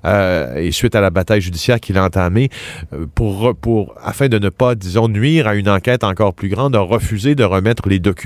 euh, 0.05 0.57
et 0.57 0.73
suite 0.73 0.95
à 0.95 1.01
la 1.01 1.11
bataille 1.11 1.41
judiciaire 1.41 1.81
qu'il 1.81 1.97
a 1.99 2.05
entamée, 2.05 2.51
euh, 2.93 3.07
pour, 3.15 3.55
pour, 3.55 3.95
afin 4.03 4.29
de 4.29 4.39
ne 4.39 4.49
pas, 4.49 4.75
disons, 4.75 5.09
nuire 5.09 5.47
à 5.47 5.55
une 5.55 5.69
enquête 5.69 6.05
encore 6.05 6.35
plus 6.35 6.49
grande, 6.49 6.77
a 6.77 6.81
refusé 6.81 7.35
de 7.35 7.45
remettre 7.45 7.89
les 7.89 7.99
documents 7.99 8.24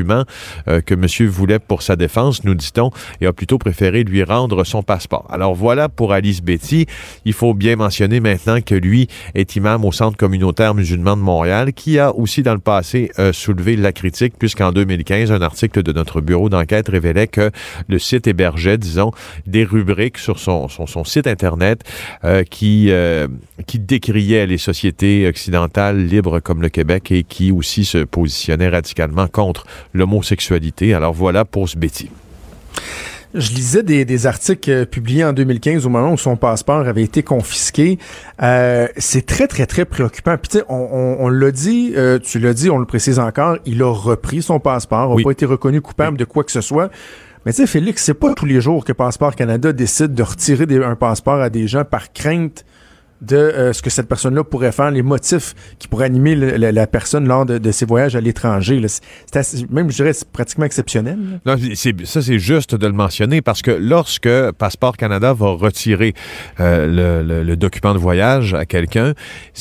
euh, 0.68 0.80
que 0.80 0.94
monsieur 0.94 1.26
voulait 1.26 1.58
pour 1.58 1.82
sa 1.82 1.96
défense, 1.96 2.44
nous 2.44 2.54
dit-on, 2.54 2.90
et 3.20 3.26
a 3.26 3.32
plutôt 3.32 3.58
préféré 3.58 4.04
lui 4.04 4.22
rendre 4.22 4.64
son 4.64 4.82
passeport. 4.82 5.26
Alors 5.30 5.54
voilà 5.54 5.88
pour 5.88 6.12
Alice 6.12 6.42
Betty. 6.42 6.86
Il 7.24 7.32
faut 7.32 7.54
bien 7.54 7.76
mentionner 7.76 8.20
maintenant 8.20 8.60
que 8.60 8.74
lui 8.74 9.08
est 9.34 9.56
imam 9.56 9.84
au 9.84 9.92
Centre 9.92 10.16
communautaire 10.16 10.74
musulman 10.74 11.16
de 11.16 11.22
Montréal, 11.22 11.72
qui 11.72 11.98
a 11.98 12.14
aussi 12.14 12.42
dans 12.42 12.54
le 12.54 12.60
passé 12.60 13.10
euh, 13.18 13.32
soulevé 13.32 13.76
la 13.76 13.92
critique, 13.92 14.34
puisqu'en 14.38 14.72
2015, 14.72 15.32
un 15.32 15.42
article 15.42 15.82
de 15.82 15.92
notre 15.92 16.20
bureau 16.20 16.48
d'enquête 16.48 16.88
révélait 16.88 17.26
que 17.26 17.50
le 17.88 17.98
site 17.98 18.26
hébergeait, 18.26 18.78
disons, 18.78 19.12
des 19.46 19.64
rubriques 19.64 20.18
sur 20.18 20.38
son, 20.38 20.68
site 21.04 21.26
Internet 21.26 21.84
euh, 22.24 22.42
qui, 22.44 22.90
qui 23.66 23.78
décriaient 23.78 24.46
les 24.46 24.58
sociétés 24.58 25.26
occidentales 25.26 26.04
libres 26.06 26.40
comme 26.40 26.62
le 26.62 26.68
Québec 26.68 27.10
et 27.10 27.22
qui 27.22 27.52
aussi 27.52 27.84
se 27.84 27.98
positionnaient 27.98 28.68
radicalement 28.68 29.26
contre 29.28 29.66
l'homosexualité. 29.94 30.94
Alors 30.94 31.12
voilà 31.12 31.44
pour 31.44 31.68
ce 31.68 31.76
Betty. 31.78 32.10
Je 33.34 33.50
lisais 33.52 33.82
des, 33.82 34.06
des 34.06 34.26
articles 34.26 34.70
euh, 34.70 34.84
publiés 34.86 35.22
en 35.22 35.34
2015 35.34 35.84
au 35.84 35.90
moment 35.90 36.12
où 36.12 36.16
son 36.16 36.36
passeport 36.36 36.86
avait 36.88 37.02
été 37.02 37.22
confisqué. 37.22 37.98
Euh, 38.42 38.88
c'est 38.96 39.26
très, 39.26 39.46
très, 39.46 39.66
très 39.66 39.84
préoccupant. 39.84 40.36
Puis 40.38 40.48
tu 40.48 40.58
sais, 40.58 40.64
on, 40.70 40.76
on, 40.90 41.16
on 41.26 41.28
l'a 41.28 41.50
dit, 41.50 41.92
euh, 41.94 42.18
tu 42.18 42.38
l'as 42.38 42.54
dit, 42.54 42.70
on 42.70 42.78
le 42.78 42.86
précise 42.86 43.18
encore, 43.18 43.58
il 43.66 43.82
a 43.82 43.92
repris 43.92 44.40
son 44.40 44.60
passeport, 44.60 45.10
n'a 45.10 45.14
Oui. 45.14 45.24
pas 45.24 45.32
été 45.32 45.44
reconnu 45.44 45.82
coupable 45.82 46.16
de 46.16 46.24
quoi 46.24 46.42
que 46.42 46.50
ce 46.52 46.62
soit. 46.62 46.90
Mais 47.44 47.52
tu 47.52 47.58
sais, 47.58 47.66
Félix, 47.66 48.02
c'est 48.02 48.14
pas 48.14 48.32
tous 48.32 48.46
les 48.46 48.62
jours 48.62 48.82
que 48.84 48.92
Passeport 48.94 49.36
Canada 49.36 49.72
décide 49.74 50.14
de 50.14 50.22
retirer 50.22 50.64
des- 50.64 50.82
un 50.82 50.96
passeport 50.96 51.40
à 51.40 51.50
des 51.50 51.66
gens 51.68 51.84
par 51.84 52.12
crainte 52.14 52.64
de 53.20 53.36
euh, 53.36 53.72
ce 53.72 53.82
que 53.82 53.90
cette 53.90 54.08
personne-là 54.08 54.44
pourrait 54.44 54.72
faire, 54.72 54.90
les 54.90 55.02
motifs 55.02 55.54
qui 55.78 55.88
pourraient 55.88 56.06
animer 56.06 56.34
la, 56.36 56.86
personne 56.86 57.26
lors 57.26 57.44
de, 57.44 57.70
ses 57.72 57.84
voyages 57.84 58.16
à 58.16 58.20
l'étranger. 58.20 58.80
C'est 59.32 59.70
même, 59.70 59.90
je 59.90 59.96
dirais, 59.96 60.12
c'est 60.12 60.28
pratiquement 60.28 60.64
exceptionnel. 60.64 61.18
ça, 62.04 62.22
c'est 62.22 62.38
juste 62.38 62.74
de 62.74 62.86
le 62.86 62.92
mentionner 62.92 63.42
parce 63.42 63.62
que 63.62 63.70
lorsque 63.70 64.28
Passeport 64.52 64.96
Canada 64.96 65.32
va 65.32 65.48
retirer 65.48 66.14
euh, 66.60 67.44
le, 67.44 67.56
document 67.56 67.92
de 67.92 67.98
voyage 67.98 68.54
à 68.54 68.66
quelqu'un, 68.66 69.14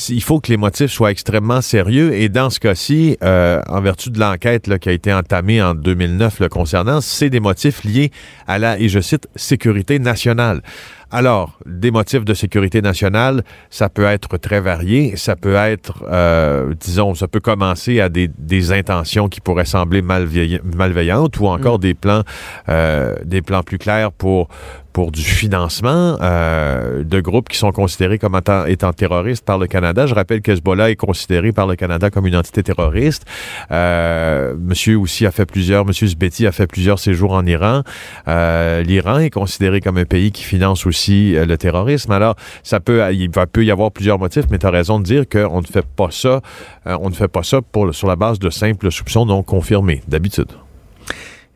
il 0.08 0.22
faut 0.22 0.40
que 0.40 0.50
les 0.50 0.56
motifs 0.56 0.92
soient 0.92 1.10
extrêmement 1.10 1.60
sérieux. 1.60 2.14
Et 2.14 2.28
dans 2.28 2.50
ce 2.50 2.60
cas-ci, 2.60 3.16
euh, 3.24 3.60
en 3.68 3.80
vertu 3.80 4.10
de 4.10 4.20
l'enquête 4.20 4.78
qui 4.78 4.88
a 4.88 4.92
été 4.92 5.12
entamée 5.12 5.60
en 5.60 5.74
2009 5.74 6.40
le 6.40 6.48
concernant, 6.48 7.00
c'est 7.00 7.30
des 7.30 7.40
motifs 7.40 7.82
liés 7.82 8.12
à 8.46 8.58
la, 8.58 8.78
et 8.78 8.88
je 8.88 9.00
cite, 9.00 9.28
sécurité 9.34 9.98
nationale. 9.98 10.62
Alors, 11.10 11.58
des 11.64 11.90
motifs 11.90 12.24
de 12.24 12.34
sécurité 12.34 12.82
nationale, 12.82 13.42
ça 13.70 13.88
peut 13.88 14.04
être 14.04 14.36
très 14.36 14.60
varié. 14.60 15.16
Ça 15.16 15.36
peut 15.36 15.54
être, 15.54 16.04
euh, 16.10 16.74
disons, 16.78 17.14
ça 17.14 17.28
peut 17.28 17.40
commencer 17.40 18.00
à 18.00 18.10
des, 18.10 18.28
des 18.36 18.72
intentions 18.72 19.28
qui 19.28 19.40
pourraient 19.40 19.64
sembler 19.64 20.02
malveilla- 20.02 20.60
malveillantes 20.76 21.40
ou 21.40 21.46
encore 21.46 21.78
des 21.78 21.94
plans, 21.94 22.24
euh, 22.68 23.14
des 23.24 23.40
plans 23.40 23.62
plus 23.62 23.78
clairs 23.78 24.12
pour 24.12 24.48
pour 24.92 25.12
du 25.12 25.22
financement 25.22 26.16
euh, 26.20 27.04
de 27.04 27.20
groupes 27.20 27.48
qui 27.48 27.56
sont 27.56 27.72
considérés 27.72 28.18
comme 28.18 28.38
étant, 28.66 28.92
terroristes 28.92 29.44
par 29.44 29.58
le 29.58 29.66
Canada. 29.66 30.06
Je 30.06 30.14
rappelle 30.14 30.40
que 30.40 30.52
Hezbollah 30.52 30.90
est 30.90 30.96
considéré 30.96 31.52
par 31.52 31.66
le 31.66 31.76
Canada 31.76 32.10
comme 32.10 32.26
une 32.26 32.36
entité 32.36 32.62
terroriste. 32.62 33.24
Euh, 33.70 34.54
monsieur 34.58 34.96
aussi 34.98 35.26
a 35.26 35.30
fait 35.30 35.46
plusieurs, 35.46 35.84
Monsieur 35.84 36.06
Zbeti 36.06 36.46
a 36.46 36.52
fait 36.52 36.66
plusieurs 36.66 36.98
séjours 36.98 37.32
en 37.32 37.44
Iran. 37.46 37.82
Euh, 38.26 38.82
L'Iran 38.82 39.18
est 39.18 39.30
considéré 39.30 39.80
comme 39.80 39.98
un 39.98 40.04
pays 40.04 40.32
qui 40.32 40.42
finance 40.42 40.86
aussi 40.86 41.36
euh, 41.36 41.46
le 41.46 41.56
terrorisme. 41.58 42.12
Alors, 42.12 42.36
ça 42.62 42.80
peut, 42.80 43.02
il 43.12 43.30
va, 43.30 43.46
peut 43.46 43.64
y 43.64 43.70
avoir 43.70 43.92
plusieurs 43.92 44.18
motifs, 44.18 44.46
mais 44.50 44.58
tu 44.58 44.66
as 44.66 44.70
raison 44.70 44.98
de 44.98 45.04
dire 45.04 45.28
qu'on 45.28 45.60
ne 45.60 45.66
fait 45.66 45.86
pas 45.86 46.10
ça, 46.10 46.40
on 46.86 47.10
ne 47.10 47.14
fait 47.14 47.28
pas 47.28 47.42
ça 47.42 47.60
pour, 47.62 47.94
sur 47.94 48.08
la 48.08 48.16
base 48.16 48.38
de 48.38 48.50
simples 48.50 48.90
soupçons 48.90 49.26
non 49.26 49.42
confirmés, 49.42 50.02
d'habitude. 50.08 50.48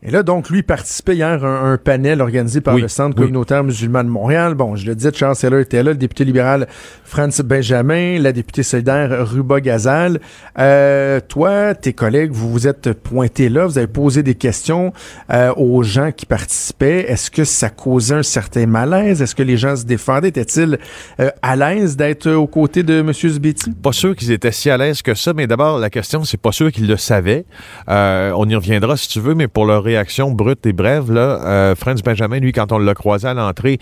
Et 0.05 0.11
là, 0.11 0.21
donc, 0.21 0.49
lui 0.49 0.63
participait 0.63 1.15
hier 1.15 1.45
à 1.45 1.47
un, 1.47 1.73
un 1.73 1.77
panel 1.77 2.21
organisé 2.21 2.59
par 2.59 2.75
Oui, 2.75 2.81
le 2.81 2.89
Centre 2.89 3.15
oui. 3.17 3.23
communautaire 3.23 3.63
musulman 3.63 4.03
de 4.03 4.09
Montréal. 4.09 4.53
Bon, 4.53 4.75
je 4.75 4.85
le 4.85 4.95
disais, 4.95 5.11
Charles 5.13 5.37
Seller 5.37 5.61
était 5.61 5.81
là, 5.81 5.91
le 5.91 5.97
député 5.97 6.25
libéral 6.25 6.67
Franz 7.05 7.41
Benjamin, 7.41 8.19
la 8.19 8.33
députée 8.33 8.63
solidaire 8.63 9.25
Ruba 9.25 9.61
Gazal. 9.61 10.19
Euh, 10.59 11.21
toi, 11.25 11.73
tes 11.73 11.93
collègues, 11.93 12.31
vous 12.31 12.51
vous 12.51 12.67
êtes 12.67 12.91
pointés 12.91 13.47
là, 13.47 13.65
vous 13.65 13.77
avez 13.77 13.87
posé 13.87 14.23
des 14.23 14.35
questions 14.35 14.91
euh, 15.31 15.53
aux 15.55 15.83
gens 15.83 16.11
qui 16.11 16.25
participaient. 16.25 17.09
Est-ce 17.09 17.31
que 17.31 17.45
ça 17.45 17.69
causait 17.69 18.15
un 18.15 18.23
certain 18.23 18.65
malaise? 18.65 19.21
Est-ce 19.21 19.35
que 19.35 19.43
les 19.43 19.55
gens 19.55 19.77
se 19.77 19.85
défendaient? 19.85 20.27
Étaient-ils 20.29 20.79
euh, 21.21 21.29
à 21.41 21.55
l'aise 21.55 21.95
d'être 21.95 22.29
aux 22.29 22.47
côtés 22.47 22.83
de 22.83 22.99
M. 22.99 23.13
Zbetti? 23.13 23.71
Pas 23.71 23.93
sûr 23.93 24.17
qu'ils 24.17 24.31
étaient 24.31 24.51
si 24.51 24.69
à 24.69 24.77
l'aise 24.77 25.01
que 25.01 25.13
ça, 25.13 25.33
mais 25.33 25.47
d'abord, 25.47 25.79
la 25.79 25.89
question, 25.89 26.25
c'est 26.25 26.41
pas 26.41 26.51
sûr 26.51 26.73
qu'ils 26.73 26.87
le 26.87 26.97
savaient. 26.97 27.45
Euh, 27.87 28.33
on 28.35 28.49
y 28.49 28.55
reviendra 28.55 28.97
si 28.97 29.07
tu 29.07 29.21
veux, 29.21 29.33
mais 29.33 29.47
pour 29.47 29.65
leur 29.65 29.92
réaction 29.93 30.31
brute 30.31 30.65
et 30.65 30.73
brève, 30.73 31.11
là, 31.11 31.39
euh, 31.45 31.75
Franz 31.75 32.01
Benjamin, 32.03 32.39
lui, 32.39 32.51
quand 32.51 32.71
on 32.71 32.77
l'a 32.79 32.93
croisé 32.93 33.27
à 33.27 33.33
l'entrée, 33.33 33.77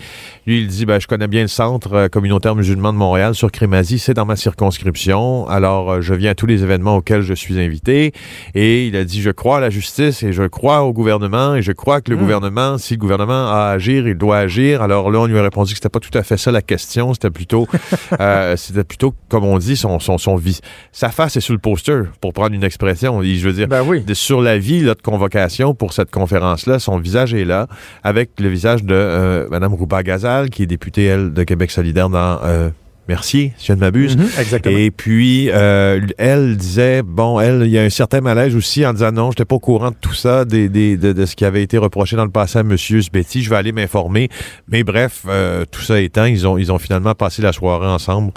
lui, 0.46 0.60
il 0.60 0.66
dit 0.68 0.84
ben, 0.86 1.00
Je 1.00 1.06
connais 1.06 1.26
bien 1.28 1.42
le 1.42 1.48
centre 1.48 1.92
euh, 1.94 2.08
communautaire 2.08 2.54
musulman 2.54 2.92
de 2.92 2.98
Montréal 2.98 3.34
sur 3.34 3.50
Crémazie, 3.50 3.98
c'est 3.98 4.14
dans 4.14 4.26
ma 4.26 4.36
circonscription. 4.36 5.46
Alors, 5.48 5.90
euh, 5.92 6.00
je 6.00 6.14
viens 6.14 6.32
à 6.32 6.34
tous 6.34 6.46
les 6.46 6.62
événements 6.62 6.96
auxquels 6.96 7.22
je 7.22 7.34
suis 7.34 7.58
invité. 7.60 8.12
Et 8.54 8.86
il 8.86 8.96
a 8.96 9.04
dit 9.04 9.22
Je 9.22 9.30
crois 9.30 9.58
à 9.58 9.60
la 9.60 9.70
justice 9.70 10.22
et 10.22 10.32
je 10.32 10.42
crois 10.44 10.82
au 10.82 10.92
gouvernement 10.92 11.54
et 11.54 11.62
je 11.62 11.72
crois 11.72 12.00
que 12.00 12.10
le 12.10 12.16
gouvernement, 12.16 12.78
si 12.78 12.94
le 12.94 12.98
gouvernement 12.98 13.48
a 13.48 13.68
à 13.68 13.70
agir, 13.72 14.06
il 14.08 14.16
doit 14.16 14.38
agir. 14.38 14.82
Alors 14.82 15.10
là, 15.10 15.20
on 15.20 15.26
lui 15.26 15.38
a 15.38 15.42
répondu 15.42 15.72
que 15.72 15.76
c'était 15.78 15.88
pas 15.88 16.00
tout 16.00 16.16
à 16.16 16.22
fait 16.22 16.36
ça 16.36 16.50
la 16.50 16.62
question. 16.62 17.14
C'était 17.14 17.30
plutôt, 17.30 17.66
euh, 18.20 18.56
c'était 18.56 18.84
plutôt, 18.84 19.14
comme 19.28 19.44
on 19.44 19.58
dit, 19.58 19.76
son, 19.76 19.98
son, 20.00 20.18
son 20.18 20.36
vis. 20.36 20.60
Sa 20.92 21.10
face 21.10 21.36
est 21.36 21.40
sur 21.40 21.52
le 21.54 21.58
poster, 21.60 22.02
pour 22.20 22.32
prendre 22.32 22.54
une 22.54 22.64
expression. 22.64 23.22
Je 23.22 23.46
veux 23.46 23.52
dire, 23.52 23.68
Ben 23.68 23.82
oui. 23.86 24.02
de- 24.02 24.14
sur 24.14 24.40
la 24.42 24.58
vie 24.58 24.80
là, 24.80 24.94
de 24.94 25.02
convocation 25.02 25.74
pour 25.74 25.92
cette 25.92 26.01
conférence-là, 26.10 26.78
son 26.78 26.98
visage 26.98 27.34
est 27.34 27.44
là, 27.44 27.66
avec 28.02 28.30
le 28.40 28.48
visage 28.48 28.82
de 28.84 28.94
euh, 28.94 29.48
Mme 29.50 29.74
Rouba 29.74 30.02
Gazal, 30.02 30.50
qui 30.50 30.64
est 30.64 30.66
députée, 30.66 31.04
elle, 31.04 31.32
de 31.32 31.42
Québec 31.44 31.70
solidaire 31.70 32.08
dans 32.08 32.38
euh, 32.44 32.70
Mercier, 33.08 33.52
si 33.58 33.66
je 33.66 33.72
ne 33.72 33.78
m'abuse. 33.80 34.16
Mhm, 34.16 34.28
exactement. 34.38 34.78
Et 34.78 34.90
puis, 34.92 35.50
euh, 35.50 36.00
elle 36.18 36.56
disait, 36.56 37.02
bon, 37.02 37.40
elle, 37.40 37.62
il 37.64 37.70
y 37.70 37.78
a 37.78 37.82
un 37.82 37.90
certain 37.90 38.20
malaise 38.20 38.54
aussi 38.54 38.86
en 38.86 38.92
disant 38.92 39.10
non, 39.10 39.24
je 39.24 39.28
n'étais 39.30 39.44
pas 39.44 39.56
au 39.56 39.60
courant 39.60 39.90
de 39.90 39.96
tout 40.00 40.14
ça, 40.14 40.44
des, 40.44 40.68
des- 40.68 40.96
de, 40.96 41.12
de 41.12 41.26
ce 41.26 41.34
qui 41.34 41.44
avait 41.44 41.62
été 41.64 41.78
reproché 41.78 42.14
dans 42.14 42.24
le 42.24 42.30
passé 42.30 42.58
à 42.58 42.60
M. 42.60 42.76
Sbetti. 42.76 43.42
Je 43.42 43.50
vais 43.50 43.56
aller 43.56 43.72
m'informer. 43.72 44.28
Mais 44.68 44.84
bref, 44.84 45.22
euh, 45.26 45.64
tout 45.70 45.82
ça 45.82 46.00
étant, 46.00 46.26
ils 46.26 46.46
ont, 46.46 46.58
ils 46.58 46.70
ont 46.70 46.78
finalement 46.78 47.14
passé 47.16 47.42
la 47.42 47.52
soirée 47.52 47.88
ensemble 47.88 48.30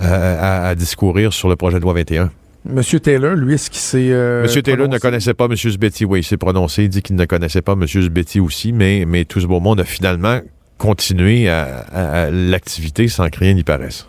euh, 0.00 0.38
à, 0.64 0.68
à 0.68 0.74
discourir 0.74 1.34
sur 1.34 1.48
le 1.50 1.56
projet 1.56 1.76
de 1.76 1.82
loi 1.82 1.92
21. 1.92 2.30
Monsieur 2.68 3.00
Taylor, 3.00 3.34
lui, 3.36 3.54
est-ce 3.54 3.70
qu'il 3.70 3.80
s'est. 3.80 4.10
euh, 4.10 4.42
Monsieur 4.42 4.62
Taylor 4.62 4.88
ne 4.88 4.98
connaissait 4.98 5.34
pas 5.34 5.46
M. 5.46 5.56
Sbetti. 5.56 6.04
Oui, 6.04 6.20
il 6.20 6.24
s'est 6.24 6.36
prononcé. 6.36 6.84
Il 6.84 6.88
dit 6.88 7.02
qu'il 7.02 7.16
ne 7.16 7.24
connaissait 7.24 7.62
pas 7.62 7.72
M. 7.72 7.86
Sbetti 7.86 8.40
aussi, 8.40 8.72
mais, 8.72 9.04
mais 9.06 9.24
tout 9.24 9.40
ce 9.40 9.46
beau 9.46 9.60
monde 9.60 9.80
a 9.80 9.84
finalement 9.84 10.40
continué 10.78 11.48
à, 11.48 11.64
à- 11.92 12.22
à 12.24 12.30
l'activité 12.30 13.08
sans 13.08 13.28
que 13.30 13.38
rien 13.40 13.54
n'y 13.54 13.62
paraisse. 13.64 14.06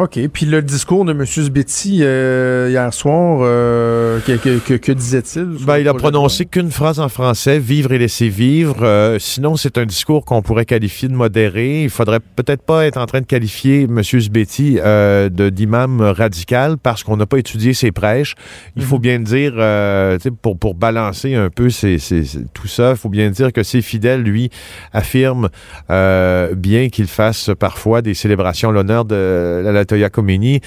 OK. 0.00 0.20
Puis 0.32 0.46
le 0.46 0.62
discours 0.62 1.04
de 1.04 1.10
M. 1.10 1.26
Sbetti 1.26 2.02
euh, 2.02 2.68
hier 2.70 2.94
soir, 2.94 3.40
euh, 3.42 4.20
que, 4.20 4.36
que- 4.36 4.58
que- 4.60 4.74
que 4.74 4.92
disait-il? 4.92 5.56
Ben, 5.66 5.78
il 5.78 5.88
a 5.88 5.92
prononcé 5.94 6.46
qu'une 6.46 6.70
phrase 6.70 7.00
en 7.00 7.08
français, 7.08 7.58
vivre 7.58 7.90
et 7.90 7.98
laisser 7.98 8.28
vivre. 8.28 8.84
Euh, 8.84 9.18
sinon, 9.18 9.56
c'est 9.56 9.76
un 9.76 9.84
discours 9.86 10.24
qu'on 10.24 10.40
pourrait 10.40 10.66
qualifier 10.66 11.08
de 11.08 11.14
modéré. 11.14 11.82
Il 11.82 11.90
faudrait 11.90 12.20
peut-être 12.20 12.62
pas 12.62 12.86
être 12.86 12.96
en 12.96 13.06
train 13.06 13.22
de 13.22 13.26
qualifier 13.26 13.88
M. 13.90 14.00
Sbetti 14.04 14.78
euh, 14.78 15.30
de 15.30 15.48
d'imam 15.48 16.00
radical 16.00 16.76
parce 16.80 17.02
qu'on 17.02 17.16
n'a 17.16 17.26
pas 17.26 17.38
étudié 17.38 17.74
ses 17.74 17.90
prêches. 17.90 18.36
Il 18.76 18.84
faut 18.84 19.00
bien 19.00 19.18
dire, 19.18 19.54
euh, 19.56 20.16
pour, 20.42 20.56
pour 20.56 20.76
balancer 20.76 21.34
un 21.34 21.50
peu 21.50 21.70
ces- 21.70 21.98
ces- 21.98 22.44
tout 22.54 22.68
ça, 22.68 22.92
il 22.92 22.96
faut 22.96 23.08
bien 23.08 23.30
dire 23.30 23.52
que 23.52 23.64
ses 23.64 23.82
fidèles, 23.82 24.22
lui, 24.22 24.48
affirment 24.92 25.48
euh, 25.90 26.54
bien 26.54 26.88
qu'il 26.88 27.08
fasse 27.08 27.50
parfois 27.58 28.00
des 28.00 28.14
célébrations 28.14 28.70
l'honneur 28.70 29.04
de 29.04 29.60
la 29.64 29.87
Latoya 29.88 30.10
Khomeini. 30.10 30.60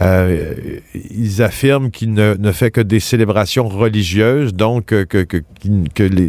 Euh, 0.00 0.54
ils 0.94 1.42
affirment 1.42 1.90
qu'il 1.90 2.12
ne, 2.14 2.52
fait 2.52 2.70
que 2.70 2.80
des 2.80 3.00
célébrations 3.00 3.68
religieuses, 3.68 4.54
donc 4.54 4.92
euh, 4.92 5.04
que, 5.04 5.22
que, 5.24 5.42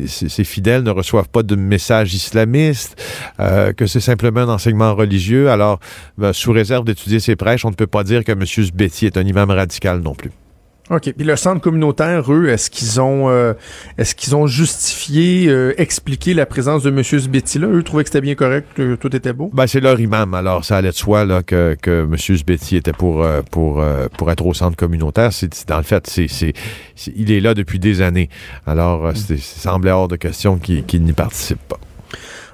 ses 0.07 0.43
fidèles 0.43 0.83
ne 0.83 0.91
reçoivent 0.91 1.29
pas 1.29 1.43
de 1.43 1.55
messages 1.55 2.13
islamistes, 2.13 3.01
euh, 3.39 3.73
que 3.73 3.85
c'est 3.85 3.99
simplement 3.99 4.41
un 4.41 4.49
enseignement 4.49 4.95
religieux. 4.95 5.49
Alors, 5.49 5.79
ben, 6.17 6.33
sous 6.33 6.51
réserve 6.51 6.85
d'étudier 6.85 7.19
ses 7.19 7.35
prêches, 7.35 7.65
on 7.65 7.69
ne 7.69 7.75
peut 7.75 7.87
pas 7.87 8.03
dire 8.03 8.23
que 8.23 8.31
M. 8.31 8.45
Sbetti 8.45 9.05
est 9.05 9.17
un 9.17 9.25
imam 9.25 9.49
radical 9.51 9.99
non 10.01 10.15
plus. 10.15 10.31
OK. 10.89 11.13
Puis 11.15 11.25
le 11.25 11.35
centre 11.35 11.61
communautaire, 11.61 12.31
eux, 12.33 12.49
est-ce 12.49 12.69
qu'ils 12.69 12.99
ont 12.99 13.29
euh, 13.29 13.53
est-ce 13.97 14.15
qu'ils 14.15 14.35
ont 14.35 14.47
justifié, 14.47 15.47
euh, 15.47 15.73
expliqué 15.77 16.33
la 16.33 16.45
présence 16.45 16.83
de 16.83 16.89
M. 16.89 17.03
Sbetti 17.03 17.59
là? 17.59 17.67
Eux 17.67 17.83
trouvaient 17.83 18.03
que 18.03 18.09
c'était 18.09 18.21
bien 18.21 18.35
correct, 18.35 18.67
que 18.73 18.95
tout 18.95 19.15
était 19.15 19.33
beau? 19.33 19.51
Ben, 19.53 19.67
c'est 19.67 19.81
leur 19.81 19.99
imam, 19.99 20.33
alors 20.33 20.65
ça 20.65 20.77
allait 20.77 20.89
de 20.89 20.95
soi 20.95 21.25
là, 21.25 21.43
que, 21.43 21.77
que 21.79 22.03
M. 22.03 22.17
Sbetti 22.17 22.75
était 22.75 22.93
pour, 22.93 23.23
euh, 23.23 23.41
pour, 23.51 23.81
euh, 23.81 24.07
pour 24.17 24.31
être 24.31 24.45
au 24.45 24.53
centre 24.53 24.75
communautaire. 24.75 25.31
C'est, 25.31 25.67
dans 25.67 25.77
le 25.77 25.83
fait, 25.83 26.07
c'est, 26.07 26.27
c'est, 26.27 26.53
il 27.15 27.31
est 27.31 27.39
là 27.39 27.53
depuis 27.53 27.79
des 27.79 28.01
années. 28.01 28.29
Alors, 28.65 29.05
euh, 29.05 29.11
c'est, 29.13 29.37
ça 29.37 29.71
semblait 29.71 29.91
hors 29.91 30.07
de 30.07 30.15
question 30.15 30.57
qu'il, 30.57 30.83
qu'il 30.85 31.03
n'y 31.03 31.13
participe 31.13 31.59
pas. 31.67 31.79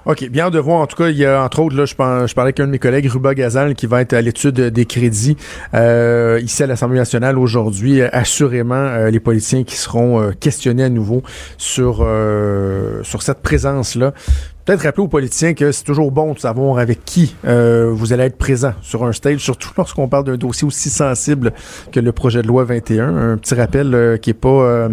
OK, 0.06 0.30
bien 0.30 0.52
de 0.52 0.60
voir. 0.60 0.82
En 0.82 0.86
tout 0.88 0.96
cas, 0.96 1.10
il 1.10 1.18
y 1.18 1.26
a 1.26 1.42
entre 1.44 1.60
autres, 1.62 1.76
là, 1.76 1.86
je, 1.86 1.96
par- 1.96 2.28
je 2.28 2.36
parlais 2.36 2.50
avec 2.50 2.60
un 2.60 2.68
de 2.68 2.72
mes 2.72 2.78
collègues, 2.78 3.08
Ruba 3.10 3.34
Gazal, 3.34 3.74
qui 3.74 3.88
va 3.88 4.02
être 4.02 4.14
à 4.14 4.22
l'étude 4.22 4.54
des 4.54 4.86
crédits 4.86 5.36
euh, 5.74 6.40
ici 6.44 6.62
à 6.62 6.68
l'Assemblée 6.68 7.00
nationale 7.00 7.40
aujourd'hui. 7.40 8.02
Euh, 8.02 8.10
Assurément, 8.12 8.76
euh, 8.76 9.10
les 9.10 9.20
politiciens 9.20 9.64
qui 9.64 9.76
seront 9.76 10.22
euh, 10.22 10.32
questionnés 10.40 10.84
à 10.84 10.90
nouveau 10.90 11.24
sur, 11.58 12.08
sur 13.04 13.22
cette 13.24 13.42
présence-là. 13.42 14.14
Peut-être 14.66 14.84
rappeler 14.84 15.04
aux 15.04 15.08
politiciens 15.08 15.54
que 15.56 15.72
c'est 15.72 15.84
toujours 15.84 16.12
bon 16.12 16.34
de 16.34 16.40
savoir 16.40 16.78
avec 16.80 17.04
qui 17.06 17.36
vous 17.44 18.14
allez 18.14 18.24
être 18.24 18.38
présent 18.38 18.74
sur 18.82 19.06
un 19.06 19.12
stage, 19.12 19.40
surtout 19.40 19.70
lorsqu'on 19.78 20.08
parle 20.08 20.26
d'un 20.26 20.38
dossier 20.38 20.68
aussi 20.68 20.90
sensible 20.90 21.52
que 21.92 22.00
le 22.00 22.12
projet 22.12 22.42
de 22.44 22.48
loi 22.48 22.64
21. 22.64 23.32
Un 23.34 23.38
petit 23.38 23.56
rappel 23.56 24.20
qui 24.22 24.30
est 24.32 24.34
pas... 24.34 24.88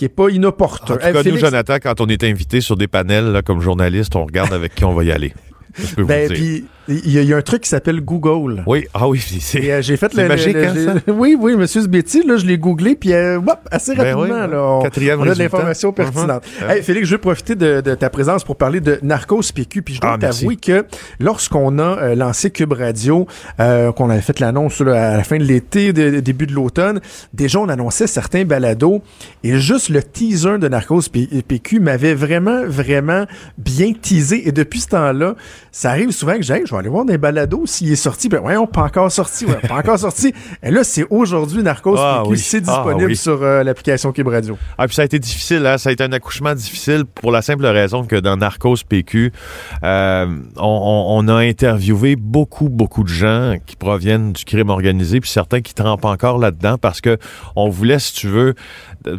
qui 0.00 0.06
est 0.06 0.08
pas 0.08 0.30
inopportun. 0.30 0.94
En 0.94 0.96
tout 0.96 1.04
Hey, 1.04 1.12
cas, 1.12 1.18
nous, 1.18 1.24
Félix- 1.24 1.40
Jonathan, 1.42 1.76
quand 1.82 2.00
on 2.00 2.06
est 2.06 2.24
invité 2.24 2.62
sur 2.62 2.74
des 2.78 2.88
panels 2.88 3.32
là, 3.32 3.42
comme 3.42 3.60
journaliste, 3.60 4.16
on 4.16 4.24
regarde 4.24 4.50
avec 4.54 4.74
qui 4.74 4.86
on 4.86 4.94
va 4.94 5.04
y 5.04 5.12
aller. 5.12 5.34
Je 5.74 5.94
peux 5.94 6.04
Ben, 6.04 6.26
vous 6.26 6.32
dire. 6.34 6.42
puis 6.42 6.64
il 6.90 7.10
y, 7.12 7.18
a- 7.18 7.22
il 7.22 7.28
y 7.28 7.32
a 7.32 7.36
un 7.36 7.42
truc 7.42 7.62
qui 7.62 7.68
s'appelle 7.68 8.00
Google. 8.00 8.62
Oui, 8.66 8.86
ah 8.94 9.08
oui, 9.08 9.18
c'est... 9.40 9.70
Euh, 9.70 9.82
j'ai 9.82 9.96
fait 9.96 10.12
le, 10.14 10.28
magique, 10.28 10.54
le- 10.54 10.64
hein, 10.88 10.94
ça? 11.06 11.12
Oui, 11.12 11.36
oui, 11.40 11.56
Monsieur 11.56 11.80
Sbetti, 11.82 12.22
là, 12.26 12.36
je 12.36 12.46
l'ai 12.46 12.58
googlé, 12.58 12.94
puis 12.96 13.12
euh, 13.12 13.38
whoop, 13.38 13.58
assez 13.70 13.94
Ben 13.94 14.14
rapidement, 14.14 14.44
oui, 14.44 14.50
là, 14.50 14.62
on, 14.64 14.82
quatrième 14.82 15.20
on 15.20 15.28
a 15.28 15.34
de 15.34 15.38
l'information 15.38 15.92
pertinente. 15.92 16.42
Mhm. 16.62 16.70
Hey, 16.70 16.82
Félix, 16.82 17.06
je 17.06 17.12
veux 17.14 17.20
profiter 17.20 17.54
de, 17.54 17.80
de 17.80 17.94
ta 17.94 18.10
présence 18.10 18.44
pour 18.44 18.56
parler 18.56 18.80
de 18.80 18.98
Narcos 19.02 19.42
PQ, 19.54 19.82
puis 19.82 19.94
je 19.94 20.00
dois 20.00 20.12
Ah, 20.14 20.18
t'avouer 20.18 20.56
que 20.56 20.84
lorsqu'on 21.18 21.78
a 21.78 21.82
euh, 21.98 22.14
lancé 22.14 22.50
Cube 22.50 22.72
Radio, 22.72 23.26
euh, 23.60 23.92
qu'on 23.92 24.10
avait 24.10 24.20
fait 24.20 24.40
l'annonce 24.40 24.80
à 24.80 25.16
la 25.16 25.24
fin 25.24 25.38
de 25.38 25.44
l'été, 25.44 25.92
début 25.92 26.46
de 26.46 26.52
l'automne, 26.52 27.00
déjà 27.34 27.58
on 27.60 27.68
annonçait 27.68 28.06
certains 28.06 28.44
balados, 28.44 29.02
et 29.44 29.58
juste 29.58 29.88
le 29.88 30.02
teaser 30.02 30.58
de 30.58 30.68
Narcos 30.68 31.02
PQ 31.48 31.80
m'avait 31.80 32.14
vraiment, 32.14 32.62
vraiment 32.66 33.24
bien 33.58 33.92
teasé, 33.92 34.48
et 34.48 34.52
depuis 34.52 34.80
ce 34.80 34.88
temps-là, 34.88 35.34
ça 35.72 35.90
arrive 35.90 36.10
souvent 36.10 36.36
que 36.36 36.42
j'ai, 36.42 36.62
je 36.66 36.74
vais 36.74 36.79
aller 36.80 36.88
voir 36.88 37.04
des 37.04 37.16
balados 37.18 37.64
s'il 37.66 37.90
est 37.92 37.96
sorti, 37.96 38.28
ben 38.28 38.40
voyons, 38.40 38.66
pas 38.66 38.82
encore 38.82 39.10
sorti, 39.12 39.46
ouais, 39.46 39.56
pas 39.68 39.76
encore 39.78 39.98
sorti, 39.98 40.34
et 40.62 40.70
là 40.70 40.82
c'est 40.84 41.06
aujourd'hui 41.10 41.62
Narcos 41.62 41.96
Ah, 41.98 42.22
oui. 42.26 42.38
c'est 42.38 42.58
Ah, 42.68 42.82
disponible 42.82 43.10
oui. 43.10 43.16
sur 43.16 43.42
euh, 43.42 43.62
l'application 43.62 44.12
Cube 44.12 44.28
Radio. 44.28 44.58
Ah, 44.78 44.86
puis 44.86 44.94
ça 44.96 45.02
a 45.02 45.04
été 45.04 45.18
difficile, 45.18 45.64
hein? 45.66 45.78
ça 45.78 45.90
a 45.90 45.92
été 45.92 46.02
un 46.04 46.12
accouchement 46.12 46.54
difficile 46.54 47.04
pour 47.06 47.30
la 47.32 47.42
simple 47.42 47.64
raison 47.66 48.04
que 48.04 48.16
dans 48.16 48.36
Narcos 48.36 48.76
PQ, 48.88 49.32
euh, 49.84 50.26
on, 50.56 51.04
on- 51.18 51.28
a 51.28 51.34
interviewé 51.34 52.16
beaucoup, 52.16 52.68
beaucoup 52.68 53.04
de 53.04 53.08
gens 53.08 53.54
qui 53.66 53.76
proviennent 53.76 54.32
du 54.32 54.44
crime 54.44 54.70
organisé, 54.70 55.20
puis 55.20 55.30
certains 55.30 55.60
qui 55.60 55.74
trempent 55.74 56.04
encore 56.06 56.38
là-dedans 56.38 56.76
parce 56.78 57.00
que 57.00 57.18
on 57.56 57.68
voulait, 57.68 57.98
si 57.98 58.12
tu 58.14 58.26
veux, 58.26 58.54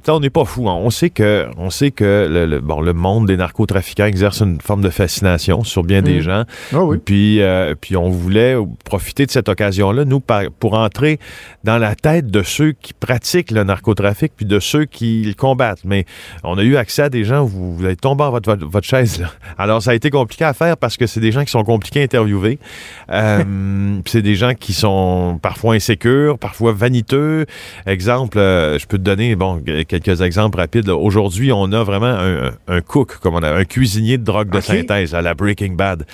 on 0.07 0.19
n'est 0.19 0.29
pas 0.29 0.45
fou. 0.45 0.69
hein. 0.69 0.75
On 0.79 0.89
sait 0.89 1.09
que, 1.09 1.47
on 1.57 1.69
sait 1.69 1.91
que 1.91 2.27
le, 2.29 2.45
le- 2.45 2.59
bon, 2.59 2.82
le 2.82 2.93
monde 2.93 3.27
des 3.27 3.38
narcotrafiquants 3.38 4.05
exerce 4.05 4.41
une 4.41 4.61
forme 4.61 4.82
de 4.82 4.89
fascination 4.89 5.63
sur 5.63 5.84
bien 5.84 6.01
des 6.01 6.15
Mhm. 6.15 6.21
gens. 6.21 6.43
Ah 6.73 6.84
oui. 6.84 6.97
Puis, 7.03 7.41
euh, 7.41 7.73
puis 7.79 7.95
on 7.97 8.09
voulait 8.09 8.55
profiter 8.86 9.25
de 9.25 9.32
cette 9.32 9.49
occasion-là, 9.49 10.05
nous, 10.05 10.19
par- 10.19 10.43
pour 10.59 10.73
entrer 10.75 11.19
dans 11.63 11.77
la 11.77 11.95
tête 11.95 12.27
de 12.27 12.43
ceux 12.43 12.73
qui 12.73 12.93
pratiquent 12.93 13.51
le 13.51 13.63
narcotrafic, 13.63 14.34
puis 14.36 14.45
de 14.45 14.59
ceux 14.59 14.86
qui 14.86 15.23
le 15.23 15.34
combattent. 15.34 15.84
Mais 15.86 16.05
on 16.43 16.57
a 16.57 16.63
eu 16.63 16.75
accès 16.75 17.03
à 17.03 17.09
des 17.09 17.23
gens, 17.23 17.43
vous, 17.43 17.75
vous 17.75 17.86
êtes 17.86 18.01
tombé 18.01 18.23
en 18.23 18.32
votre, 18.32 18.49
votre, 18.49 18.65
votre 18.65 18.88
chaise. 18.88 19.19
Là. 19.19 19.27
Alors, 19.57 19.82
ça 19.82 19.91
a 19.91 19.93
été 19.93 20.09
compliqué 20.09 20.45
à 20.45 20.53
faire 20.53 20.77
parce 20.77 20.97
que 20.97 21.07
c'est 21.07 21.19
des 21.19 21.32
gens 21.32 21.43
qui 21.43 21.51
sont 21.51 21.63
compliqués 21.63 22.01
à 22.01 22.03
interviewer. 22.03 22.59
Euh, 23.11 23.99
c'est 24.05 24.21
des 24.21 24.36
gens 24.36 24.53
qui 24.53 24.71
sont 24.73 25.38
parfois 25.41 25.73
insécures, 25.75 26.38
parfois 26.39 26.71
vaniteux. 26.71 27.45
Exemple, 27.86 28.38
euh, 28.39 28.79
je 28.79 28.86
peux 28.88 28.97
te 28.97 29.03
donner 29.03 29.36
bon, 29.36 29.61
quelques 29.88 30.22
exemples 30.22 30.57
rapides. 30.57 30.89
Aujourd'hui, 30.89 31.51
on 31.51 31.72
a 31.72 31.84
vraiment 31.84 32.07
un, 32.07 32.51
un 32.67 32.82
cook, 32.82 33.17
comme 33.17 33.36
on 33.36 33.43
a, 33.43 33.51
un 33.51 33.65
cuisinier 33.65 34.17
de 34.17 34.24
drogue 34.24 34.49
de 34.49 34.61
synthèse 34.61 35.15
à 35.15 35.22
la 35.22 35.34
Breaking 35.34 35.74
Bad. 35.74 36.05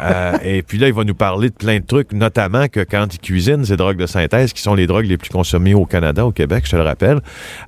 Euh, 0.00 0.36
et 0.42 0.62
puis 0.62 0.78
là, 0.78 0.88
il 0.88 0.94
va 0.94 1.04
nous 1.04 1.14
parler 1.14 1.50
de 1.50 1.54
plein 1.54 1.78
de 1.78 1.84
trucs, 1.84 2.12
notamment 2.12 2.68
que 2.68 2.80
quand 2.80 3.12
il 3.12 3.18
cuisine 3.18 3.64
ces 3.64 3.76
drogues 3.76 3.96
de 3.96 4.06
synthèse, 4.06 4.52
qui 4.52 4.62
sont 4.62 4.74
les 4.74 4.86
drogues 4.86 5.06
les 5.06 5.16
plus 5.16 5.30
consommées 5.30 5.74
au 5.74 5.86
Canada, 5.86 6.24
au 6.26 6.32
Québec, 6.32 6.64
je 6.66 6.72
te 6.72 6.76
le 6.76 6.82
rappelle, 6.82 7.20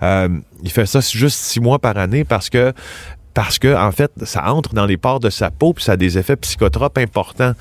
euh, 0.03 0.29
il 0.63 0.71
fait 0.71 0.87
ça 0.87 1.01
juste 1.01 1.39
six 1.39 1.61
mois 1.61 1.79
par 1.79 1.97
année 1.97 2.25
parce 2.25 2.51
que 2.51 2.73
parce 3.35 3.59
que 3.59 3.77
en 3.77 3.93
fait, 3.93 4.11
ça 4.23 4.51
entre 4.51 4.73
dans 4.73 4.87
les 4.87 4.97
pores 4.97 5.21
de 5.21 5.29
sa 5.29 5.51
peau 5.51 5.75
puis 5.75 5.85
ça 5.85 5.93
a 5.93 5.97
des 5.99 6.17
effets 6.17 6.37
psychotropes 6.37 6.97
importants 6.97 7.53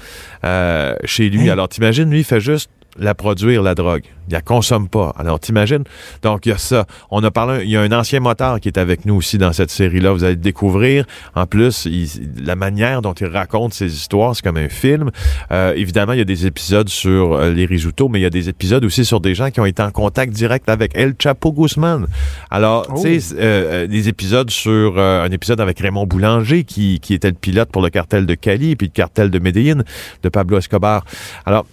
euh, 0.46 0.96
chez 1.04 1.30
lui. 1.30 1.50
Alors, 1.50 1.68
t'imagines, 1.68 2.10
lui, 2.10 2.20
il 2.20 2.24
fait 2.24 2.40
juste 2.40 2.70
la 2.98 3.14
produire, 3.16 3.62
la 3.62 3.76
drogue. 3.76 4.04
Il 4.28 4.34
la 4.34 4.42
consomme 4.42 4.88
pas. 4.90 5.14
Alors, 5.20 5.40
t'imagines? 5.40 5.84
Donc, 6.24 6.46
il 6.46 6.50
y 6.50 6.52
a 6.52 6.58
ça. 6.58 6.86
On 7.12 7.24
a 7.24 7.30
parlé, 7.30 7.64
il 7.64 7.70
y 7.70 7.78
a 7.78 7.82
un 7.82 7.92
ancien 7.92 8.20
motard 8.20 8.60
qui 8.60 8.68
est 8.70 8.80
avec 8.80 9.06
nous 9.06 9.14
aussi 9.16 9.38
dans 9.38 9.54
cette 9.54 9.70
série-là. 9.70 10.14
Vous 10.14 10.24
allez 10.24 10.34
le 10.34 10.42
découvrir. 10.42 11.06
En 11.36 11.46
plus, 11.46 11.86
il- 11.86 12.44
la 12.44 12.56
manière 12.56 13.02
dont 13.04 13.14
il 13.14 13.28
raconte 13.28 13.74
ses 13.76 13.94
histoires, 13.94 14.36
c'est 14.36 14.42
comme 14.44 14.58
un 14.58 14.70
film. 14.70 15.12
Euh, 15.52 15.74
évidemment, 15.76 16.14
il 16.14 16.18
y 16.20 16.22
a 16.22 16.26
des 16.26 16.48
épisodes 16.48 16.90
sur 16.90 17.34
euh, 17.34 17.52
les 17.52 17.66
risottos, 17.66 18.10
mais 18.10 18.20
il 18.20 18.24
y 18.24 18.26
a 18.26 18.32
des 18.32 18.50
épisodes 18.50 18.84
aussi 18.84 19.06
sur 19.06 19.20
des 19.20 19.36
gens 19.36 19.52
qui 19.52 19.60
ont 19.60 19.66
été 19.66 19.84
en 19.84 19.92
contact 19.92 20.34
direct 20.34 20.70
avec 20.70 20.92
El 20.98 21.14
Chapo 21.22 21.52
Guzman. 21.54 22.08
Alors, 22.50 22.88
Oh. 22.90 23.00
tu 23.02 23.20
sais, 23.20 23.36
euh, 23.36 23.84
euh, 23.84 23.88
des 23.88 24.10
épisodes 24.10 24.50
sur 24.50 24.96
euh, 24.98 25.24
un 25.24 25.32
épisode 25.32 25.60
avec 25.62 25.80
Raymond 25.80 26.08
Boulanger, 26.08 26.64
qui, 26.64 27.00
qui 27.00 27.14
était 27.14 27.28
le 27.30 27.36
pilote 27.36 27.70
pour 27.70 27.82
le 27.84 27.90
cartel 27.90 28.26
de 28.26 28.34
Cali, 28.34 28.76
puis 28.76 28.88
le 28.88 28.94
cartel 28.94 29.30
de 29.30 29.38
Medellín, 29.40 29.84
de 30.24 30.30
Pablo 30.30 30.58
Escobar. 30.58 31.06
Alors, 31.46 31.66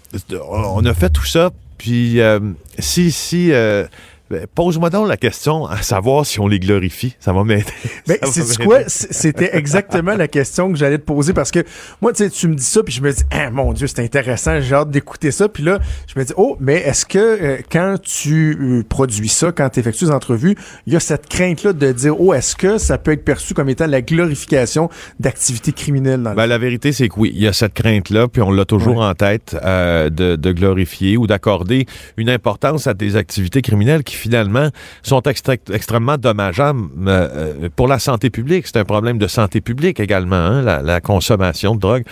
on 0.50 0.84
a 0.84 0.94
fait 0.94 1.11
tout 1.12 1.24
ça, 1.26 1.50
puis 1.78 2.20
euh, 2.20 2.40
si, 2.78 3.10
si, 3.12 3.52
euh, 3.52 3.84
ben, 4.32 4.46
pose-moi 4.54 4.88
donc 4.90 5.08
la 5.08 5.16
question 5.18 5.66
à 5.66 5.82
savoir 5.82 6.24
si 6.24 6.40
on 6.40 6.48
les 6.48 6.58
glorifie. 6.58 7.14
Ça 7.20 7.32
va 7.32 7.44
m'aider. 7.44 7.64
Ben, 8.08 8.16
c'est 8.22 8.64
quoi? 8.64 8.80
C'était 8.88 9.54
exactement 9.56 10.14
la 10.14 10.26
question 10.26 10.72
que 10.72 10.78
j'allais 10.78 10.98
te 10.98 11.04
poser 11.04 11.32
parce 11.34 11.50
que 11.50 11.60
moi, 12.00 12.12
tu 12.12 12.24
sais, 12.24 12.30
tu 12.30 12.48
me 12.48 12.54
dis 12.54 12.64
ça, 12.64 12.82
puis 12.82 12.92
je 12.94 13.00
me 13.02 13.12
dis, 13.12 13.22
ah 13.30 13.50
mon 13.50 13.72
Dieu, 13.72 13.86
c'est 13.86 14.00
intéressant, 14.00 14.60
j'ai 14.60 14.74
hâte 14.74 14.90
d'écouter 14.90 15.30
ça. 15.30 15.48
Puis 15.48 15.62
là, 15.62 15.78
je 16.12 16.18
me 16.18 16.24
dis, 16.24 16.32
oh, 16.36 16.56
mais 16.60 16.76
est-ce 16.76 17.06
que 17.06 17.18
euh, 17.18 17.58
quand 17.70 17.96
tu 18.02 18.56
euh, 18.60 18.82
produis 18.88 19.28
ça, 19.28 19.52
quand 19.52 19.68
tu 19.68 19.80
effectues 19.80 20.06
des 20.06 20.10
entrevues, 20.10 20.56
il 20.86 20.92
y 20.92 20.96
a 20.96 21.00
cette 21.00 21.28
crainte-là 21.28 21.72
de 21.74 21.92
dire, 21.92 22.20
oh, 22.20 22.32
est-ce 22.34 22.56
que 22.56 22.78
ça 22.78 22.98
peut 22.98 23.12
être 23.12 23.24
perçu 23.24 23.54
comme 23.54 23.68
étant 23.68 23.86
la 23.86 24.02
glorification 24.02 24.88
d'activités 25.20 25.72
criminelles 25.72 26.22
dans 26.22 26.34
Ben, 26.34 26.46
la 26.46 26.58
vérité, 26.58 26.92
c'est 26.92 27.08
que 27.08 27.14
oui, 27.18 27.30
il 27.34 27.42
y 27.42 27.46
a 27.46 27.52
cette 27.52 27.74
crainte-là, 27.74 28.28
puis 28.28 28.42
on 28.42 28.50
l'a 28.50 28.64
toujours 28.64 28.96
Ouais. 28.96 29.04
en 29.04 29.14
tête 29.14 29.56
euh, 29.64 30.10
de, 30.10 30.36
de 30.36 30.52
glorifier 30.52 31.16
ou 31.16 31.26
d'accorder 31.26 31.86
une 32.16 32.28
importance 32.30 32.86
à 32.86 32.94
des 32.94 33.16
activités 33.16 33.62
criminelles 33.62 34.02
qui 34.02 34.16
finalement 34.22 34.68
sont 35.02 35.20
extra- 35.22 35.56
extrêmement 35.72 36.16
dommageables 36.16 36.80
euh, 37.06 37.28
euh, 37.64 37.68
pour 37.74 37.88
la 37.88 37.98
santé 37.98 38.30
publique. 38.30 38.66
C'est 38.66 38.78
un 38.78 38.84
problème 38.84 39.18
de 39.18 39.26
santé 39.26 39.60
publique 39.60 39.98
également, 40.00 40.36
hein, 40.36 40.62
la, 40.62 40.80
la 40.82 41.00
consommation 41.00 41.74
de 41.74 41.80
drogue. 41.80 42.04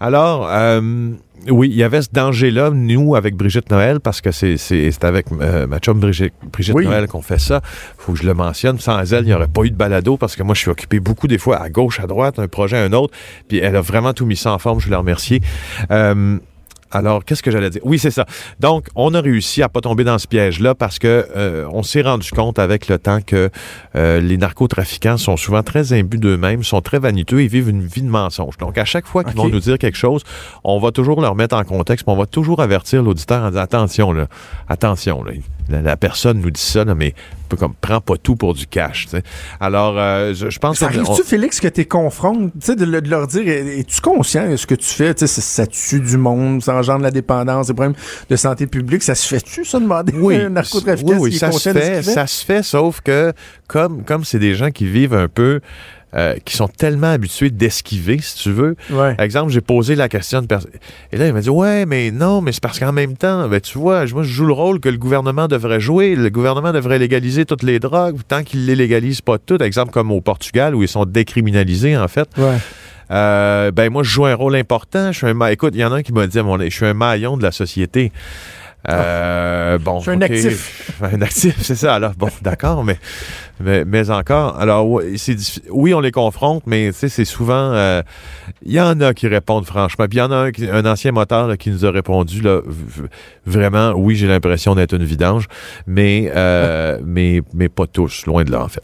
Alors, 0.00 0.48
euh, 0.50 1.10
oui, 1.50 1.68
il 1.70 1.76
y 1.76 1.82
avait 1.82 2.02
ce 2.02 2.08
danger-là, 2.12 2.70
nous, 2.70 3.16
avec 3.16 3.34
Brigitte 3.36 3.70
Noël, 3.70 3.98
parce 4.00 4.20
que 4.20 4.30
c'est 4.30 4.56
c'est- 4.56 4.90
c'est 4.92 5.04
avec 5.04 5.26
euh, 5.40 5.66
ma 5.66 5.78
chum 5.78 5.98
Brigitte, 5.98 6.34
Brigitte 6.52 6.74
Oui. 6.76 6.84
Noël 6.86 7.06
qu'on 7.08 7.22
fait 7.22 7.40
ça. 7.40 7.60
faut 7.96 8.12
que 8.12 8.18
je 8.18 8.26
le 8.26 8.34
mentionne. 8.34 8.78
Sans 8.78 9.12
elle, 9.12 9.24
il 9.24 9.28
n'y 9.28 9.34
aurait 9.34 9.48
pas 9.48 9.62
eu 9.64 9.70
de 9.70 9.76
balado, 9.76 10.16
parce 10.16 10.36
que 10.36 10.42
moi, 10.44 10.54
je 10.54 10.60
suis 10.60 10.70
occupé 10.70 11.00
beaucoup 11.00 11.26
des 11.26 11.38
fois 11.38 11.56
à 11.60 11.68
gauche, 11.68 11.98
à 12.00 12.06
droite, 12.06 12.38
un 12.38 12.48
projet, 12.48 12.76
un 12.78 12.92
autre. 12.92 13.12
Puis 13.48 13.58
elle 13.58 13.74
a 13.76 13.80
vraiment 13.80 14.12
tout 14.12 14.26
mis 14.26 14.36
ça 14.36 14.52
en 14.52 14.58
forme, 14.58 14.78
je 14.78 14.84
voulais 14.84 14.94
la 14.94 15.00
remercier. 15.00 15.40
Euh, 15.90 16.38
alors, 16.90 17.24
qu'est-ce 17.24 17.42
que 17.42 17.50
j'allais 17.50 17.70
dire? 17.70 17.82
Oui, 17.84 17.98
c'est 17.98 18.10
ça. 18.10 18.24
Donc, 18.60 18.88
on 18.94 19.12
a 19.14 19.20
réussi 19.20 19.62
à 19.62 19.68
pas 19.68 19.80
tomber 19.80 20.04
dans 20.04 20.18
ce 20.18 20.26
piège-là 20.26 20.74
parce 20.74 20.98
que 20.98 21.26
euh, 21.36 21.66
on 21.72 21.82
s'est 21.82 22.02
rendu 22.02 22.30
compte 22.30 22.58
avec 22.58 22.88
le 22.88 22.98
temps 22.98 23.20
que 23.20 23.50
euh, 23.94 24.20
les 24.20 24.38
narcotrafiquants 24.38 25.18
sont 25.18 25.36
souvent 25.36 25.62
très 25.62 25.92
imbus 25.92 26.18
d'eux-mêmes, 26.18 26.62
sont 26.62 26.80
très 26.80 26.98
vaniteux 26.98 27.40
et 27.40 27.46
vivent 27.46 27.68
une 27.68 27.86
vie 27.86 28.02
de 28.02 28.08
mensonge. 28.08 28.56
Donc, 28.56 28.78
à 28.78 28.84
chaque 28.84 29.06
fois 29.06 29.24
qu'ils 29.24 29.36
vont 29.36 29.48
nous 29.48 29.60
dire 29.60 29.78
quelque 29.78 29.98
chose, 29.98 30.22
on 30.64 30.78
va 30.78 30.90
toujours 30.90 31.20
leur 31.20 31.34
mettre 31.34 31.56
en 31.56 31.64
contexte, 31.64 32.04
on 32.08 32.16
va 32.16 32.26
toujours 32.26 32.60
avertir 32.60 33.02
l'auditeur 33.02 33.42
en 33.42 33.48
disant 33.50 33.60
attention, 33.60 34.12
là, 34.12 34.26
attention, 34.68 35.22
là, 35.22 35.32
la, 35.68 35.82
la 35.82 35.96
personne 35.96 36.40
nous 36.40 36.50
dit 36.50 36.60
ça, 36.60 36.84
là, 36.84 36.94
mais 36.94 37.08
un 37.08 37.48
peu 37.48 37.56
comme 37.56 37.74
prends 37.80 38.00
pas 38.00 38.16
tout 38.16 38.36
pour 38.36 38.54
du 38.54 38.66
cash. 38.66 39.04
tu 39.04 39.10
sais. 39.16 39.22
Alors, 39.60 39.94
euh, 39.98 40.34
je, 40.34 40.50
je 40.50 40.58
pense 40.58 40.78
Ça 40.78 40.86
arrive-tu, 40.86 41.22
Félix, 41.24 41.60
que 41.60 41.68
tu 41.68 41.86
confrontes, 41.86 42.52
de, 42.68 42.74
de 43.00 43.08
leur 43.10 43.26
dire, 43.26 43.48
es- 43.48 43.80
es-tu 43.80 44.00
conscient 44.00 44.48
de 44.50 44.56
ce 44.56 44.66
que 44.66 44.74
tu 44.74 44.86
fais? 44.86 45.14
Tu 45.14 45.26
sais, 45.26 45.40
ça, 45.40 45.64
ça 45.64 45.66
tue 45.66 46.00
du 46.00 46.16
monde, 46.18 46.62
ça 46.62 46.74
engendre 46.74 47.02
la 47.02 47.10
dépendance, 47.10 47.68
des 47.68 47.74
problèmes 47.74 47.96
de 48.28 48.36
santé 48.36 48.66
publique. 48.66 49.02
Ça 49.02 49.14
se 49.14 49.26
fait-tu, 49.26 49.64
ça, 49.64 49.78
demander 49.80 50.12
à 50.12 50.46
un 50.46 50.50
narcotrafiquant 50.50 51.12
oui, 51.12 51.18
oui, 51.30 51.32
ça 51.38 51.50
se 51.52 51.70
fait, 51.72 52.02
fait? 52.02 52.02
ça 52.02 52.26
se 52.26 52.44
fait, 52.44 52.62
sauf 52.62 53.00
que 53.00 53.32
comme 53.66 54.04
comme 54.04 54.24
c'est 54.24 54.38
des 54.38 54.54
gens 54.54 54.70
qui 54.70 54.86
vivent 54.86 55.14
un 55.14 55.28
peu 55.28 55.60
euh, 56.14 56.34
qui 56.44 56.56
sont 56.56 56.68
tellement 56.68 57.10
habitués 57.12 57.50
d'esquiver, 57.50 58.18
si 58.22 58.36
tu 58.36 58.50
veux. 58.50 58.76
Ouais. 58.90 59.14
Par 59.14 59.24
exemple, 59.24 59.52
j'ai 59.52 59.60
posé 59.60 59.94
la 59.94 60.08
question 60.08 60.40
de 60.40 60.46
personne. 60.46 60.70
Et 61.12 61.16
là, 61.18 61.26
il 61.26 61.34
m'a 61.34 61.40
dit 61.40 61.50
Ouais, 61.50 61.84
mais 61.86 62.10
non, 62.10 62.40
mais 62.40 62.52
c'est 62.52 62.62
parce 62.62 62.78
qu'en 62.78 62.92
même 62.92 63.16
temps, 63.16 63.46
ben, 63.48 63.60
tu 63.60 63.76
vois, 63.78 64.04
moi, 64.06 64.22
je 64.22 64.28
joue 64.32 64.46
le 64.46 64.52
rôle 64.52 64.80
que 64.80 64.88
le 64.88 64.96
gouvernement 64.98 65.48
devrait 65.48 65.80
jouer. 65.80 66.14
Le 66.16 66.30
gouvernement 66.30 66.72
devrait 66.72 66.98
légaliser 66.98 67.44
toutes 67.44 67.62
les 67.62 67.78
drogues 67.78 68.18
tant 68.26 68.42
qu'il 68.42 68.60
ne 68.62 68.66
les 68.66 68.74
légalise 68.76 69.20
pas 69.20 69.38
toutes. 69.38 69.60
Exemple, 69.62 69.92
comme 69.92 70.10
au 70.10 70.20
Portugal, 70.20 70.74
où 70.74 70.82
ils 70.82 70.88
sont 70.88 71.04
décriminalisés, 71.04 71.96
en 71.96 72.08
fait. 72.08 72.28
Ouais. 72.38 72.56
Euh, 73.10 73.70
ben 73.70 73.90
moi, 73.90 74.02
je 74.02 74.10
joue 74.10 74.26
un 74.26 74.34
rôle 74.34 74.56
important. 74.56 75.12
Je 75.12 75.16
suis 75.18 75.26
un 75.26 75.34
ma- 75.34 75.50
Écoute, 75.52 75.72
il 75.74 75.80
y 75.80 75.84
en 75.84 75.92
a 75.92 75.96
un 75.96 76.02
qui 76.02 76.12
m'a 76.12 76.26
dit, 76.26 76.38
mon- 76.42 76.58
je 76.60 76.68
suis 76.68 76.84
un 76.86 76.92
maillon 76.94 77.36
de 77.38 77.42
la 77.42 77.52
société. 77.52 78.12
Euh, 78.88 79.78
bon, 79.84 79.98
Je 79.98 80.02
suis 80.02 80.10
un 80.12 80.20
actif. 80.22 80.84
Un 81.02 81.22
actif, 81.22 81.56
c'est 81.60 81.76
ça. 81.76 81.94
Alors, 81.94 82.12
bon, 82.16 82.28
d'accord, 82.42 82.82
mais, 82.84 82.98
mais, 83.60 83.84
mais 83.84 84.10
encore. 84.10 84.58
Alors, 84.58 85.00
c'est 85.16 85.36
oui, 85.70 85.94
on 85.94 86.00
les 86.00 86.10
confronte, 86.10 86.64
mais 86.66 86.88
tu 86.92 86.98
sais, 86.98 87.08
c'est 87.08 87.24
souvent. 87.24 87.72
euh, 87.72 88.02
Il 88.64 88.72
y 88.72 88.80
en 88.80 89.00
a 89.00 89.14
qui 89.14 89.28
répondent 89.28 89.64
franchement. 89.66 90.06
Puis 90.08 90.18
il 90.18 90.20
y 90.20 90.24
en 90.24 90.32
a 90.32 90.36
un, 90.48 90.50
un 90.72 90.86
ancien 90.86 91.12
moteur 91.12 91.46
là, 91.46 91.56
qui 91.56 91.70
nous 91.70 91.86
a 91.86 91.90
répondu 91.90 92.40
là, 92.40 92.60
vraiment, 93.46 93.92
oui, 93.92 94.16
j'ai 94.16 94.26
l'impression 94.26 94.74
d'être 94.74 94.94
une 94.94 95.04
vidange, 95.04 95.46
mais, 95.86 96.32
euh, 96.34 96.98
mais, 97.04 97.42
mais 97.54 97.68
pas 97.68 97.86
tous, 97.86 98.26
loin 98.26 98.42
de 98.44 98.50
là, 98.50 98.62
en 98.64 98.68
fait. 98.68 98.82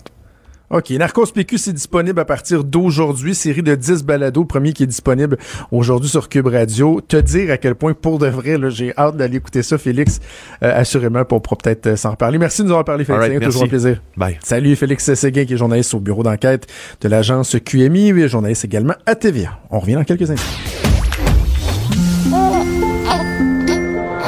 OK. 0.71 0.91
Narcos 0.91 1.27
PQ, 1.27 1.59
c'est 1.59 1.73
disponible 1.73 2.19
à 2.19 2.25
partir 2.25 2.65
d'aujourd'hui. 2.65 3.35
Série 3.35 3.62
de 3.62 3.75
10 3.75 4.03
balados. 4.03 4.45
Premier 4.45 4.73
qui 4.73 4.83
est 4.83 4.87
disponible 4.87 5.37
aujourd'hui 5.71 6.09
sur 6.09 6.29
Cube 6.29 6.47
Radio. 6.47 7.01
Te 7.07 7.17
dire 7.17 7.51
à 7.51 7.59
quel 7.59 7.75
point, 7.75 7.93
pour 7.93 8.19
de 8.19 8.27
vrai, 8.27 8.57
j'ai 8.71 8.97
hâte 8.97 9.17
d'aller 9.17 9.37
écouter 9.37 9.62
ça, 9.62 9.77
Félix. 9.77 10.21
Euh, 10.62 10.81
assurément, 10.81 11.25
pour, 11.25 11.43
pour 11.43 11.59
peut-être 11.59 11.87
euh, 11.89 11.97
s'en 11.97 12.12
reparler. 12.12 12.39
Merci 12.39 12.62
de 12.62 12.67
nous 12.67 12.73
avoir 12.73 12.85
parlé, 12.85 13.05
Félix. 13.05 13.21
Right, 13.21 13.39
C'est 13.39 13.45
toujours 13.45 13.65
un 13.65 13.69
plaisir. 13.69 14.03
Bye. 14.17 14.39
Salut, 14.43 14.75
Félix 14.75 15.12
Séguin, 15.15 15.45
qui 15.45 15.55
est 15.55 15.59
journaliste 15.59 15.93
au 15.95 16.01
bureau 16.01 16.23
d'enquête 16.23 16.67
de 17.01 17.09
l'agence 17.09 17.57
QMI, 17.65 18.09
et 18.11 18.29
journaliste 18.29 18.65
également 18.65 18.95
à 19.07 19.15
TVA. 19.15 19.59
On 19.71 19.81
revient 19.81 19.95
dans 19.95 20.05
quelques 20.05 20.31
instants. 20.31 20.45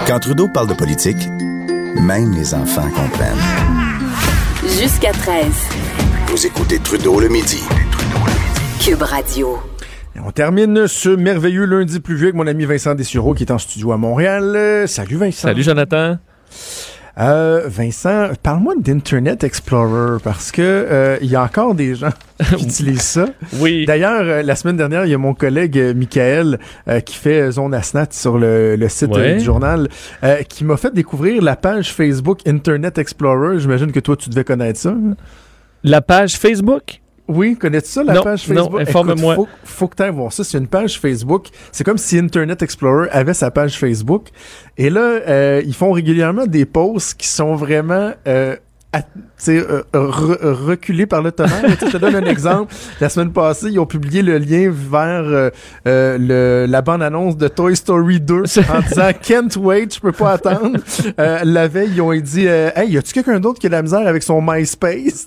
Quand 0.06 0.20
Trudeau 0.20 0.48
parle 0.52 0.68
de 0.68 0.74
politique, 0.74 1.16
même 2.00 2.32
les 2.32 2.54
enfants 2.54 2.88
comprennent. 2.90 3.34
Jusqu'à 4.78 5.12
13. 5.12 6.05
Vous 6.28 6.46
écoutez 6.46 6.78
Trudeau 6.78 7.20
le 7.20 7.28
midi. 7.28 7.62
Cube 8.80 9.02
Radio. 9.02 9.58
On 10.24 10.30
termine 10.30 10.86
ce 10.86 11.08
merveilleux 11.10 11.64
lundi 11.66 12.00
pluvieux 12.00 12.26
avec 12.26 12.34
mon 12.36 12.46
ami 12.46 12.64
Vincent 12.64 12.94
Dessureau 12.94 13.34
qui 13.34 13.44
est 13.44 13.52
en 13.52 13.58
studio 13.58 13.92
à 13.92 13.96
Montréal. 13.96 14.52
Euh, 14.56 14.86
salut 14.86 15.16
Vincent. 15.16 15.48
Salut 15.48 15.62
Jonathan. 15.62 16.18
Euh, 17.18 17.62
Vincent, 17.66 18.28
parle-moi 18.42 18.74
d'Internet 18.78 19.42
Explorer 19.44 20.18
parce 20.22 20.52
que 20.52 20.60
euh, 20.62 21.16
il 21.22 21.30
y 21.30 21.36
a 21.36 21.42
encore 21.42 21.74
des 21.74 21.94
gens 21.94 22.10
qui 22.44 22.54
utilisent 22.64 23.00
ça. 23.02 23.26
Oui. 23.58 23.86
D'ailleurs, 23.86 24.20
euh, 24.22 24.42
la 24.42 24.54
semaine 24.56 24.76
dernière, 24.76 25.06
il 25.06 25.10
y 25.10 25.14
a 25.14 25.18
mon 25.18 25.32
collègue 25.32 25.78
euh, 25.78 25.94
Michael 25.94 26.58
euh, 26.88 27.00
qui 27.00 27.14
fait 27.16 27.50
Zone 27.52 27.72
Asnat 27.72 28.08
sur 28.10 28.36
le, 28.38 28.76
le 28.76 28.88
site 28.90 29.08
Ouais. 29.10 29.18
euh, 29.34 29.38
du 29.38 29.44
journal 29.44 29.88
euh, 30.24 30.42
qui 30.42 30.64
m'a 30.64 30.76
fait 30.76 30.92
découvrir 30.92 31.40
la 31.42 31.56
page 31.56 31.92
Facebook 31.94 32.40
Internet 32.46 32.98
Explorer. 32.98 33.60
J'imagine 33.60 33.92
que 33.92 34.00
toi, 34.00 34.16
tu 34.16 34.28
devais 34.28 34.44
connaître 34.44 34.78
ça. 34.78 34.94
La 35.86 36.02
page 36.02 36.36
Facebook? 36.36 37.00
Oui, 37.28 37.56
connais-tu 37.56 37.88
ça, 37.88 38.02
la 38.02 38.14
Non, 38.14 38.22
page 38.24 38.48
non, 38.48 38.64
Facebook? 38.64 38.80
informe-moi. 38.80 39.34
Écoute, 39.34 39.48
faut, 39.62 39.86
faut 39.86 39.88
que 39.88 40.02
tu 40.04 40.10
voir 40.10 40.32
ça. 40.32 40.42
C'est 40.42 40.58
une 40.58 40.66
page 40.66 40.98
Facebook. 40.98 41.46
C'est 41.70 41.84
comme 41.84 41.96
si 41.96 42.18
Internet 42.18 42.60
Explorer 42.60 43.08
avait 43.10 43.34
sa 43.34 43.52
page 43.52 43.78
Facebook. 43.78 44.30
Et 44.76 44.90
là, 44.90 45.20
euh, 45.28 45.62
ils 45.64 45.74
font 45.74 45.92
régulièrement 45.92 46.46
des 46.46 46.64
posts 46.64 47.14
qui 47.14 47.28
sont 47.28 47.54
vraiment... 47.54 48.12
Euh, 48.26 48.56
tu 49.38 49.44
sais, 49.44 49.58
euh, 49.58 49.82
re- 49.92 50.38
reculés 50.66 51.06
par 51.06 51.22
le 51.22 51.30
tonnerre. 51.32 51.64
Je 51.80 51.90
te 51.90 51.96
donne 51.98 52.14
un 52.16 52.24
exemple. 52.24 52.72
La 53.00 53.08
semaine 53.08 53.32
passée, 53.32 53.68
ils 53.70 53.78
ont 53.78 53.86
publié 53.86 54.22
le 54.22 54.38
lien 54.38 54.70
vers 54.72 55.24
euh, 55.24 55.50
euh, 55.86 56.16
le, 56.18 56.66
la 56.70 56.82
bande-annonce 56.82 57.36
de 57.36 57.48
Toy 57.48 57.76
Story 57.76 58.20
2 58.20 58.34
en 58.36 58.80
disant 58.88 59.10
«Can't 59.22 59.56
wait, 59.58 59.88
je 59.94 60.00
peux 60.00 60.12
pas 60.12 60.32
attendre 60.32 60.78
Euh, 61.20 61.40
La 61.44 61.68
veille, 61.68 61.90
ils 61.94 62.00
ont 62.00 62.14
dit 62.14 62.46
euh, 62.46 62.70
Hey, 62.74 62.92
y 62.92 62.98
a-tu 62.98 63.12
quelqu'un 63.12 63.38
d'autre 63.40 63.58
qui 63.60 63.66
a 63.66 63.68
de 63.68 63.74
la 63.74 63.82
misère 63.82 64.06
avec 64.06 64.22
son 64.22 64.40
MySpace?» 64.40 65.26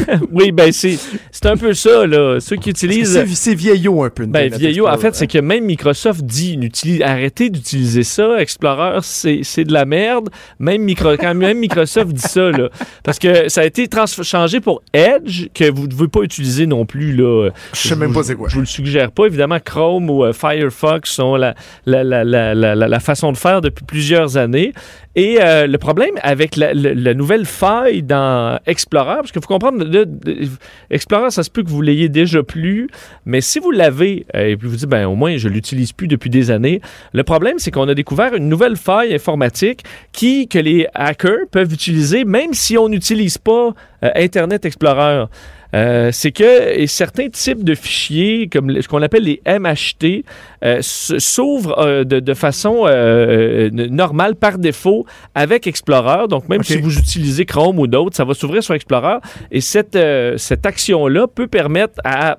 oui, 0.32 0.52
ben 0.52 0.70
c'est 0.72 0.98
c'est 1.30 1.46
un 1.46 1.56
peu 1.56 1.72
ça, 1.74 2.06
là. 2.06 2.38
Ceux 2.40 2.56
qui 2.56 2.70
utilisent... 2.70 3.12
C'est 3.12 3.26
c'est 3.34 3.54
vieillot 3.54 4.02
un 4.04 4.10
peu. 4.10 4.26
Ben, 4.26 4.52
vieillot, 4.52 4.86
en 4.88 4.98
fait, 4.98 5.14
c'est 5.14 5.26
que 5.26 5.38
même 5.38 5.64
Microsoft 5.64 6.22
dit 6.22 6.58
arrêtez 7.02 7.48
d'utiliser 7.50 8.02
ça. 8.02 8.38
Explorer, 8.38 8.98
c'est 9.02 9.40
c'est 9.42 9.64
de 9.64 9.72
la 9.72 9.84
merde. 9.84 10.28
Même, 10.58 10.82
micro, 10.82 11.16
quand 11.16 11.34
même 11.34 11.58
Microsoft 11.58 12.12
dit 12.12 12.20
ça, 12.22 12.50
là. 12.50 12.68
Parce 13.04 13.18
que 13.18 13.45
ça 13.48 13.62
a 13.62 13.64
été 13.64 13.88
changé 14.22 14.60
pour 14.60 14.82
Edge, 14.92 15.48
que 15.54 15.70
vous 15.70 15.82
ne 15.82 15.86
devez 15.88 16.08
pas 16.08 16.20
utiliser 16.22 16.66
non 16.66 16.86
plus, 16.86 17.14
là. 17.14 17.50
Je 17.72 17.88
sais 17.88 17.96
même 17.96 18.12
pas 18.12 18.22
c'est 18.22 18.34
quoi. 18.34 18.48
Je 18.48 18.54
vous 18.54 18.60
le 18.60 18.66
suggère 18.66 19.10
pas. 19.12 19.26
Évidemment, 19.26 19.58
Chrome 19.64 20.08
ou 20.10 20.24
euh, 20.24 20.32
Firefox 20.32 21.10
sont 21.10 21.36
la, 21.36 21.54
la, 21.86 22.02
la, 22.04 22.24
la- 22.24 22.74
la 22.74 23.00
façon 23.00 23.32
de 23.32 23.36
faire 23.36 23.60
depuis 23.60 23.84
plusieurs 23.84 24.36
années. 24.36 24.72
Et 25.18 25.38
euh, 25.40 25.66
le 25.66 25.78
problème 25.78 26.14
avec 26.22 26.56
la, 26.56 26.74
la- 26.74 27.14
nouvelle 27.14 27.46
faille 27.46 28.02
dans 28.02 28.60
Explorer, 28.66 29.16
parce 29.16 29.32
qu'il 29.32 29.40
faut 29.40 29.48
comprendre, 29.48 29.82
le- 29.82 30.04
Explorer, 30.90 31.30
ça 31.30 31.42
se 31.42 31.50
peut 31.50 31.62
que 31.62 31.70
vous 31.70 31.80
l'ayez 31.80 32.10
déjà 32.10 32.42
plus, 32.42 32.88
mais 33.24 33.40
si 33.40 33.58
vous 33.58 33.70
l'avez, 33.70 34.26
euh, 34.36 34.48
et 34.48 34.56
puis 34.58 34.68
vous 34.68 34.76
dites, 34.76 34.88
ben 34.88 35.06
au 35.06 35.14
moins, 35.14 35.38
je 35.38 35.48
l'utilise 35.48 35.92
plus 35.92 36.06
depuis 36.06 36.28
des 36.28 36.50
années, 36.50 36.82
le 37.14 37.22
problème, 37.24 37.58
c'est 37.58 37.70
qu'on 37.70 37.88
a 37.88 37.94
découvert 37.94 38.34
une 38.34 38.48
nouvelle 38.50 38.76
faille 38.76 39.14
informatique 39.14 39.84
qui, 40.12 40.48
que 40.48 40.58
les 40.58 40.86
hackers 40.94 41.46
peuvent 41.50 41.72
utiliser, 41.72 42.24
même 42.26 42.52
si 42.52 42.76
on 42.76 42.90
n'utilise 42.90 43.38
pas 43.38 43.72
euh, 44.04 44.10
Internet 44.16 44.66
Explorer. 44.66 45.24
Euh, 45.74 46.10
c'est 46.12 46.30
que 46.30 46.86
certains 46.86 47.28
types 47.28 47.64
de 47.64 47.74
fichiers, 47.74 48.48
comme 48.48 48.80
ce 48.80 48.86
qu'on 48.86 49.02
appelle 49.02 49.24
les 49.24 49.42
MHT, 49.46 50.24
euh, 50.64 50.78
s- 50.78 51.14
s'ouvrent 51.18 51.78
euh, 51.78 52.04
de, 52.04 52.20
de 52.20 52.34
façon 52.34 52.84
euh, 52.86 53.70
normale 53.72 54.34
par 54.36 54.58
défaut 54.58 55.04
avec 55.34 55.66
Explorer. 55.66 56.28
Donc, 56.28 56.48
même 56.48 56.62
si 56.62 56.78
vous 56.78 56.98
utilisez 56.98 57.44
Chrome 57.44 57.78
ou 57.78 57.86
d'autres, 57.86 58.16
ça 58.16 58.24
va 58.24 58.34
s'ouvrir 58.34 58.62
sur 58.62 58.74
Explorer. 58.74 59.16
Et 59.50 59.60
cette, 59.60 59.98
cette 60.36 60.64
action-là 60.66 61.26
peut 61.26 61.46
permettre 61.46 61.94
à, 62.04 62.38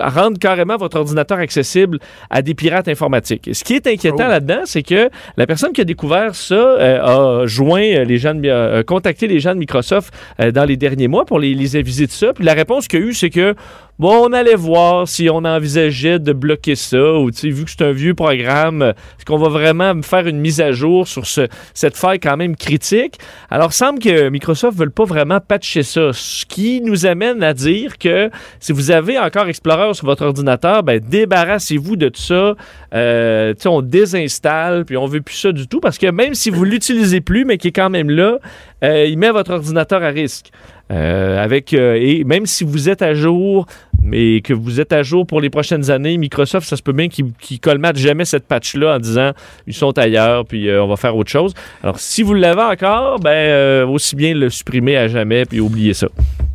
à 0.00 0.08
rendre 0.10 0.38
carrément 0.38 0.76
votre 0.76 0.98
ordinateur 0.98 1.38
accessible 1.38 1.98
à 2.30 2.42
des 2.42 2.54
pirates 2.54 2.88
informatiques. 2.88 3.48
Et 3.48 3.54
ce 3.54 3.64
qui 3.64 3.74
est 3.74 3.86
inquiétant 3.86 4.24
Oh. 4.26 4.28
là-dedans, 4.28 4.60
c'est 4.64 4.82
que 4.82 5.10
la 5.36 5.46
personne 5.46 5.72
qui 5.72 5.80
a 5.80 5.84
découvert 5.84 6.34
ça 6.34 6.76
a 6.78 7.46
joint 7.46 8.04
les 8.04 8.18
gens 8.18 8.34
de, 8.34 8.82
contacté 8.82 9.26
les 9.26 9.40
gens 9.40 9.54
de 9.54 9.58
Microsoft 9.58 10.12
dans 10.38 10.64
les 10.64 10.76
derniers 10.76 11.08
mois 11.08 11.24
pour 11.24 11.38
les, 11.38 11.54
les 11.54 11.76
aviser 11.76 12.06
de 12.06 12.12
ça. 12.12 12.32
Puis 12.32 12.44
la 12.44 12.54
réponse 12.54 12.88
qu'il 12.88 13.00
y 13.00 13.02
a 13.02 13.06
eu, 13.06 13.14
c'est 13.14 13.30
que 13.30 13.54
bon, 13.98 14.28
on 14.28 14.32
allait 14.32 14.54
voir 14.54 15.06
si 15.06 15.28
on 15.30 15.44
envisageait 15.44 16.18
de 16.18 16.32
bloquer 16.32 16.74
ça 16.74 17.14
ou 17.14 17.30
vu 17.42 17.64
que 17.64 17.70
c'est 17.70 17.82
un 17.82 17.92
vieux 17.92 18.14
programme, 18.14 18.82
est-ce 18.82 19.24
qu'on 19.24 19.38
va 19.38 19.48
vraiment 19.48 20.00
faire 20.02 20.26
une 20.26 20.40
mise 20.40 20.60
à 20.60 20.72
jour 20.72 21.06
sur 21.06 21.26
ce, 21.26 21.48
cette 21.74 21.96
faille 21.96 22.20
quand 22.20 22.36
même 22.36 22.56
critique? 22.56 23.18
Alors, 23.50 23.72
semble 23.72 23.98
que 23.98 24.28
Microsoft 24.28 24.78
ne 24.78 24.84
veut 24.84 24.90
pas 24.90 25.04
vraiment 25.04 25.40
patcher 25.40 25.82
ça, 25.82 26.10
ce 26.12 26.44
qui 26.46 26.80
nous 26.80 27.06
amène 27.06 27.42
à 27.42 27.54
dire 27.54 27.98
que 27.98 28.30
si 28.60 28.72
vous 28.72 28.90
avez 28.90 29.18
encore 29.18 29.48
Explorer 29.52 29.92
sur 29.94 30.06
votre 30.06 30.24
ordinateur, 30.24 30.82
ben, 30.82 31.00
débarrassez-vous 31.00 31.96
de 31.96 32.08
tout 32.08 32.20
ça. 32.20 32.54
Euh, 32.94 33.54
on 33.66 33.82
désinstalle, 33.82 34.84
puis 34.84 34.96
on 34.96 35.06
veut 35.06 35.20
plus 35.20 35.34
ça 35.34 35.52
du 35.52 35.68
tout, 35.68 35.80
parce 35.80 35.98
que 35.98 36.10
même 36.10 36.34
si 36.34 36.50
vous 36.50 36.64
l'utilisez 36.64 37.20
plus, 37.20 37.44
mais 37.44 37.58
qui 37.58 37.68
est 37.68 37.72
quand 37.72 37.90
même 37.90 38.10
là, 38.10 38.38
euh, 38.82 39.06
il 39.06 39.18
met 39.18 39.30
votre 39.30 39.52
ordinateur 39.52 40.02
à 40.02 40.08
risque. 40.08 40.50
Euh, 40.90 41.42
avec 41.42 41.72
euh, 41.72 41.96
et 41.98 42.22
même 42.24 42.44
si 42.44 42.64
vous 42.64 42.90
êtes 42.90 43.00
à 43.00 43.14
jour, 43.14 43.66
mais 44.02 44.42
que 44.42 44.52
vous 44.52 44.80
êtes 44.80 44.92
à 44.92 45.02
jour 45.02 45.26
pour 45.26 45.40
les 45.40 45.48
prochaines 45.48 45.90
années, 45.90 46.18
Microsoft, 46.18 46.68
ça 46.68 46.76
se 46.76 46.82
peut 46.82 46.92
bien 46.92 47.08
qu'ils 47.08 47.32
qu'ils 47.40 47.60
colmatent 47.60 47.96
jamais 47.96 48.24
cette 48.24 48.46
patch-là 48.46 48.96
en 48.96 48.98
disant 48.98 49.30
ils 49.66 49.74
sont 49.74 49.96
ailleurs, 49.96 50.44
puis 50.44 50.68
euh, 50.68 50.82
on 50.82 50.88
va 50.88 50.96
faire 50.96 51.16
autre 51.16 51.30
chose. 51.30 51.54
Alors, 51.82 51.98
si 51.98 52.22
vous 52.22 52.34
l'avez 52.34 52.62
encore, 52.62 53.20
ben 53.20 53.30
euh, 53.30 53.86
aussi 53.86 54.16
bien 54.16 54.34
le 54.34 54.50
supprimer 54.50 54.96
à 54.96 55.08
jamais, 55.08 55.46
puis 55.46 55.60
oublier 55.60 55.94
ça. 55.94 56.08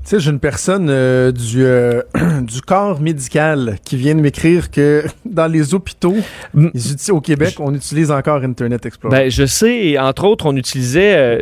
Tu 0.08 0.12
sais, 0.16 0.22
j'ai 0.22 0.32
une 0.32 0.40
personne 0.40 0.88
euh, 0.90 1.34
du, 1.34 1.66
euh, 1.66 2.02
du 2.42 2.62
corps 2.62 3.02
médical 3.02 3.76
qui 3.84 3.98
vient 3.98 4.16
de 4.16 4.22
m'écrire 4.22 4.72
que 4.72 5.04
dans 5.26 5.48
les 5.48 5.74
hôpitaux, 5.74 6.16
Mm. 6.54 6.68
ils 6.74 7.12
au 7.12 7.20
Québec, 7.20 7.56
on 7.60 7.76
utilise 7.76 8.10
encore 8.10 8.42
Internet 8.42 8.86
Explorer. 8.86 9.18
Ben, 9.18 9.30
je 9.30 9.46
sais, 9.46 10.00
entre 10.00 10.24
autres, 10.24 10.46
on 10.46 10.56
utilisait. 10.56 11.18
euh, 11.18 11.40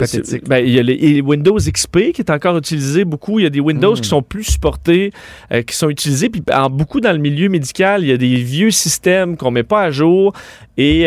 ben, 0.48 0.66
il 0.66 0.72
y 0.72 0.80
a 0.80 0.84
les, 0.84 1.22
Windows 1.22 1.58
XP 1.58 2.12
qui 2.12 2.22
est 2.22 2.32
encore 2.32 2.58
utilisé 2.58 3.06
beaucoup. 3.06 3.38
Il 3.40 3.44
y 3.44 3.46
a 3.46 3.52
des 3.52 3.60
Windows 3.60 3.94
Mm. 3.94 4.00
qui 4.02 4.10
sont 4.10 4.24
plus 4.24 4.44
supportés, 4.46 5.12
euh, 5.54 5.62
qui 5.62 5.76
sont 5.76 5.92
utilisés. 5.92 6.30
Puis, 6.30 6.42
en, 6.52 6.72
beaucoup 6.72 7.02
dans 7.02 7.12
le 7.12 7.20
milieu 7.20 7.50
médical, 7.50 8.02
il 8.02 8.10
y 8.10 8.14
a 8.14 8.18
des 8.18 8.36
vieux 8.38 8.72
systèmes 8.72 9.38
qu'on 9.38 9.52
met 9.52 9.62
pas 9.64 9.84
à 9.84 9.92
jour. 9.92 10.34
Et 10.78 11.06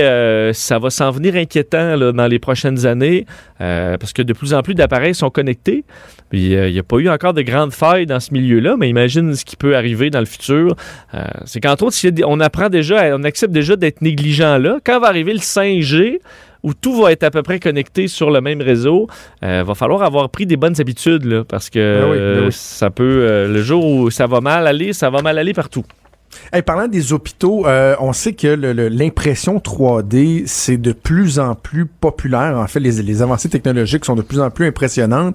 ça 0.54 0.78
va 0.78 0.88
s'en 0.88 1.10
venir 1.10 1.34
inquiétant 1.36 1.94
là, 1.96 2.12
dans 2.12 2.26
les 2.26 2.38
prochaines 2.38 2.86
années 2.86 3.26
parce 3.58 4.14
que 4.14 4.22
de 4.22 4.32
plus 4.32 4.54
en 4.54 4.62
plus 4.62 4.72
d'appareils 4.74 5.14
sont 5.14 5.28
connectés. 5.28 5.84
Puis 6.30 6.52
il 6.52 6.72
n'y 6.72 6.78
a 6.78 6.82
pas 6.82 6.96
eu 6.96 7.10
encore 7.10 7.34
de 7.34 7.42
grandes 7.48 7.72
failles 7.72 8.06
dans 8.06 8.20
ce 8.20 8.32
milieu-là, 8.32 8.76
mais 8.78 8.88
imagine 8.88 9.34
ce 9.34 9.44
qui 9.44 9.56
peut 9.56 9.76
arriver 9.76 10.10
dans 10.10 10.20
le 10.20 10.26
futur. 10.26 10.74
Euh, 11.14 11.24
c'est 11.44 11.60
qu'entre 11.60 11.84
autres, 11.84 12.08
des- 12.08 12.24
on 12.24 12.40
apprend 12.40 12.68
déjà, 12.68 13.16
on 13.16 13.24
accepte 13.24 13.52
déjà 13.52 13.76
d'être 13.76 14.02
négligent 14.02 14.58
là. 14.58 14.78
Quand 14.84 15.00
va 15.00 15.08
arriver 15.08 15.32
le 15.32 15.40
5G, 15.40 16.20
où 16.62 16.74
tout 16.74 17.00
va 17.00 17.12
être 17.12 17.22
à 17.22 17.30
peu 17.30 17.42
près 17.42 17.60
connecté 17.60 18.08
sur 18.08 18.30
le 18.30 18.40
même 18.40 18.60
réseau, 18.60 19.06
euh, 19.44 19.62
va 19.66 19.74
falloir 19.74 20.02
avoir 20.02 20.28
pris 20.28 20.44
des 20.46 20.56
bonnes 20.56 20.80
habitudes, 20.80 21.24
là, 21.24 21.44
parce 21.44 21.70
que 21.70 21.78
Ben 22.00 22.10
oui, 22.10 22.16
ben 22.16 22.22
euh, 22.22 22.46
oui. 22.46 22.52
ça 22.52 22.90
peut, 22.90 23.46
le 23.48 23.62
jour 23.62 23.84
où 23.86 24.10
ça 24.10 24.26
va 24.26 24.40
mal 24.40 24.66
aller, 24.66 24.92
ça 24.92 25.08
va 25.08 25.22
mal 25.22 25.38
aller 25.38 25.52
partout. 25.54 25.84
Hey, 26.52 26.60
parlant 26.62 26.88
des 26.88 27.12
hôpitaux, 27.14 27.66
euh, 27.66 27.94
on 28.00 28.12
sait 28.12 28.34
que 28.34 28.48
l'impression 28.48 29.58
3D, 29.60 30.42
c'est 30.46 30.76
de 30.76 30.92
plus 30.92 31.38
en 31.38 31.54
plus 31.54 31.86
populaire. 31.86 32.56
En 32.58 32.66
fait, 32.66 32.80
les, 32.80 33.02
les 33.02 33.22
avancées 33.22 33.48
technologiques 33.48 34.04
sont 34.04 34.14
de 34.14 34.22
plus 34.22 34.40
en 34.40 34.50
plus 34.50 34.66
impressionnantes. 34.66 35.34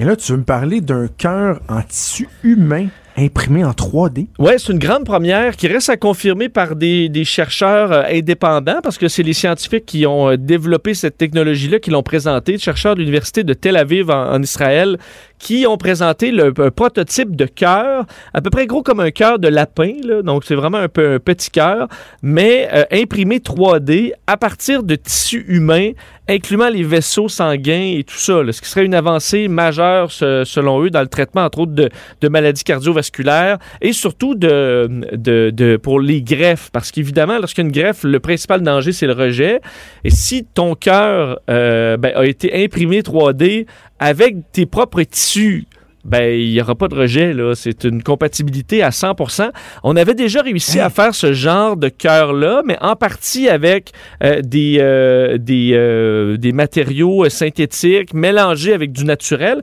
Et 0.00 0.04
là, 0.04 0.14
tu 0.14 0.30
veux 0.30 0.38
me 0.38 0.44
parler 0.44 0.80
d'un 0.80 1.08
cœur 1.08 1.60
en 1.68 1.82
tissu 1.82 2.28
humain 2.44 2.86
imprimé 3.16 3.64
en 3.64 3.72
3D? 3.72 4.28
Oui, 4.38 4.52
c'est 4.56 4.72
une 4.72 4.78
grande 4.78 5.04
première 5.04 5.56
qui 5.56 5.66
reste 5.66 5.90
à 5.90 5.96
confirmer 5.96 6.48
par 6.48 6.76
des, 6.76 7.08
des 7.08 7.24
chercheurs 7.24 7.90
euh, 7.90 8.02
indépendants 8.08 8.78
parce 8.80 8.96
que 8.96 9.08
c'est 9.08 9.24
les 9.24 9.32
scientifiques 9.32 9.86
qui 9.86 10.06
ont 10.06 10.30
euh, 10.30 10.36
développé 10.36 10.94
cette 10.94 11.18
technologie-là, 11.18 11.80
qui 11.80 11.90
l'ont 11.90 12.04
présentée, 12.04 12.52
des 12.52 12.58
chercheurs 12.58 12.94
de 12.94 13.00
l'Université 13.00 13.42
de 13.42 13.54
Tel 13.54 13.76
Aviv 13.76 14.08
en, 14.08 14.34
en 14.34 14.40
Israël, 14.40 14.98
qui 15.38 15.66
ont 15.66 15.76
présenté 15.76 16.30
le 16.30 16.52
un 16.58 16.70
prototype 16.70 17.36
de 17.36 17.44
cœur, 17.44 18.04
à 18.34 18.40
peu 18.40 18.50
près 18.50 18.66
gros 18.66 18.82
comme 18.82 19.00
un 19.00 19.10
cœur 19.10 19.38
de 19.38 19.48
lapin, 19.48 19.92
là. 20.02 20.22
donc 20.22 20.44
c'est 20.44 20.54
vraiment 20.54 20.78
un, 20.78 20.88
peu, 20.88 21.14
un 21.14 21.18
petit 21.18 21.50
cœur, 21.50 21.88
mais 22.22 22.68
euh, 22.72 22.84
imprimé 22.90 23.38
3D 23.38 24.12
à 24.26 24.36
partir 24.36 24.82
de 24.82 24.96
tissus 24.96 25.44
humains, 25.46 25.90
incluant 26.28 26.68
les 26.68 26.82
vaisseaux 26.82 27.28
sanguins 27.28 27.94
et 27.96 28.04
tout 28.04 28.16
ça, 28.16 28.40
ce 28.50 28.60
qui 28.60 28.68
serait 28.68 28.84
une 28.84 28.94
avancée 28.94 29.48
majeure 29.48 30.10
se- 30.10 30.42
selon 30.44 30.82
eux 30.82 30.90
dans 30.90 31.00
le 31.00 31.06
traitement, 31.08 31.44
entre 31.44 31.60
autres, 31.60 31.72
de, 31.72 32.28
maladies 32.28 32.64
cardiovasculaires 32.64 33.58
et 33.80 33.92
surtout 33.92 34.34
de, 34.34 35.76
pour 35.82 36.00
les 36.00 36.22
greffes. 36.22 36.70
Parce 36.72 36.90
qu'évidemment, 36.90 37.38
lorsqu'il 37.38 37.64
y 37.64 37.66
a 37.66 37.68
une 37.68 37.74
greffe, 37.74 38.04
le 38.04 38.20
principal 38.20 38.62
danger, 38.62 38.92
c'est 38.92 39.06
le 39.06 39.14
rejet. 39.14 39.60
Et 40.04 40.10
si 40.10 40.44
ton 40.44 40.74
cœur 40.74 41.40
euh, 41.48 41.96
ben, 41.96 42.12
a 42.14 42.24
été 42.26 42.64
imprimé 42.64 43.00
3D 43.00 43.66
avec 43.98 44.36
tes 44.52 44.66
propres 44.66 45.02
tissus, 45.02 45.27
issus 45.28 45.67
ben, 46.04 46.32
il 46.38 46.50
n'y 46.52 46.60
aura 46.60 46.74
pas 46.74 46.88
de 46.88 46.94
rejet. 46.94 47.32
là. 47.34 47.54
C'est 47.54 47.84
une 47.84 48.02
compatibilité 48.02 48.82
à 48.82 48.90
100% 48.90 49.50
On 49.82 49.96
avait 49.96 50.14
déjà 50.14 50.42
réussi 50.42 50.78
à 50.80 50.90
faire 50.90 51.14
ce 51.14 51.32
genre 51.32 51.76
de 51.76 51.88
cœur-là, 51.88 52.62
mais 52.64 52.76
en 52.80 52.96
partie 52.96 53.48
avec 53.48 53.92
euh, 54.22 54.40
des, 54.42 54.78
euh, 54.80 55.38
des, 55.38 55.72
euh, 55.74 56.36
des 56.36 56.52
matériaux 56.52 57.28
synthétiques 57.28 58.14
mélangés 58.14 58.72
avec 58.72 58.92
du 58.92 59.04
naturel 59.04 59.60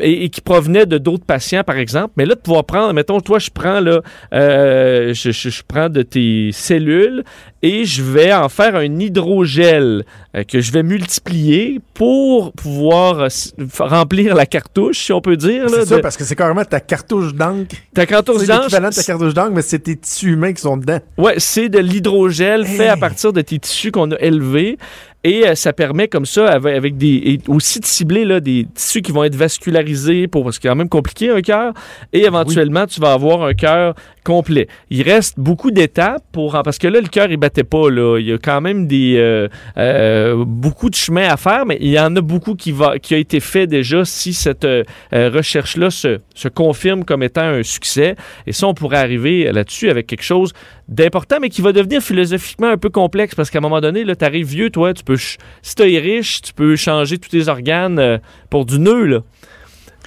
et, 0.00 0.24
et 0.24 0.28
qui 0.30 0.40
provenaient 0.40 0.86
de 0.86 0.98
d'autres 0.98 1.24
patients, 1.26 1.62
par 1.64 1.76
exemple. 1.76 2.14
Mais 2.16 2.24
là, 2.26 2.34
de 2.34 2.40
pouvoir 2.40 2.64
prendre, 2.64 2.92
mettons, 2.92 3.20
toi, 3.20 3.38
je 3.38 3.50
prends, 3.50 3.80
là, 3.80 4.00
je, 4.32 5.12
je- 5.32 5.48
je 5.50 5.62
prends 5.66 5.88
de 5.88 6.02
tes 6.02 6.50
cellules 6.52 7.22
et 7.62 7.84
je 7.84 8.02
vais 8.02 8.32
en 8.32 8.48
faire 8.48 8.76
un 8.76 8.84
hydrogel 8.98 10.04
que 10.48 10.60
je 10.60 10.72
vais 10.72 10.82
multiplier 10.82 11.80
pour 11.94 12.52
pouvoir 12.52 13.28
remplir 13.78 14.34
la 14.34 14.46
cartouche, 14.46 14.98
si 15.04 15.12
on 15.12 15.20
peut 15.20 15.36
dire. 15.36 15.65
Là, 15.68 15.78
C'est 15.80 15.86
ça, 15.86 15.96
de- 15.96 16.00
parce 16.00 16.16
que 16.16 16.24
c'est 16.24 16.36
carrément 16.36 16.64
ta 16.64 16.80
cartouche 16.80 17.34
d'encre. 17.34 17.74
ta 17.94 18.06
cartouche 18.06 18.38
C'est 18.40 18.46
d'encre, 18.46 18.62
l'équivalent 18.62 18.88
de 18.90 18.94
ta 18.94 19.02
cartouche 19.02 19.34
d'encre, 19.34 19.52
mais 19.54 19.62
c'est 19.62 19.78
tes 19.80 19.96
tissus 19.96 20.32
humains 20.32 20.52
qui 20.52 20.62
sont 20.62 20.76
dedans. 20.76 20.98
Ouais, 21.18 21.34
c'est 21.38 21.68
de 21.68 21.78
l'hydrogel 21.78 22.64
fait 22.66 22.88
à 22.88 22.96
partir 22.96 23.32
de 23.32 23.40
tes 23.40 23.58
tissus 23.58 23.90
qu'on 23.92 24.10
a 24.12 24.16
élevés. 24.20 24.78
Et 25.24 25.44
euh, 25.44 25.56
ça 25.56 25.72
permet 25.72 26.06
comme 26.06 26.24
ça, 26.26 26.46
avec, 26.48 26.96
des. 26.96 27.14
Et 27.24 27.40
aussi 27.48 27.80
de 27.80 27.84
cibler 27.84 28.24
là, 28.24 28.38
des 28.38 28.64
tissus 28.74 29.02
qui 29.02 29.10
vont 29.10 29.24
être 29.24 29.34
vascularisés 29.34 30.28
pour. 30.28 30.44
Parce 30.44 30.58
que 30.58 30.62
c'est 30.62 30.68
quand 30.68 30.76
même 30.76 30.88
compliqué 30.88 31.30
un 31.30 31.40
cœur. 31.40 31.72
Et 32.12 32.24
éventuellement, 32.26 32.86
tu 32.86 33.00
vas 33.00 33.12
avoir 33.12 33.42
un 33.42 33.54
cœur 33.54 33.94
Il 34.90 35.02
reste 35.02 35.38
beaucoup 35.38 35.70
d'étapes 35.70 36.22
pour. 36.32 36.60
Parce 36.64 36.78
que 36.78 36.88
là, 36.88 37.00
le 37.00 37.08
cœur, 37.08 37.30
il 37.30 37.36
battait 37.36 37.64
pas. 37.64 37.90
Là. 37.90 38.18
Il 38.18 38.26
y 38.26 38.32
a 38.32 38.38
quand 38.38 38.60
même 38.60 38.86
des. 38.86 39.16
euh, 39.16 39.48
euh, 39.78 40.44
beaucoup 40.46 40.90
de 40.90 40.94
chemin 40.94 41.28
à 41.28 41.36
faire, 41.36 41.66
mais 41.66 41.78
il 41.80 41.90
y 41.90 41.98
en 41.98 42.14
a 42.16 42.20
beaucoup 42.20 42.54
qui, 42.54 42.72
va, 42.72 42.98
qui 42.98 43.14
a 43.14 43.18
été 43.18 43.40
fait 43.40 43.66
déjà 43.66 44.04
si 44.04 44.32
cette 44.32 44.64
euh, 44.64 44.84
euh, 45.12 45.30
recherche-là 45.30 45.90
se, 45.90 46.18
confirme 46.54 47.04
comme 47.04 47.22
étant 47.22 47.42
un 47.42 47.62
succès. 47.62 48.16
Et 48.46 48.52
ça, 48.52 48.66
on 48.66 48.74
pourrait 48.74 48.98
arriver 48.98 49.50
là-dessus 49.52 49.90
avec 49.90 50.06
quelque 50.06 50.22
chose 50.22 50.52
d'important, 50.88 51.38
mais 51.40 51.48
qui 51.48 51.60
va 51.60 51.72
devenir 51.72 52.00
philosophiquement 52.00 52.68
un 52.68 52.76
peu 52.76 52.88
complexe 52.88 53.34
parce 53.34 53.50
qu'à 53.50 53.58
un 53.58 53.62
moment 53.62 53.80
donné, 53.80 54.04
là, 54.04 54.14
t'arrives 54.14 54.46
vieux, 54.46 54.70
toi, 54.70 54.94
tu 54.94 55.02
peux, 55.02 55.16
si 55.16 55.74
t'es 55.74 55.98
riche, 55.98 56.42
tu 56.42 56.52
peux 56.52 56.76
changer 56.76 57.18
tous 57.18 57.30
tes 57.30 57.48
organes 57.48 58.20
pour 58.50 58.64
du 58.64 58.78
nœud, 58.78 59.04
là. 59.04 59.20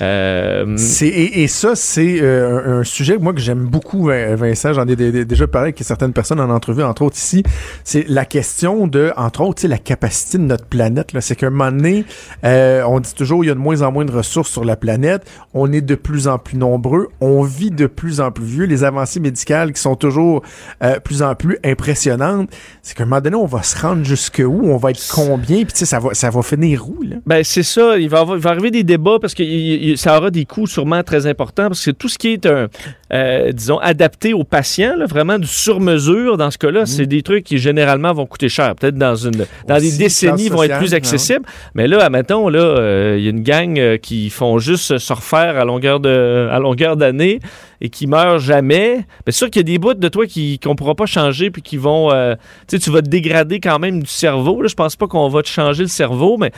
Euh, 0.01 0.75
C'est- 0.77 1.07
et, 1.07 1.43
et 1.43 1.47
ça, 1.47 1.75
c'est 1.75 2.21
euh, 2.21 2.79
un, 2.79 2.83
sujet 2.83 3.17
moi 3.17 3.33
que 3.33 3.39
j'aime 3.39 3.65
beaucoup, 3.65 4.07
Vin- 4.07 4.35
Vincent. 4.35 4.73
J'en 4.73 4.87
ai 4.87 4.95
dé- 4.95 5.11
dé- 5.11 5.25
déjà 5.25 5.47
parlé 5.47 5.67
avec 5.67 5.79
certaines 5.83 6.13
personnes 6.13 6.39
en 6.39 6.49
entrevue, 6.49 6.83
entre 6.83 7.01
autres 7.03 7.17
ici. 7.17 7.43
C'est 7.83 8.05
la 8.07 8.25
question 8.25 8.87
de, 8.87 9.11
entre 9.17 9.41
autres, 9.41 9.55
tu 9.55 9.61
sais, 9.63 9.67
la 9.67 9.77
capacité 9.77 10.37
de 10.37 10.43
notre 10.43 10.65
planète. 10.65 11.13
là. 11.13 11.21
C'est 11.21 11.35
qu'à 11.35 11.47
un 11.47 11.49
moment 11.49 11.71
donné, 11.71 12.05
euh, 12.45 12.83
on 12.87 12.99
dit 12.99 13.13
toujours 13.13 13.43
il 13.43 13.47
y 13.47 13.51
a 13.51 13.53
de 13.53 13.59
moins 13.59 13.81
en 13.81 13.91
moins 13.91 14.05
de 14.05 14.11
ressources 14.11 14.49
sur 14.51 14.63
la 14.63 14.75
planète. 14.75 15.23
On 15.53 15.71
est 15.71 15.81
de 15.81 15.95
plus 15.95 16.27
en 16.27 16.37
plus 16.37 16.57
nombreux. 16.57 17.07
On 17.19 17.43
vit 17.43 17.71
de 17.71 17.87
plus 17.87 18.21
en 18.21 18.31
plus 18.31 18.45
vieux. 18.45 18.65
Les 18.65 18.83
avancées 18.83 19.19
médicales 19.19 19.73
qui 19.73 19.81
sont 19.81 19.95
toujours 19.95 20.43
euh, 20.83 20.99
plus 20.99 21.21
en 21.21 21.35
plus 21.35 21.57
impressionnantes. 21.65 22.49
C'est 22.81 22.95
qu'à 22.95 23.03
un 23.03 23.05
moment 23.07 23.21
donné, 23.21 23.35
on 23.35 23.45
va 23.45 23.63
se 23.63 23.77
rendre 23.77 24.03
jusque 24.05 24.41
où 24.45 24.61
On 24.69 24.77
va 24.77 24.91
être 24.91 25.07
combien 25.11 25.57
Puis 25.63 25.73
tu 25.73 25.79
sais, 25.79 25.85
ça 25.85 25.99
va, 25.99 26.13
ça 26.13 26.29
va 26.29 26.41
finir 26.41 26.87
où 26.89 27.01
là? 27.03 27.17
Ben, 27.25 27.43
c'est 27.43 27.63
ça. 27.63 27.97
Il 27.97 28.09
va, 28.09 28.19
avoir- 28.19 28.37
il 28.37 28.43
va 28.43 28.51
arriver 28.51 28.71
des 28.71 28.83
débats 28.83 29.17
parce 29.19 29.33
que 29.33 29.43
il- 29.43 29.88
il- 29.88 29.88
ça 29.97 30.17
aura 30.17 30.31
des 30.31 30.45
coûts 30.45 30.67
sûrement 30.67 31.03
très 31.03 31.27
importants 31.27 31.67
parce 31.67 31.83
que 31.85 31.91
tout 31.91 32.07
ce 32.07 32.17
qui 32.17 32.29
est, 32.29 32.45
un, 32.45 32.67
euh, 33.13 33.51
disons, 33.51 33.79
adapté 33.79 34.33
aux 34.33 34.43
patients, 34.43 34.95
là, 34.97 35.05
vraiment 35.05 35.39
du 35.39 35.47
sur-mesure, 35.47 36.37
dans 36.37 36.51
ce 36.51 36.57
Mm. 36.57 36.59
cas-là, 36.59 36.85
c'est 36.85 37.05
des 37.05 37.21
trucs 37.21 37.43
qui 37.43 37.57
généralement 37.57 38.13
vont 38.13 38.25
coûter 38.25 38.49
cher. 38.49 38.75
Peut-être 38.75 38.95
dans, 38.97 39.15
une, 39.15 39.45
dans 39.67 39.77
Aussi, 39.77 39.91
des 39.91 39.97
décennies, 39.97 40.49
vont 40.49 40.63
être 40.63 40.77
plus 40.77 40.91
ouais. 40.91 40.95
accessibles. 40.95 41.45
Mais 41.73 41.87
là, 41.87 42.03
admettons, 42.03 42.49
là, 42.49 42.59
euh, 42.59 43.15
il 43.17 43.23
y 43.23 43.27
a 43.27 43.31
une 43.31 43.43
gang 43.43 43.77
euh, 43.79 43.97
qui 43.97 44.29
font 44.29 44.59
juste 44.59 44.97
se 44.97 45.13
refaire 45.13 45.57
à 45.57 45.65
longueur 45.65 45.99
de, 45.99 46.47
à 46.51 46.59
longueur 46.59 46.97
d'année 46.97 47.39
et 47.81 47.89
qui 47.89 48.07
meurent 48.07 48.39
jamais. 48.39 48.97
Ben, 48.97 49.05
c'est 49.27 49.31
sûr 49.33 49.49
qu'il 49.49 49.61
y 49.61 49.65
a 49.65 49.71
des 49.71 49.77
bouts 49.77 49.93
de 49.93 50.07
toi 50.09 50.25
qui 50.27 50.59
qu'on 50.59 50.75
pourra 50.75 50.95
pas 50.95 51.05
changer 51.05 51.49
puis 51.49 51.61
qui 51.61 51.77
vont, 51.77 52.11
euh, 52.11 52.35
tu 52.67 52.77
sais, 52.77 52.79
tu 52.79 52.89
vas 52.91 53.01
te 53.01 53.09
dégrader 53.09 53.59
quand 53.59 53.79
même 53.79 54.01
du 54.01 54.09
cerveau. 54.09 54.61
Là, 54.61 54.67
je 54.67 54.75
pense 54.75 54.95
pas 54.95 55.07
qu'on 55.07 55.29
va 55.29 55.41
te 55.41 55.47
changer 55.47 55.83
le 55.83 55.89
cerveau, 55.89 56.37
mais 56.37 56.51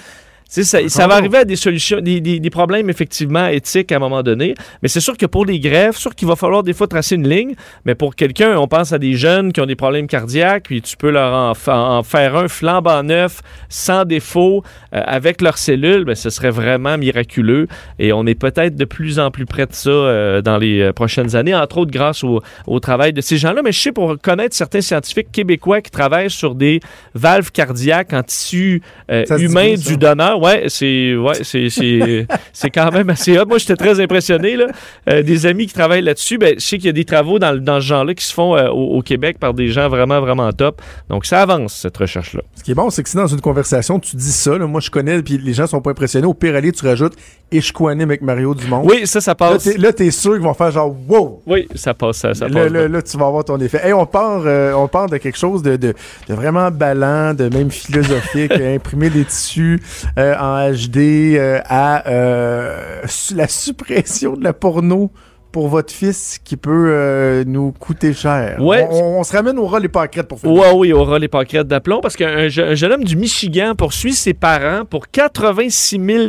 ça, 0.52 0.80
ça 0.90 1.08
va 1.08 1.16
arriver 1.16 1.38
à 1.40 1.46
des 1.46 1.56
solutions, 1.56 2.02
des, 2.02 2.20
des- 2.20 2.40
des 2.42 2.50
problèmes 2.50 2.90
effectivement 2.90 3.48
éthiques 3.48 3.92
à 3.92 3.96
un 3.96 4.00
moment 4.00 4.22
donné. 4.22 4.54
Mais 4.82 4.90
c'est 4.90 5.00
sûr 5.00 5.16
que 5.16 5.26
pour 5.26 5.46
les 5.46 5.60
greffes, 5.60 5.96
sûr 5.98 6.14
qu'il 6.14 6.28
va 6.28 6.36
falloir 6.36 6.62
des 6.64 6.74
fois 6.74 6.88
tracer 6.88 7.16
une 7.16 7.28
ligne. 7.28 7.54
Mais 7.86 7.96
pour 7.96 8.16
quelqu'un, 8.16 8.58
on 8.58 8.68
pense 8.68 8.92
à 8.92 9.00
des 9.00 9.14
jeunes 9.14 9.54
qui 9.54 9.62
ont 9.62 9.66
des 9.66 9.78
problèmes 9.78 10.08
cardiaques, 10.08 10.64
puis 10.66 10.82
tu 10.82 10.98
peux 10.98 11.10
leur 11.10 11.34
en, 11.34 11.54
en 11.72 12.04
faire 12.04 12.36
un 12.36 12.50
flambant 12.50 13.02
neuf, 13.02 13.42
sans 13.70 14.04
défaut, 14.04 14.64
euh, 14.94 15.02
avec 15.06 15.42
leurs 15.42 15.58
cellules, 15.58 16.04
ben, 16.04 16.16
ce 16.16 16.30
serait 16.30 16.52
vraiment 16.52 16.98
miraculeux. 16.98 17.68
Et 17.98 18.12
on 18.12 18.26
est 18.26 18.36
peut-être 18.36 18.76
de 18.76 18.86
plus 18.86 19.20
en 19.20 19.32
plus 19.32 19.46
près 19.46 19.66
de 19.68 19.74
ça 19.74 19.90
euh, 19.90 20.42
dans 20.42 20.58
les 20.58 20.82
euh, 20.82 20.92
prochaines 20.92 21.36
années, 21.38 21.56
entre 21.56 21.78
autres 21.78 21.92
grâce 21.92 22.24
au, 22.26 22.42
au 22.68 22.80
travail 22.82 23.14
de 23.14 23.22
ces 23.22 23.38
gens-là. 23.38 23.62
Mais 23.64 23.72
je 23.72 23.80
sais 23.80 23.92
pour 23.94 24.18
connaître 24.22 24.54
certains 24.56 24.82
scientifiques 24.82 25.32
québécois 25.32 25.80
qui 25.82 25.92
travaillent 25.92 26.30
sur 26.30 26.56
des 26.56 26.82
valves 27.16 27.52
cardiaques 27.52 28.12
en 28.12 28.24
tissu 28.24 28.82
euh, 29.10 29.24
humain 29.38 29.76
du 29.76 29.98
donneur. 29.98 30.41
Ouais, 30.42 30.66
c'est 30.68 31.16
ouais, 31.16 31.44
c'est 31.44 31.70
c'est 31.70 32.28
c'est 32.54 32.70
quand 32.70 32.92
même 32.92 33.10
assez 33.10 33.38
hot. 33.38 33.46
Moi, 33.46 33.58
j'étais 33.60 33.76
très 33.76 34.00
impressionné 34.00 34.56
là. 34.56 34.68
Euh, 35.10 35.22
des 35.24 35.46
amis 35.46 35.68
qui 35.68 35.74
travaillent 35.74 36.02
là-dessus, 36.02 36.38
ben 36.38 36.56
je 36.58 36.66
sais 36.66 36.78
qu'il 36.78 36.88
y 36.88 36.90
a 36.90 36.94
des 36.94 37.06
travaux 37.06 37.40
dans, 37.40 37.56
dans 37.62 37.80
ce 37.80 37.86
genre-là 37.86 38.14
qui 38.14 38.26
se 38.26 38.34
font 38.34 38.56
euh, 38.56 38.70
au, 38.70 38.98
au 38.98 39.02
Québec 39.02 39.38
par 39.40 39.54
des 39.54 39.68
gens 39.70 39.88
vraiment 39.90 40.20
vraiment 40.20 40.52
top. 40.52 40.82
Donc 41.10 41.26
ça 41.26 41.42
avance 41.42 41.74
cette 41.76 41.98
recherche 41.98 42.34
là. 42.34 42.42
Ce 42.56 42.64
qui 42.64 42.72
est 42.72 42.76
bon, 42.76 42.90
c'est 42.90 43.04
que 43.04 43.10
si 43.10 43.18
dans 43.18 43.28
une 43.28 43.42
conversation, 43.42 44.00
tu 44.00 44.16
dis 44.16 44.32
ça, 44.32 44.58
là, 44.58 44.66
moi 44.68 44.82
je 44.82 44.90
connais, 44.90 45.22
puis 45.22 45.38
les 45.38 45.54
gens 45.54 45.68
sont 45.68 45.82
pas 45.82 45.92
impressionnés, 45.92 46.28
au 46.28 46.34
pire 46.34 46.56
aller, 46.56 46.72
tu 46.72 46.86
rajoutes 46.86 47.14
Ishkwanim 47.52 48.10
avec 48.10 48.22
Mario 48.22 48.56
Dumont. 48.56 48.82
Oui, 48.86 49.06
ça 49.06 49.20
ça 49.22 49.36
passe. 49.36 49.66
là, 49.78 49.92
t'es 49.94 50.10
sûr 50.12 50.34
qu'ils 50.34 50.42
vont 50.44 50.54
faire 50.54 50.72
genre 50.72 50.96
wow! 51.08 51.42
Oui, 51.46 51.68
ça 51.76 51.94
passe 51.94 52.18
ça, 52.18 52.34
ça 52.34 52.48
Là, 52.48 52.64
passe. 52.64 52.72
là, 52.72 52.88
là, 52.88 53.02
tu 53.02 53.18
vas 53.18 53.28
avoir 53.28 53.44
ton 53.44 53.60
effet. 53.60 53.82
Hey, 53.84 53.94
on 53.94 54.06
part, 54.06 54.44
euh, 54.46 54.72
on 54.74 54.88
part 54.88 55.08
de 55.10 55.18
quelque 55.18 55.38
chose 55.38 55.62
de, 55.62 55.76
de, 55.76 55.94
de 56.30 56.34
vraiment 56.34 56.72
ballant, 56.72 57.34
de 57.34 57.50
même 57.50 57.70
philosophique, 57.70 58.52
imprimer 58.62 59.10
des 59.10 59.26
tissus 59.26 59.82
euh, 60.18 60.31
en 60.40 60.72
HD 60.72 61.36
euh, 61.38 61.60
à 61.66 62.08
euh, 62.10 63.02
la 63.36 63.48
suppression 63.48 64.34
de 64.34 64.44
la 64.44 64.54
porno 64.54 65.12
pour 65.52 65.68
votre 65.68 65.92
fils 65.94 66.40
qui 66.42 66.56
peut 66.56 66.72
euh, 66.94 67.44
nous 67.46 67.74
coûter 67.74 68.14
cher. 68.14 68.56
Ouais. 68.62 68.88
On, 68.90 69.20
on 69.20 69.24
se 69.24 69.36
ramène 69.36 69.60
au 69.60 69.66
ras 69.68 69.80
les 69.82 69.90
pâquerettes 69.90 70.30
pour 70.30 70.40
finir. 70.40 70.56
Ouais, 70.62 70.72
oui, 70.74 70.94
aura 70.94 71.20
les 71.20 71.28
pancrètes 71.28 71.68
d'aplomb 71.68 72.00
parce 72.00 72.16
qu'un 72.16 72.48
je- 72.48 72.62
un 72.62 72.74
jeune 72.76 72.94
homme 72.94 73.04
du 73.04 73.18
Michigan 73.18 73.74
poursuit 73.78 74.14
ses 74.14 74.34
parents 74.34 74.86
pour 74.86 75.10
86 75.10 76.00
000 76.00 76.28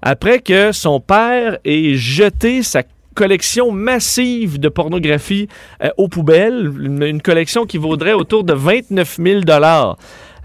après 0.00 0.38
que 0.38 0.72
son 0.72 1.00
père 1.00 1.58
ait 1.66 1.94
jeté 1.96 2.62
sa 2.62 2.82
collection 3.14 3.70
massive 3.70 4.58
de 4.58 4.68
pornographie 4.70 5.46
euh, 5.82 5.90
aux 5.98 6.08
poubelles, 6.08 6.72
une, 6.80 7.02
une 7.02 7.22
collection 7.22 7.66
qui 7.66 7.76
vaudrait 7.78 8.14
autour 8.14 8.42
de 8.42 8.54
29 8.54 9.18
000 9.22 9.40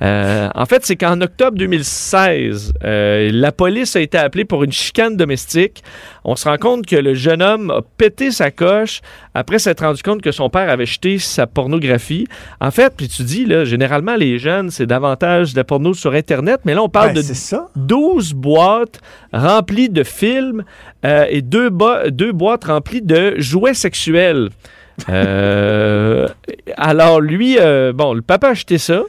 Euh, 0.01 0.47
en 0.55 0.65
fait, 0.65 0.85
c'est 0.85 0.95
qu'en 0.95 1.19
octobre 1.21 1.57
2016, 1.57 2.73
euh, 2.83 3.29
la 3.33 3.51
police 3.51 3.95
a 3.95 3.99
été 4.01 4.17
appelée 4.17 4.45
pour 4.45 4.63
une 4.63 4.71
chicane 4.71 5.17
domestique. 5.17 5.83
On 6.23 6.35
se 6.35 6.47
rend 6.47 6.57
compte 6.57 6.85
que 6.85 6.95
le 6.95 7.13
jeune 7.13 7.41
homme 7.41 7.69
a 7.69 7.81
pété 7.97 8.31
sa 8.31 8.49
coche 8.51 9.01
après 9.33 9.59
s'être 9.59 9.83
rendu 9.83 10.01
compte 10.01 10.21
que 10.21 10.31
son 10.31 10.49
père 10.49 10.69
avait 10.69 10.85
jeté 10.85 11.17
sa 11.19 11.47
pornographie. 11.47 12.27
En 12.61 12.71
fait, 12.71 12.93
puis 12.95 13.07
tu 13.09 13.23
dis, 13.23 13.45
là, 13.45 13.65
généralement, 13.65 14.15
les 14.15 14.39
jeunes, 14.39 14.69
c'est 14.69 14.85
davantage 14.85 15.51
de 15.53 15.57
la 15.57 15.63
porno 15.65 15.93
sur 15.93 16.13
Internet, 16.13 16.61
mais 16.65 16.73
là, 16.75 16.81
on 16.83 16.89
parle 16.89 17.09
Ouais, 17.09 17.13
de 17.15 17.21
c'est 17.21 17.33
ça. 17.33 17.67
12 17.75 18.33
boîtes 18.33 19.01
remplies 19.33 19.89
de 19.89 20.03
films 20.03 20.63
euh, 21.05 21.25
et 21.29 21.41
deux, 21.41 21.69
bo- 21.69 22.09
deux 22.09 22.31
boîtes 22.31 22.65
remplies 22.65 23.01
de 23.01 23.35
jouets 23.37 23.73
sexuels. 23.73 24.49
Euh, 25.09 26.27
alors, 26.77 27.21
lui, 27.21 27.57
euh, 27.59 27.93
bon, 27.93 28.13
le 28.13 28.21
papa 28.21 28.47
a 28.47 28.51
acheté 28.51 28.77
ça. 28.77 29.03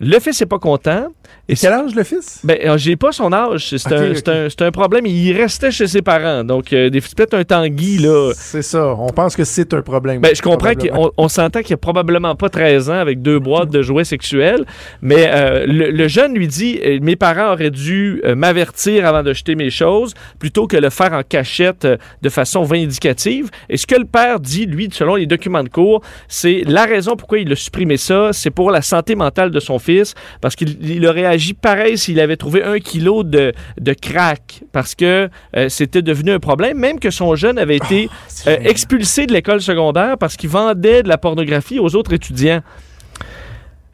Le 0.00 0.20
fils 0.20 0.40
n'est 0.40 0.46
pas 0.46 0.58
content. 0.58 1.08
Et 1.48 1.54
quel 1.54 1.72
âge 1.72 1.94
le 1.94 2.02
fils? 2.04 2.40
Ben, 2.44 2.58
euh, 2.64 2.76
j'ai 2.76 2.96
pas 2.96 3.10
son 3.12 3.32
âge. 3.32 3.68
C'est 3.76 3.92
un, 3.92 4.10
ok. 4.10 4.16
c'est 4.16 4.62
un- 4.62 4.66
un 4.66 4.70
problème. 4.70 5.06
Il 5.06 5.32
restait 5.32 5.70
chez 5.70 5.86
ses 5.86 6.02
parents. 6.02 6.44
Donc, 6.44 6.72
euh, 6.72 6.90
c'est 6.92 7.14
peut-être 7.14 7.34
un 7.34 7.44
tanguy, 7.44 7.98
là. 7.98 8.32
C'est 8.36 8.60
ça. 8.62 8.94
On 8.98 9.08
pense 9.08 9.34
que 9.34 9.44
c'est 9.44 9.72
un 9.72 9.80
problème. 9.80 10.20
Ben, 10.20 10.34
je 10.34 10.42
comprends 10.42 10.74
qu'on 10.74 11.10
on 11.16 11.28
s'entend 11.28 11.62
qu'il 11.62 11.72
a 11.74 11.78
probablement 11.78 12.34
pas 12.36 12.50
13 12.50 12.90
ans 12.90 12.98
avec 12.98 13.22
deux 13.22 13.38
boîtes 13.38 13.70
de 13.70 13.80
jouets 13.80 14.04
sexuels, 14.04 14.64
mais 15.00 15.30
euh, 15.32 15.64
le, 15.66 15.90
le 15.90 16.08
jeune 16.08 16.34
lui 16.34 16.48
dit 16.48 16.78
euh, 16.84 16.98
Mes 17.00 17.16
parents 17.16 17.52
auraient 17.52 17.70
dû 17.70 18.20
m'avertir 18.36 19.06
avant 19.06 19.22
de 19.22 19.32
jeter 19.32 19.54
mes 19.54 19.70
choses 19.70 20.12
plutôt 20.38 20.66
que 20.66 20.76
le 20.76 20.90
faire 20.90 21.12
en 21.12 21.22
cachette 21.22 21.86
de 22.22 22.28
façon 22.28 22.62
vindicative. 22.62 23.48
Et 23.68 23.76
ce 23.76 23.86
que 23.86 23.96
le 23.96 24.04
père 24.04 24.40
dit, 24.40 24.66
lui, 24.66 24.88
selon 24.92 25.14
les 25.16 25.26
documents 25.26 25.62
de 25.62 25.68
cours, 25.68 26.02
c'est 26.28 26.62
la 26.66 26.84
raison 26.84 27.16
pourquoi 27.16 27.38
il 27.38 27.50
a 27.52 27.56
supprimé 27.56 27.96
ça, 27.96 28.32
c'est 28.32 28.50
pour 28.50 28.70
la 28.70 28.82
santé 28.82 29.14
mentale 29.14 29.50
de 29.50 29.60
son 29.60 29.78
fils, 29.78 30.14
parce 30.40 30.56
qu'il 30.56 30.76
il 30.82 31.06
aurait 31.06 31.17
agi 31.24 31.54
pareil 31.54 31.98
s'il 31.98 32.20
avait 32.20 32.36
trouvé 32.36 32.62
un 32.62 32.78
kilo 32.78 33.22
de, 33.22 33.52
de 33.80 33.92
crack, 33.92 34.62
parce 34.72 34.94
que 34.94 35.28
euh, 35.56 35.68
c'était 35.68 36.02
devenu 36.02 36.32
un 36.32 36.38
problème, 36.38 36.78
même 36.78 36.98
que 36.98 37.10
son 37.10 37.34
jeune 37.36 37.58
avait 37.58 37.76
été 37.76 38.08
C'est 38.28 38.60
euh, 38.60 38.68
expulsé 38.68 39.26
de 39.26 39.32
l'école 39.32 39.60
secondaire 39.60 40.16
parce 40.18 40.36
qu'il 40.36 40.50
vendait 40.50 41.02
de 41.02 41.08
la 41.08 41.18
pornographie 41.18 41.78
aux 41.78 41.94
autres 41.94 42.12
étudiants. 42.12 42.62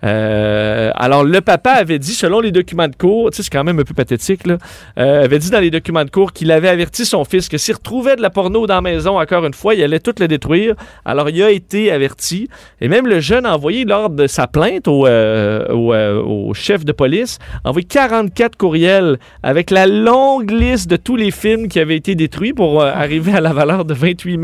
Euh, 0.04 0.90
alors, 0.94 1.24
le 1.24 1.40
papa 1.40 1.70
avait 1.70 1.98
dit, 1.98 2.12
selon 2.12 2.40
les 2.40 2.52
documents 2.52 2.88
de 2.88 2.96
cours, 2.96 3.30
tu 3.30 3.36
sais, 3.36 3.42
c'est 3.44 3.50
quand 3.50 3.64
même 3.64 3.78
un 3.78 3.84
peu 3.84 3.94
pathétique, 3.94 4.46
là, 4.46 4.58
euh, 4.98 5.24
avait 5.24 5.38
dit 5.38 5.50
dans 5.50 5.60
les 5.60 5.70
documents 5.70 6.04
de 6.04 6.10
cours 6.10 6.32
qu'il 6.32 6.52
avait 6.52 6.68
averti 6.68 7.06
son 7.06 7.24
fils 7.24 7.48
que 7.48 7.58
s'il 7.58 7.74
retrouvait 7.74 8.16
de 8.16 8.22
la 8.22 8.30
porno 8.30 8.66
dans 8.66 8.74
la 8.74 8.80
maison, 8.80 9.18
encore 9.18 9.44
une 9.44 9.54
fois, 9.54 9.74
il 9.74 9.82
allait 9.82 10.00
tout 10.00 10.14
le 10.18 10.28
détruire. 10.28 10.74
Alors, 11.04 11.30
il 11.30 11.42
a 11.42 11.50
été 11.50 11.90
averti. 11.90 12.48
Et 12.80 12.88
même 12.88 13.06
le 13.06 13.20
jeune 13.20 13.46
a 13.46 13.54
envoyé, 13.54 13.84
lors 13.84 14.10
de 14.10 14.26
sa 14.26 14.46
plainte 14.46 14.88
au, 14.88 15.06
euh, 15.06 15.66
au, 15.68 15.92
euh, 15.92 16.22
au 16.22 16.54
chef 16.54 16.84
de 16.84 16.92
police, 16.92 17.38
a 17.64 17.70
envoyé 17.70 17.86
44 17.86 18.56
courriels 18.56 19.18
avec 19.42 19.70
la 19.70 19.86
longue 19.86 20.50
liste 20.50 20.90
de 20.90 20.96
tous 20.96 21.16
les 21.16 21.30
films 21.30 21.68
qui 21.68 21.80
avaient 21.80 21.96
été 21.96 22.14
détruits 22.14 22.52
pour 22.52 22.82
euh, 22.82 22.90
arriver 22.92 23.32
à 23.32 23.40
la 23.40 23.52
valeur 23.52 23.84
de 23.84 23.94
28 23.94 24.34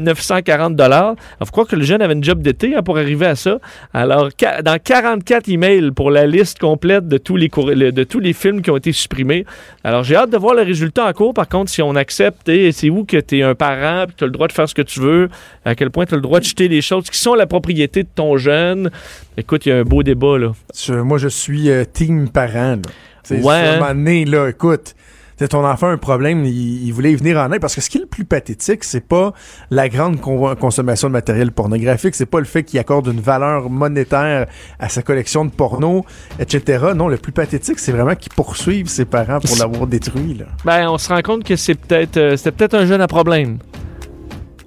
940 0.00 0.76
dollars. 0.76 1.14
Faut 1.40 1.50
croire 1.50 1.66
que 1.66 1.76
le 1.76 1.84
jeune 1.84 2.02
avait 2.02 2.14
une 2.14 2.24
job 2.24 2.40
d'été 2.40 2.74
hein, 2.74 2.82
pour 2.82 2.98
arriver 2.98 3.26
à 3.26 3.34
ça? 3.34 3.58
Alors, 3.92 4.28
dans 4.62 4.77
44 4.78 5.48
emails 5.48 5.90
pour 5.92 6.10
la 6.10 6.26
liste 6.26 6.58
complète 6.58 7.06
de 7.08 7.18
tous 7.18 7.36
les, 7.36 7.48
de 7.48 8.04
tous 8.04 8.20
les 8.20 8.32
films 8.32 8.62
qui 8.62 8.70
ont 8.70 8.76
été 8.76 8.92
supprimés. 8.92 9.44
Alors, 9.84 10.02
j'ai 10.04 10.16
hâte 10.16 10.30
de 10.30 10.36
voir 10.36 10.54
le 10.54 10.62
résultat 10.62 11.06
en 11.06 11.12
cours. 11.12 11.34
Par 11.34 11.48
contre, 11.48 11.70
si 11.70 11.82
on 11.82 11.94
accepte, 11.96 12.50
c'est 12.72 12.90
où 12.90 13.04
que 13.04 13.16
tu 13.18 13.38
es 13.38 13.42
un 13.42 13.54
parent, 13.54 14.04
puis 14.06 14.14
tu 14.16 14.24
as 14.24 14.26
le 14.26 14.32
droit 14.32 14.48
de 14.48 14.52
faire 14.52 14.68
ce 14.68 14.74
que 14.74 14.82
tu 14.82 15.00
veux, 15.00 15.28
à 15.64 15.74
quel 15.74 15.90
point 15.90 16.06
tu 16.06 16.14
as 16.14 16.16
le 16.16 16.22
droit 16.22 16.40
de 16.40 16.44
jeter 16.44 16.68
les 16.68 16.80
choses 16.82 17.08
qui 17.10 17.18
sont 17.18 17.34
la 17.34 17.46
propriété 17.46 18.02
de 18.02 18.08
ton 18.14 18.36
jeune. 18.36 18.90
Écoute, 19.36 19.66
il 19.66 19.70
y 19.70 19.72
a 19.72 19.78
un 19.78 19.82
beau 19.84 20.02
débat, 20.02 20.38
là. 20.38 20.52
Je- 20.78 20.94
moi, 20.94 21.18
je 21.18 21.28
suis 21.28 21.70
euh, 21.70 21.84
team 21.84 22.28
parent. 22.28 22.76
là. 22.76 22.82
C'est 23.22 23.42
Ouais, 23.42 23.54
hein? 23.54 24.24
là, 24.26 24.48
écoute, 24.48 24.94
c'est 25.38 25.48
ton 25.48 25.64
enfant 25.64 25.86
a 25.88 25.90
un 25.90 25.96
problème, 25.98 26.44
il, 26.44 26.86
il 26.86 26.92
voulait 26.92 27.12
y 27.12 27.16
venir 27.16 27.38
en 27.38 27.50
aide. 27.52 27.60
Parce 27.60 27.74
que 27.74 27.80
ce 27.80 27.88
qui 27.90 27.98
est 27.98 28.02
le 28.02 28.06
plus 28.06 28.24
pathétique, 28.24 28.84
c'est 28.84 29.00
pas 29.06 29.32
la 29.70 29.88
grande 29.88 30.20
con- 30.20 30.54
consommation 30.56 31.08
de 31.08 31.12
matériel 31.12 31.52
pornographique, 31.52 32.14
c'est 32.14 32.26
pas 32.26 32.38
le 32.40 32.44
fait 32.44 32.62
qu'il 32.64 32.78
accorde 32.78 33.06
une 33.06 33.20
valeur 33.20 33.70
monétaire 33.70 34.46
à 34.78 34.88
sa 34.88 35.02
collection 35.02 35.44
de 35.44 35.50
porno, 35.50 36.04
etc. 36.38 36.86
Non, 36.94 37.08
le 37.08 37.16
plus 37.16 37.32
pathétique, 37.32 37.78
c'est 37.78 37.92
vraiment 37.92 38.14
qu'il 38.14 38.32
poursuive 38.32 38.88
ses 38.88 39.04
parents 39.04 39.40
pour 39.40 39.56
l'avoir 39.58 39.86
détruit. 39.86 40.34
Là. 40.38 40.46
Ben, 40.64 40.88
on 40.88 40.98
se 40.98 41.08
rend 41.08 41.20
compte 41.22 41.44
que 41.44 41.56
c'est 41.56 41.74
peut-être 41.74 42.16
euh, 42.16 42.36
c'était 42.36 42.52
peut-être 42.52 42.74
un 42.74 42.86
jeune 42.86 43.00
à 43.00 43.06
problème. 43.06 43.58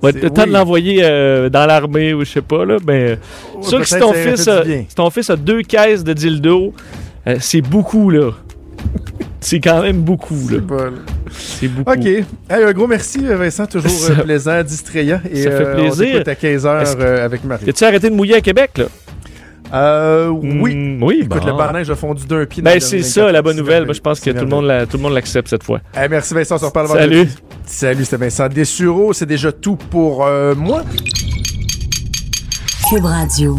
Ouais, 0.02 0.14
peut-être 0.14 0.34
temps 0.34 0.48
de 0.48 0.52
l'envoyer 0.52 1.02
euh, 1.04 1.50
dans 1.50 1.68
l'armée 1.68 2.14
ou 2.16 2.26
je 2.26 2.32
sais 2.32 2.42
pas, 2.42 2.66
là. 2.66 2.78
Mais 2.88 3.20
Ouais, 3.56 3.62
sûr 3.64 3.80
que 3.82 3.86
si 3.88 4.00
ton, 4.00 4.14
fils 4.14 4.48
a, 4.48 4.64
si 4.64 4.96
ton 4.96 5.10
fils 5.12 5.30
a 5.30 5.36
deux 5.36 5.62
caisses 5.62 6.04
de 6.04 6.14
dildo, 6.14 6.74
euh, 7.28 7.36
c'est 7.40 7.62
beaucoup, 7.62 8.10
là. 8.10 8.32
c'est 9.40 9.60
quand 9.60 9.82
même 9.82 10.02
beaucoup, 10.02 10.36
là. 10.50 10.58
C'est 10.68 10.76
là. 10.76 10.90
C'est 11.32 11.68
beaucoup. 11.68 11.92
OK. 11.92 12.06
Hey, 12.06 12.26
un 12.50 12.72
gros 12.74 12.88
merci, 12.88 13.20
Vincent. 13.24 13.66
Toujours 13.66 13.90
Ça- 13.90 14.14
euh, 14.14 14.24
plaisant, 14.24 14.64
distrayant. 14.64 15.22
Et, 15.32 15.44
ça 15.44 15.52
fait 15.52 15.66
euh, 15.66 15.74
plaisir. 15.76 16.08
On 16.08 16.24
t'écoute 16.24 16.28
à 16.28 16.36
15h 16.36 16.82
Est-ce 16.82 16.96
que- 16.98 17.20
avec 17.22 17.44
Marie. 17.44 17.70
As-tu 17.70 17.84
arrêté 17.84 18.10
de 18.10 18.16
mouiller 18.16 18.36
à 18.36 18.42
Québec, 18.42 18.72
là? 18.78 18.86
Euh, 19.74 20.28
oui. 20.28 20.76
Mm, 20.76 21.02
oui, 21.02 21.20
Écoute, 21.24 21.40
bon. 21.42 21.46
le 21.48 21.54
barnage 21.54 21.90
a 21.90 21.96
fondu 21.96 22.26
d'un 22.28 22.46
pied. 22.46 22.62
dans 22.62 22.72
Ben, 22.72 22.80
c'est 22.82 22.98
24 22.98 23.10
ça, 23.14 23.32
la 23.32 23.42
bonne 23.42 23.56
nouvelle. 23.56 23.86
Moi, 23.86 23.94
je 23.94 24.02
pense 24.02 24.20
que 24.20 24.30
tout 24.32 24.40
le 24.44 24.46
monde 24.48 24.66
la- 24.66 24.86
tout 24.86 24.98
le 24.98 25.04
monde 25.04 25.14
l'accepte 25.14 25.48
cette 25.48 25.64
fois. 25.64 25.80
Hey, 25.96 26.10
merci 26.10 26.34
Vincent, 26.34 26.56
on 26.56 26.58
se 26.58 26.66
reparle 26.66 26.90
Salut. 26.90 27.16
vendredi. 27.20 27.36
Salut, 27.66 28.04
c'était 28.04 28.18
Vincent 28.18 28.50
Dessureau. 28.50 29.14
C'est 29.14 29.26
déjà 29.26 29.54
tout 29.54 29.78
pour 29.78 30.26
euh, 30.26 30.56
moi. 30.56 30.84
Cube 32.90 33.06
Radio. 33.06 33.58